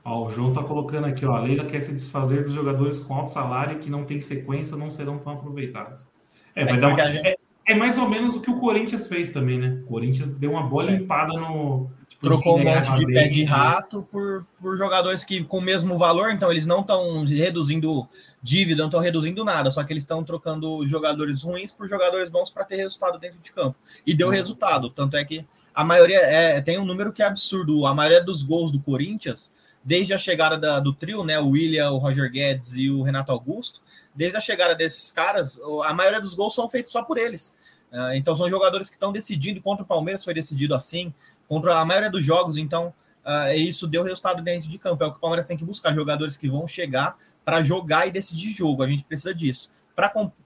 [0.03, 3.13] Ó, o João tá colocando aqui, ó, a Leila quer se desfazer dos jogadores com
[3.13, 6.07] alto salário que não tem sequência, não serão tão aproveitados.
[6.55, 7.01] É, vai é, dar uma...
[7.01, 7.35] é,
[7.67, 9.81] é, mais ou menos o que o Corinthians fez também, né?
[9.83, 10.97] O Corinthians deu uma boa é.
[10.97, 11.91] limpada no.
[12.21, 16.31] Trocou um monte de pé de rato por, por jogadores que com o mesmo valor,
[16.31, 18.07] então eles não estão reduzindo
[18.43, 22.49] dívida, não estão reduzindo nada, só que eles estão trocando jogadores ruins por jogadores bons
[22.49, 23.77] para ter resultado dentro de campo.
[24.05, 24.33] E deu uhum.
[24.33, 27.85] resultado, tanto é que a maioria é, tem um número que é absurdo.
[27.85, 29.53] A maioria dos gols do Corinthians
[29.83, 33.31] desde a chegada da, do trio, né, o William, o Roger Guedes e o Renato
[33.31, 33.81] Augusto,
[34.13, 37.55] desde a chegada desses caras, a maioria dos gols são feitos só por eles.
[37.91, 41.11] Uh, então são jogadores que estão decidindo, contra o Palmeiras foi decidido assim,
[41.49, 42.93] contra a maioria dos jogos, então
[43.25, 45.03] uh, isso deu resultado dentro de campo.
[45.03, 48.11] É o que o Palmeiras tem que buscar, jogadores que vão chegar para jogar e
[48.11, 49.71] decidir jogo, a gente precisa disso.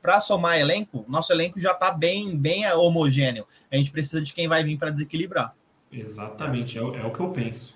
[0.02, 3.46] Para somar elenco, nosso elenco já está bem, bem homogêneo.
[3.72, 5.54] A gente precisa de quem vai vir para desequilibrar.
[5.92, 7.76] Exatamente, é, é o que eu penso.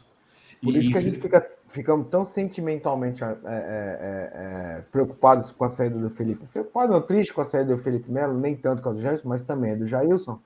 [0.64, 5.52] Por isso, isso que a gente fica, ficamos tão sentimentalmente é, é, é, é, preocupados
[5.52, 6.46] com a saída do Felipe.
[6.52, 9.28] Preocupados não, triste com a saída do Felipe Melo, nem tanto com a do Jailson,
[9.28, 10.40] mas também do Jailson.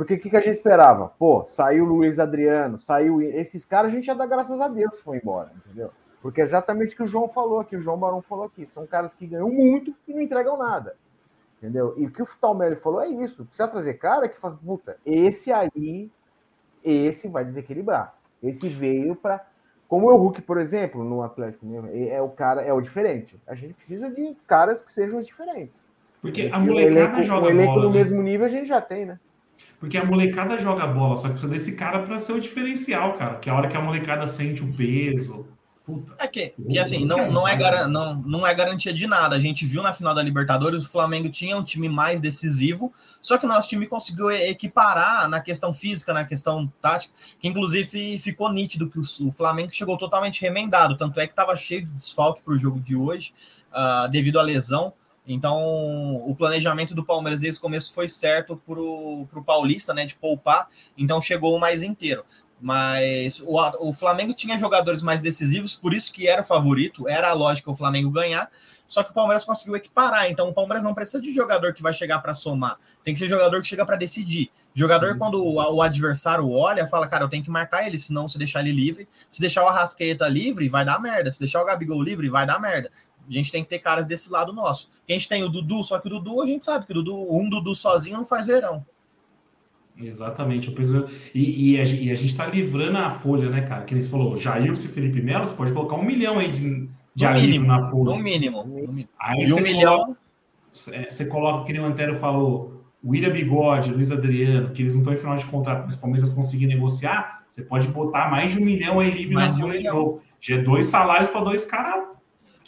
[0.00, 1.12] Porque o que, que, a gente esperava?
[1.18, 3.20] Pô, saiu o Luiz Adriano, saiu.
[3.20, 5.90] Esses caras a gente já dá graças a Deus que foi embora, entendeu?
[6.22, 8.64] Porque é exatamente o que o João falou aqui, o João Barão falou aqui.
[8.64, 10.96] São caras que ganham muito e não entregam nada.
[11.58, 11.92] Entendeu?
[11.98, 13.44] E o que o Talmelli falou é isso.
[13.44, 16.10] Precisa trazer cara que fala, puta, esse aí,
[16.82, 18.14] esse vai desequilibrar.
[18.42, 19.46] Esse veio para.
[19.86, 23.38] Como o Hulk, por exemplo, no Atlético é o cara, é o diferente.
[23.46, 25.78] A gente precisa de caras que sejam os diferentes.
[26.22, 27.82] Porque a molecada elenco, joga o elenco bola.
[27.82, 27.98] no né?
[27.98, 29.20] mesmo nível a gente já tem, né?
[29.80, 33.36] Porque a molecada joga bola, só que precisa desse cara para ser o diferencial, cara.
[33.36, 35.48] Que é a hora que a molecada sente o peso.
[35.86, 36.14] Puta.
[36.18, 39.34] É que, que assim, não, não, é não, não é garantia de nada.
[39.34, 42.92] A gente viu na final da Libertadores, o Flamengo tinha um time mais decisivo,
[43.22, 48.18] só que o nosso time conseguiu equiparar na questão física, na questão tática, que inclusive
[48.18, 52.42] ficou nítido que o, Flamengo chegou totalmente remendado, tanto é que estava cheio de desfalque
[52.42, 53.32] para o jogo de hoje,
[53.72, 54.92] uh, devido à lesão.
[55.32, 60.16] Então, o planejamento do Palmeiras desde o começo foi certo para o Paulista, né, de
[60.16, 62.24] poupar, então chegou o mais inteiro.
[62.60, 63.56] Mas o,
[63.88, 67.70] o Flamengo tinha jogadores mais decisivos, por isso que era o favorito, era a lógica
[67.70, 68.50] o Flamengo ganhar.
[68.86, 70.28] Só que o Palmeiras conseguiu equiparar.
[70.28, 72.76] Então o Palmeiras não precisa de jogador que vai chegar para somar.
[73.04, 74.50] Tem que ser jogador que chega para decidir.
[74.74, 78.36] Jogador, quando o, o, adversário olha, fala, cara, eu tenho que marcar ele, senão se
[78.36, 79.08] deixar ele livre.
[79.28, 81.30] Se deixar o Arrasqueta livre, vai dar merda.
[81.30, 82.90] Se deixar o Gabigol livre, vai dar merda.
[83.30, 84.90] A gente tem que ter caras desse lado nosso.
[85.08, 87.26] A gente tem o Dudu, só que o Dudu, a gente sabe que o Dudu,
[87.30, 88.84] um Dudu sozinho não faz verão.
[89.96, 90.68] Exatamente.
[90.68, 93.84] Eu penso, e, e, a, e a gente está livrando a folha, né, cara?
[93.84, 97.26] Que eles falou, Jailson e Felipe Melo, você pode colocar um milhão aí de, de
[97.26, 98.04] no mínimo, na folha.
[98.04, 98.64] No mínimo.
[98.64, 99.08] No mínimo.
[99.18, 99.98] Aí e um milhão.
[99.98, 100.20] Coloca,
[100.72, 105.14] você coloca, que nem o Antero falou, William Bigode, Luiz Adriano, que eles não estão
[105.14, 108.64] em final de contrato, mas o Palmeiras conseguir negociar, você pode botar mais de um
[108.64, 110.22] milhão aí livre mais na folha de, um de jogo.
[110.40, 112.04] Já é dois salários para dois caras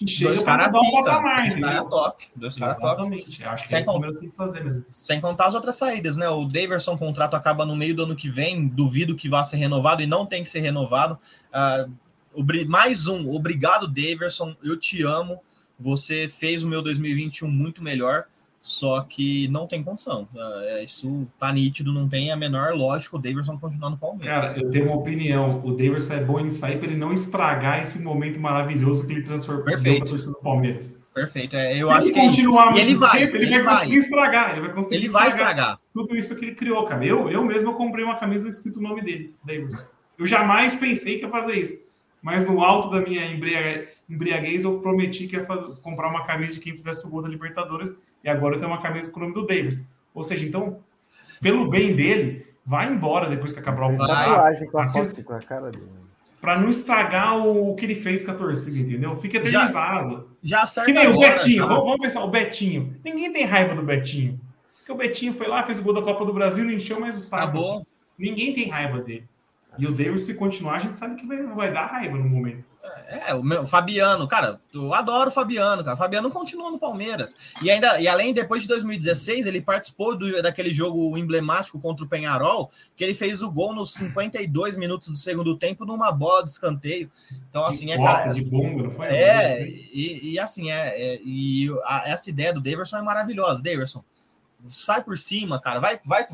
[0.04, 1.40] que chega dois para dar um patamar.
[1.42, 2.24] Dois caras top.
[2.34, 2.86] Dois caras top.
[2.86, 3.44] Exatamente.
[3.44, 4.84] Acho que sem, é tem que fazer mesmo.
[4.90, 6.28] Sem contar as outras saídas, né?
[6.28, 8.66] O Daverson contrato acaba no meio do ano que vem.
[8.66, 11.18] Duvido que vá ser renovado e não tem que ser renovado.
[11.52, 13.30] Uh, mais um.
[13.30, 14.54] Obrigado, Daverson.
[14.62, 15.40] Eu te amo.
[15.78, 18.26] Você fez o meu 2021 muito melhor.
[18.62, 20.28] Só que não tem condição.
[20.32, 24.44] Uh, isso tá nítido, não tem a menor lógica o Davidson continuar no Palmeiras.
[24.44, 25.60] Cara, eu tenho uma opinião.
[25.64, 29.22] O Davidson é bom ele sair para ele não estragar esse momento maravilhoso que ele
[29.22, 30.96] transformou para a torcida do Palmeiras.
[31.12, 31.56] Perfeito.
[31.56, 33.96] É, eu Se acho ele que continuar é ele vai, tempo, ele, ele, vai conseguir
[33.96, 34.50] estragar.
[34.52, 37.04] Ele vai conseguir ele estragar vai estragar tudo isso que ele criou, cara.
[37.04, 39.84] Eu, eu mesmo comprei uma camisa escrito o nome dele, Davidson.
[40.16, 41.82] Eu jamais pensei que ia fazer isso.
[42.22, 43.26] Mas no alto da minha
[44.08, 47.28] embriaguez, eu prometi que ia fazer, comprar uma camisa de quem fizesse o gol da
[47.28, 47.92] Libertadores
[48.24, 49.88] e agora eu tenho uma camisa com o nome do Davis.
[50.14, 50.78] Ou seja, então,
[51.40, 54.30] pelo bem dele, vai embora depois que acabar o contrato.
[54.78, 55.24] Assim,
[56.40, 59.16] para não estragar o, que ele fez com a torcida, entendeu?
[59.16, 60.28] Fica eternizado.
[60.42, 61.74] Já, já acerta Que nem agora, o Betinho, tá?
[61.74, 62.96] vamos pensar, o Betinho.
[63.04, 64.40] Ninguém tem raiva do Betinho.
[64.78, 67.16] Porque o Betinho foi lá, fez o gol da Copa do Brasil, não encheu mais
[67.16, 67.44] o saco.
[67.44, 67.86] Acabou.
[68.18, 69.24] Ninguém tem raiva dele.
[69.78, 72.64] E o Davis, se continuar, a gente sabe que vai, vai dar raiva no momento.
[73.06, 75.94] É, o meu, Fabiano, cara, eu adoro o Fabiano, cara.
[75.94, 77.36] O Fabiano continua no Palmeiras.
[77.62, 82.08] E ainda, e além, depois de 2016, ele participou do, daquele jogo emblemático contra o
[82.08, 86.50] Penharol, que ele fez o gol nos 52 minutos do segundo tempo numa bola de
[86.50, 87.10] escanteio.
[87.48, 88.32] Então, assim, é, cara.
[88.32, 89.06] De bomba, não foi?
[89.06, 93.62] É, e, e assim, é, é e a, essa ideia do Daverson é maravilhosa.
[93.62, 94.02] Daverson,
[94.68, 95.80] sai por cima, cara.
[95.80, 96.26] Vai, vai,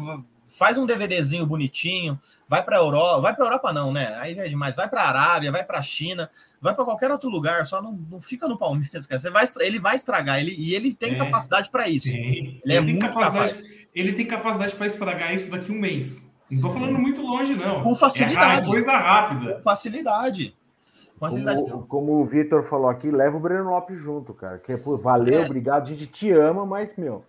[0.47, 4.14] faz um DVDzinho bonitinho vai para a Europa, vai para a Europa não, né?
[4.16, 6.30] Aí é demais, vai para a Arábia, vai para a China,
[6.60, 9.20] vai para qualquer outro lugar, só não, não fica no Palmeiras, cara.
[9.20, 12.16] Você vai, ele vai estragar, ele, e ele tem é, capacidade para isso.
[12.16, 13.64] Ele, ele, é muito capaz.
[13.94, 16.32] Ele tem capacidade para estragar isso daqui a um mês.
[16.50, 17.82] Não tô falando muito longe, não.
[17.82, 18.68] Com facilidade.
[18.68, 19.56] É coisa rápida.
[19.56, 20.56] Com facilidade.
[21.20, 21.62] facilidade.
[21.62, 24.58] Como, como o Vitor falou aqui, leva o Breno Lopes junto, cara.
[24.58, 25.44] Que é, pô, valeu, é.
[25.44, 27.22] obrigado, a gente te ama, mas, meu,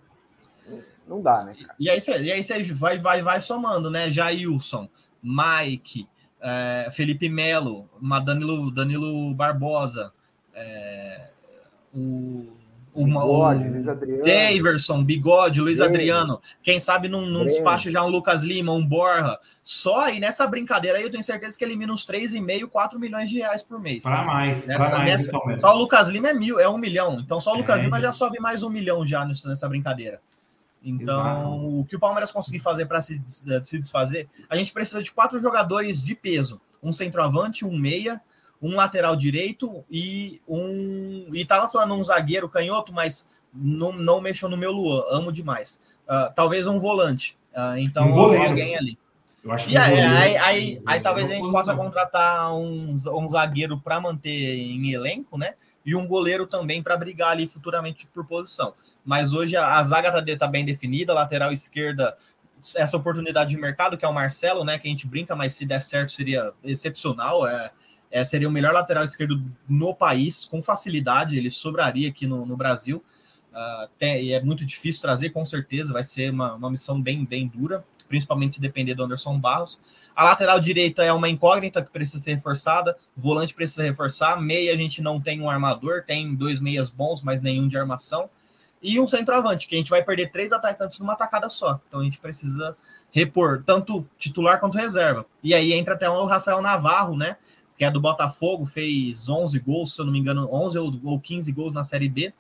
[1.10, 1.76] não dá, né, cara?
[1.80, 4.10] E aí você vai, vai, vai somando, né?
[4.10, 4.88] Jailson,
[5.22, 6.08] Mike,
[6.42, 7.90] é, Felipe Melo,
[8.24, 10.12] Danilo, Danilo Barbosa,
[10.54, 11.30] é,
[11.94, 12.58] o,
[12.94, 16.42] o, Bigode, o Daverson, Bigode, Luiz Adriano.
[16.62, 19.40] Quem sabe num, num despacho já um Lucas Lima, um Borra.
[19.64, 23.40] Só aí nessa brincadeira aí eu tenho certeza que elimina uns 3,5, 4 milhões de
[23.40, 24.04] reais por mês.
[24.04, 24.66] Para mais.
[24.66, 27.20] Nessa, mais nessa, então, só o Lucas Lima é mil, é um milhão.
[27.20, 30.22] Então só o Lucas é, Lima já sobe mais um milhão já nessa brincadeira.
[30.84, 31.50] Então, Exato.
[31.50, 35.40] o que o Palmeiras conseguir fazer para se, se desfazer, a gente precisa de quatro
[35.40, 38.22] jogadores de peso: um centroavante, um meia,
[38.62, 41.30] um lateral direito e um.
[41.34, 45.82] E tava falando um zagueiro canhoto, mas não, não mexam no meu Luan, amo demais.
[46.08, 47.38] Uh, talvez um volante.
[47.54, 48.98] Uh, então, um alguém ali.
[49.44, 53.30] Eu acho e aí, aí, aí, aí, aí talvez a gente possa contratar um, um
[53.30, 55.54] zagueiro para manter em elenco, né?
[55.86, 58.74] E um goleiro também para brigar ali futuramente por posição
[59.06, 62.16] mas hoje a, a zaga está tá bem definida, lateral esquerda,
[62.76, 64.78] essa oportunidade de mercado, que é o Marcelo, né?
[64.78, 67.48] Que a gente brinca, mas se der certo seria excepcional.
[67.48, 67.72] É,
[68.12, 72.58] é seria o melhor lateral esquerdo no país, com facilidade, ele sobraria aqui no, no
[72.58, 73.04] Brasil.
[73.52, 77.26] Uh, tem, e é muito difícil trazer, com certeza, vai ser uma, uma missão bem,
[77.26, 79.82] bem dura, principalmente se depender do Anderson Barros.
[80.16, 84.76] A lateral direita é uma incógnita que precisa ser reforçada, volante precisa reforçar, meia a
[84.76, 88.30] gente não tem um armador, tem dois meias bons, mas nenhum de armação
[88.82, 91.80] e um centroavante, que a gente vai perder três atacantes numa tacada só.
[91.88, 92.78] Então a gente precisa
[93.12, 95.26] repor tanto titular quanto reserva.
[95.44, 97.38] E aí entra até o Rafael Navarro, né?
[97.80, 101.50] que é do Botafogo, fez 11 gols, se eu não me engano, 11 ou 15
[101.54, 102.34] gols na Série B.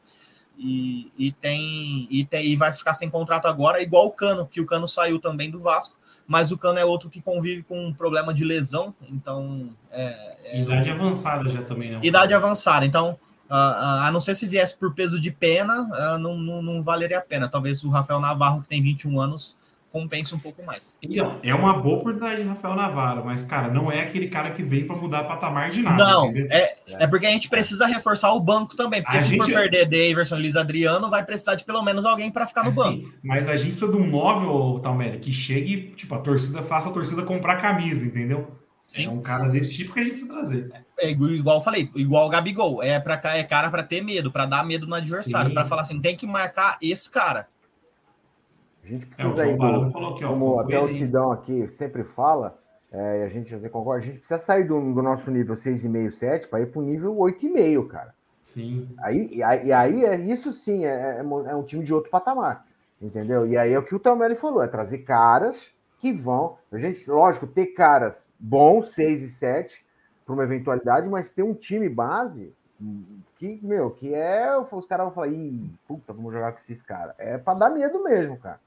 [0.57, 4.59] E, e, tem, e tem e vai ficar sem contrato agora, igual o Cano, que
[4.59, 5.95] o Cano saiu também do Vasco,
[6.27, 10.61] mas o Cano é outro que convive com um problema de lesão, então é, é
[10.61, 12.03] idade avançada já também, não.
[12.03, 13.17] Idade avançada, então
[13.49, 17.17] Uh, a não ser se viesse por peso de pena, uh, não, não, não, valeria
[17.17, 17.49] a pena.
[17.49, 19.57] Talvez o Rafael Navarro, que tem 21 anos,
[19.91, 20.95] compense um pouco mais.
[21.01, 24.61] Então, é uma boa oportunidade de Rafael Navarro, mas, cara, não é aquele cara que
[24.61, 26.03] vem para mudar patamar de nada.
[26.03, 29.01] Não, é, é porque a gente precisa reforçar o banco também.
[29.01, 29.39] Porque a se gente...
[29.39, 32.69] for perder Daverson e Luiz Adriano, vai precisar de pelo menos alguém para ficar no
[32.69, 33.13] assim, banco.
[33.23, 36.91] Mas a gente precisa de um móvel, Talmere, que chegue, tipo, a torcida faça a
[36.91, 38.47] torcida comprar camisa, entendeu?
[38.89, 39.05] Sim.
[39.05, 40.71] É um cara desse tipo que a gente precisa trazer.
[40.99, 42.81] É igual eu falei, igual o Gabigol.
[42.81, 46.01] É, pra, é cara para ter medo, para dar medo no adversário, para falar assim,
[46.01, 47.47] tem que marcar esse cara.
[48.83, 52.03] A gente precisa é, ir, do, falou aqui, ó, como até o Sidão aqui sempre
[52.03, 52.59] fala,
[52.91, 56.47] é, a gente até concorda, a gente precisa sair do, do nosso nível 6,5, 7
[56.47, 58.15] para ir para o nível 8,5, cara.
[58.41, 58.89] Sim.
[58.97, 62.65] Aí, e aí, aí é, isso sim é, é, é, um time de outro patamar,
[62.99, 63.45] entendeu?
[63.45, 65.67] E aí é o que o Tameli falou, é trazer caras
[65.99, 66.57] que vão.
[66.71, 69.85] A gente, lógico, ter caras bons, 6 e 7,
[70.25, 72.53] para uma eventualidade, mas ter um time base
[73.37, 74.57] que, meu, que é.
[74.57, 77.13] Os caras vão falar, ih, puta, vamos jogar com esses caras.
[77.17, 78.59] É para dar medo mesmo, cara.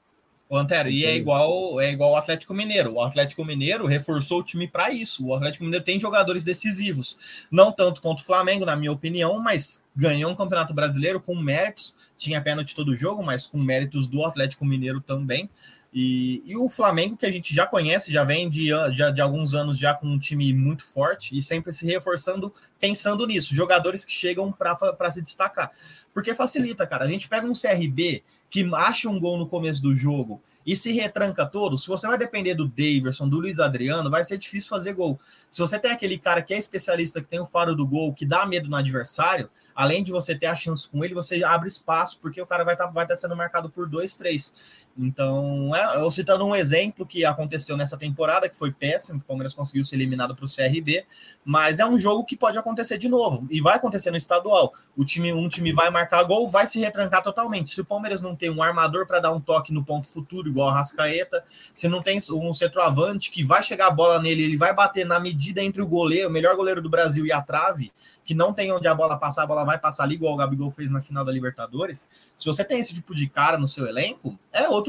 [0.49, 2.93] O Antero, e é igual é igual o Atlético Mineiro.
[2.93, 5.25] O Atlético Mineiro reforçou o time para isso.
[5.25, 7.47] O Atlético Mineiro tem jogadores decisivos.
[7.49, 11.95] Não tanto quanto o Flamengo, na minha opinião, mas ganhou um campeonato brasileiro com méritos.
[12.17, 15.49] Tinha pênalti todo jogo, mas com méritos do Atlético Mineiro também.
[15.93, 19.53] E, e, o Flamengo, que a gente já conhece, já vem de, de, de, alguns
[19.53, 24.11] anos já com um time muito forte e sempre se reforçando pensando nisso, jogadores que
[24.11, 25.71] chegam para se destacar.
[26.11, 27.05] Porque facilita, cara.
[27.05, 30.91] A gente pega um CRB que acha um gol no começo do jogo e se
[30.93, 34.93] retranca todo, se você vai depender do Daverson, do Luiz Adriano, vai ser difícil fazer
[34.93, 35.19] gol.
[35.49, 38.25] Se você tem aquele cara que é especialista, que tem o faro do gol, que
[38.25, 42.17] dá medo no adversário, além de você ter a chance com ele, você abre espaço,
[42.21, 44.55] porque o cara vai estar tá, vai tá sendo marcado por dois, três.
[44.97, 49.53] Então, é, eu citando um exemplo que aconteceu nessa temporada, que foi péssimo, o Palmeiras
[49.53, 51.05] conseguiu ser eliminado para o CRB,
[51.43, 54.73] mas é um jogo que pode acontecer de novo, e vai acontecer no estadual.
[54.95, 57.71] O time, um time vai marcar gol, vai se retrancar totalmente.
[57.71, 60.69] Se o Palmeiras não tem um armador para dar um toque no ponto futuro, igual
[60.69, 61.43] a Rascaeta,
[61.73, 65.19] se não tem um centroavante que vai chegar a bola nele, ele vai bater na
[65.19, 67.91] medida entre o goleiro, o melhor goleiro do Brasil e a trave,
[68.23, 70.69] que não tem onde a bola passar, a bola vai passar ali, igual o Gabigol
[70.69, 72.07] fez na final da Libertadores.
[72.37, 74.82] Se você tem esse tipo de cara no seu elenco, é outro,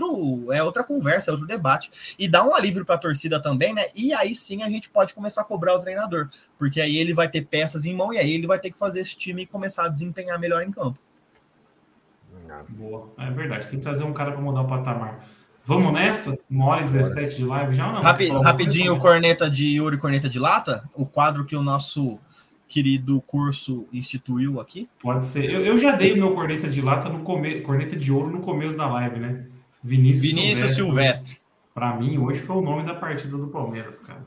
[0.53, 2.15] é outra conversa, é outro debate.
[2.19, 3.85] E dá um alívio para a torcida também, né?
[3.95, 7.29] E aí sim a gente pode começar a cobrar o treinador, porque aí ele vai
[7.29, 9.89] ter peças em mão e aí ele vai ter que fazer esse time começar a
[9.89, 10.99] desempenhar melhor em campo.
[12.69, 13.13] Boa.
[13.19, 15.25] É verdade, tem que trazer um cara para mudar o patamar.
[15.65, 16.37] Vamos nessa?
[16.51, 18.03] Uma hora e 17 de live já ou não?
[18.03, 22.21] Rapi, rapidinho, o corneta de Yuri Corneta de Lata, o quadro que o nosso
[22.69, 24.89] querido curso instituiu aqui?
[25.01, 25.51] Pode ser.
[25.51, 28.41] Eu, eu já dei o meu corneta de lata no começo, corneta de ouro no
[28.41, 29.47] começo da live, né?
[29.85, 31.39] Vinícius, Vinícius Silvestre.
[31.75, 34.25] Para mim, hoje foi o nome da partida do Palmeiras, cara.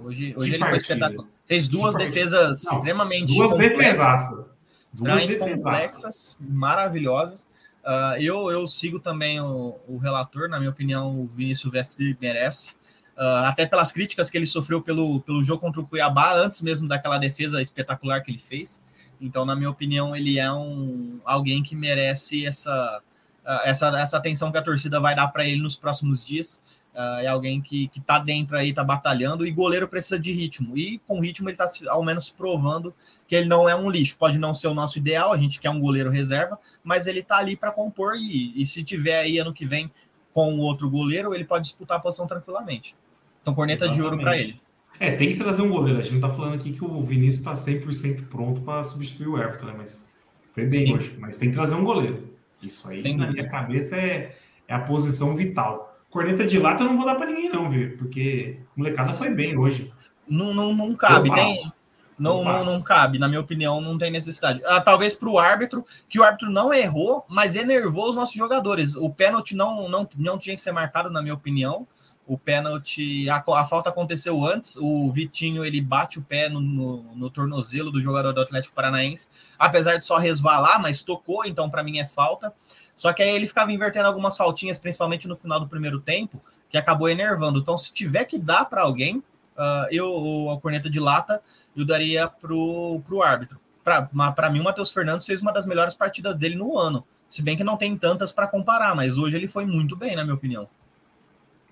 [0.00, 1.28] Hoje, hoje ele foi espetacular.
[1.46, 4.46] Fez duas defesas Não, extremamente duas complexas.
[4.92, 7.46] Extremamente complexas, maravilhosas.
[7.84, 12.74] Uh, eu, eu sigo também o, o relator, na minha opinião, o Vinícius Silvestre merece.
[13.16, 16.88] Uh, até pelas críticas que ele sofreu pelo, pelo jogo contra o Cuiabá, antes mesmo
[16.88, 18.82] daquela defesa espetacular que ele fez.
[19.20, 23.00] Então, na minha opinião, ele é um alguém que merece essa,
[23.46, 26.60] uh, essa, essa atenção que a torcida vai dar para ele nos próximos dias.
[26.92, 30.76] Uh, é alguém que, que tá dentro aí, tá batalhando, e goleiro precisa de ritmo.
[30.76, 32.94] E com ritmo ele tá ao menos provando
[33.28, 34.16] que ele não é um lixo.
[34.18, 37.36] Pode não ser o nosso ideal, a gente quer um goleiro reserva, mas ele tá
[37.36, 39.90] ali para compor, e, e se tiver aí ano que vem
[40.32, 42.96] com o outro goleiro, ele pode disputar a posição tranquilamente.
[43.42, 43.96] Então, corneta Exatamente.
[43.96, 44.60] de ouro para ele.
[44.98, 45.98] É, tem que trazer um goleiro.
[45.98, 49.38] A gente não tá falando aqui que o Vinícius está 100% pronto para substituir o
[49.38, 49.74] Everton, né?
[49.76, 50.06] Mas
[50.52, 50.94] foi bem Sim.
[50.94, 51.16] hoje.
[51.18, 52.35] Mas tem que trazer um goleiro.
[52.62, 54.34] Isso aí, Sem na minha cabeça, é,
[54.66, 55.98] é a posição vital.
[56.10, 57.96] Corneta de lata eu não vou dar para ninguém, não, viu?
[57.96, 59.92] Porque a molecada foi bem hoje.
[60.26, 61.32] Não, não, não cabe.
[61.34, 61.70] Tem,
[62.18, 64.62] não, não, não, cabe, na minha opinião, não tem necessidade.
[64.64, 68.96] Ah, talvez para o árbitro, que o árbitro não errou, mas enervou os nossos jogadores.
[68.96, 71.86] O pênalti não, não, não tinha que ser marcado, na minha opinião
[72.26, 77.02] o pênalti, a, a, falta aconteceu antes, o Vitinho ele bate o pé no, no,
[77.14, 81.84] no, tornozelo do jogador do Atlético Paranaense, apesar de só resvalar, mas tocou, então para
[81.84, 82.52] mim é falta.
[82.96, 86.76] Só que aí ele ficava invertendo algumas faltinhas, principalmente no final do primeiro tempo, que
[86.76, 87.60] acabou enervando.
[87.60, 91.40] Então, se tiver que dar para alguém, uh, eu, a corneta de lata,
[91.76, 93.60] eu daria pro, pro árbitro.
[93.84, 97.06] Para mim, o Matheus Fernandes fez uma das melhores partidas dele no ano.
[97.28, 100.24] Se bem que não tem tantas para comparar, mas hoje ele foi muito bem, na
[100.24, 100.68] minha opinião.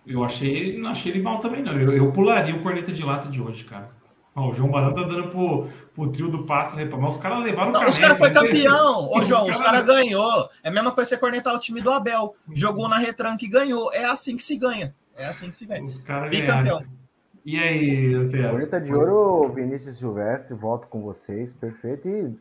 [0.06, 1.72] Eu achei, não achei ele mal também, não.
[1.72, 3.90] Eu, eu pularia o corneta de lata de hoje, cara.
[4.36, 7.70] Ó, o João Barão tá dando pro, pro trio do passo mas os caras levaram
[7.70, 9.08] não, Os caras foi campeão.
[9.08, 10.48] Ô, João, os caras cara ganhou.
[10.62, 12.34] É a mesma coisa você cornetar o time do Abel.
[12.52, 13.92] Jogou na retranca e ganhou.
[13.92, 14.94] É assim que se ganha.
[15.16, 15.84] É assim que se ganha.
[15.84, 16.82] Os caras campeão.
[17.44, 18.50] E aí, Antero?
[18.50, 22.08] Corneta de ouro, Vinícius Silvestre, volto com vocês, perfeito.
[22.08, 22.34] E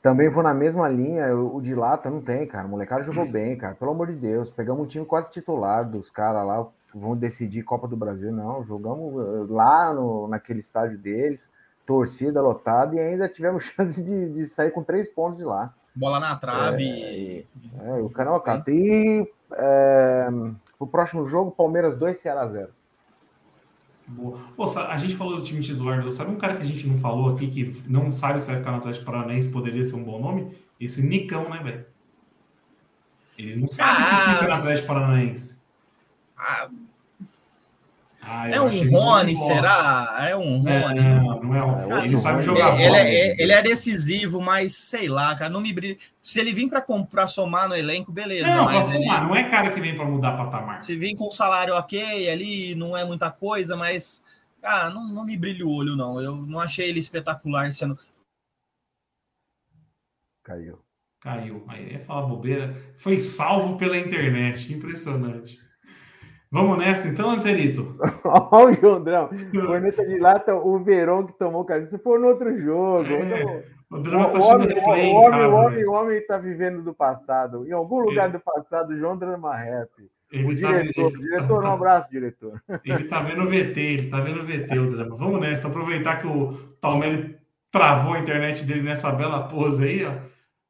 [0.00, 2.66] também vou na mesma linha, o de lata não tem, cara.
[2.66, 3.74] O molecada jogou bem, cara.
[3.74, 4.48] Pelo amor de Deus.
[4.48, 8.64] Pegamos um time quase titular dos caras lá, vão decidir Copa do Brasil, não.
[8.64, 11.40] Jogamos eh, lá no, naquele estádio deles,
[11.86, 15.74] torcida lotada, e ainda tivemos chance de, de sair com três pontos de lá.
[15.94, 17.46] Bola na trave.
[17.80, 18.62] É, é o canal, cara.
[18.68, 20.28] E é,
[20.78, 22.70] o próximo jogo, Palmeiras 2, Ceará 0.
[24.06, 24.38] Boa.
[24.56, 27.34] Pô, a gente falou do time titular, sabe um cara que a gente não falou
[27.34, 30.50] aqui, que não sabe se vai ficar no Atlético Paranaense, poderia ser um bom nome?
[30.80, 31.84] Esse Nicão, né, velho?
[33.36, 35.57] Ele não sabe ah, se fica no Atlético Paranaense.
[36.38, 36.68] Ah,
[38.30, 40.18] ah, é um Rony, será?
[40.28, 40.98] É um Rony.
[40.98, 44.74] É, não, não é um Ele sabe jogar ele, ele, é, ele, é, decisivo, mas
[44.74, 45.96] sei lá, cara, não me brilha.
[46.20, 46.68] Se ele vir
[47.08, 48.46] para somar no elenco, beleza.
[48.46, 50.74] Não, mas ele, somar, não é cara que vem para mudar patamar.
[50.74, 54.22] Se vir com um salário ok ali, não é muita coisa, mas
[54.62, 56.20] ah, não, não me brilha o olho, não.
[56.20, 57.98] Eu não achei ele espetacular sendo.
[60.42, 60.78] Caiu.
[61.20, 61.64] Caiu.
[61.68, 62.76] Aí é falar bobeira.
[62.98, 64.72] Foi salvo pela internet.
[64.72, 65.67] Impressionante.
[66.50, 67.94] Vamos nessa então, Anterito?
[68.24, 69.28] Olha o Jondrão.
[69.52, 71.82] Corneta de lata, o Verão que tomou, cara.
[71.82, 73.06] Isso foi no outro jogo.
[73.06, 76.82] É, o drama tá homem, replay o, homem, casa, o, homem, o homem tá vivendo
[76.82, 77.66] do passado.
[77.66, 79.90] Em algum lugar do passado, o Rap.
[80.30, 82.62] Ele o tá diretor, tá, diretor, tá, um abraço, diretor.
[82.84, 85.16] Ele tá vendo o VT, ele tá vendo o VT, o drama.
[85.16, 87.36] Vamos nessa, então, aproveitar que o Talmelli
[87.70, 90.12] travou a internet dele nessa bela pose aí, ó.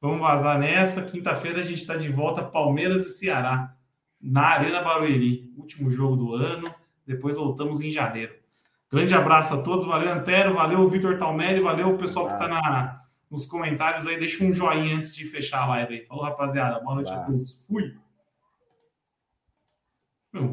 [0.00, 1.02] Vamos vazar nessa.
[1.02, 3.77] Quinta-feira a gente está de volta, Palmeiras e Ceará
[4.20, 6.72] na Arena Barueri, último jogo do ano.
[7.06, 8.34] Depois voltamos em janeiro.
[8.90, 13.02] Grande abraço a todos, valeu Antero, valeu Vitor Talmelli, valeu o pessoal que está na,
[13.30, 14.18] nos comentários aí.
[14.18, 16.02] Deixa um joinha antes de fechar a live aí.
[16.04, 16.80] Falou, rapaziada.
[16.80, 17.64] Boa noite a todos.
[17.66, 17.94] Fui.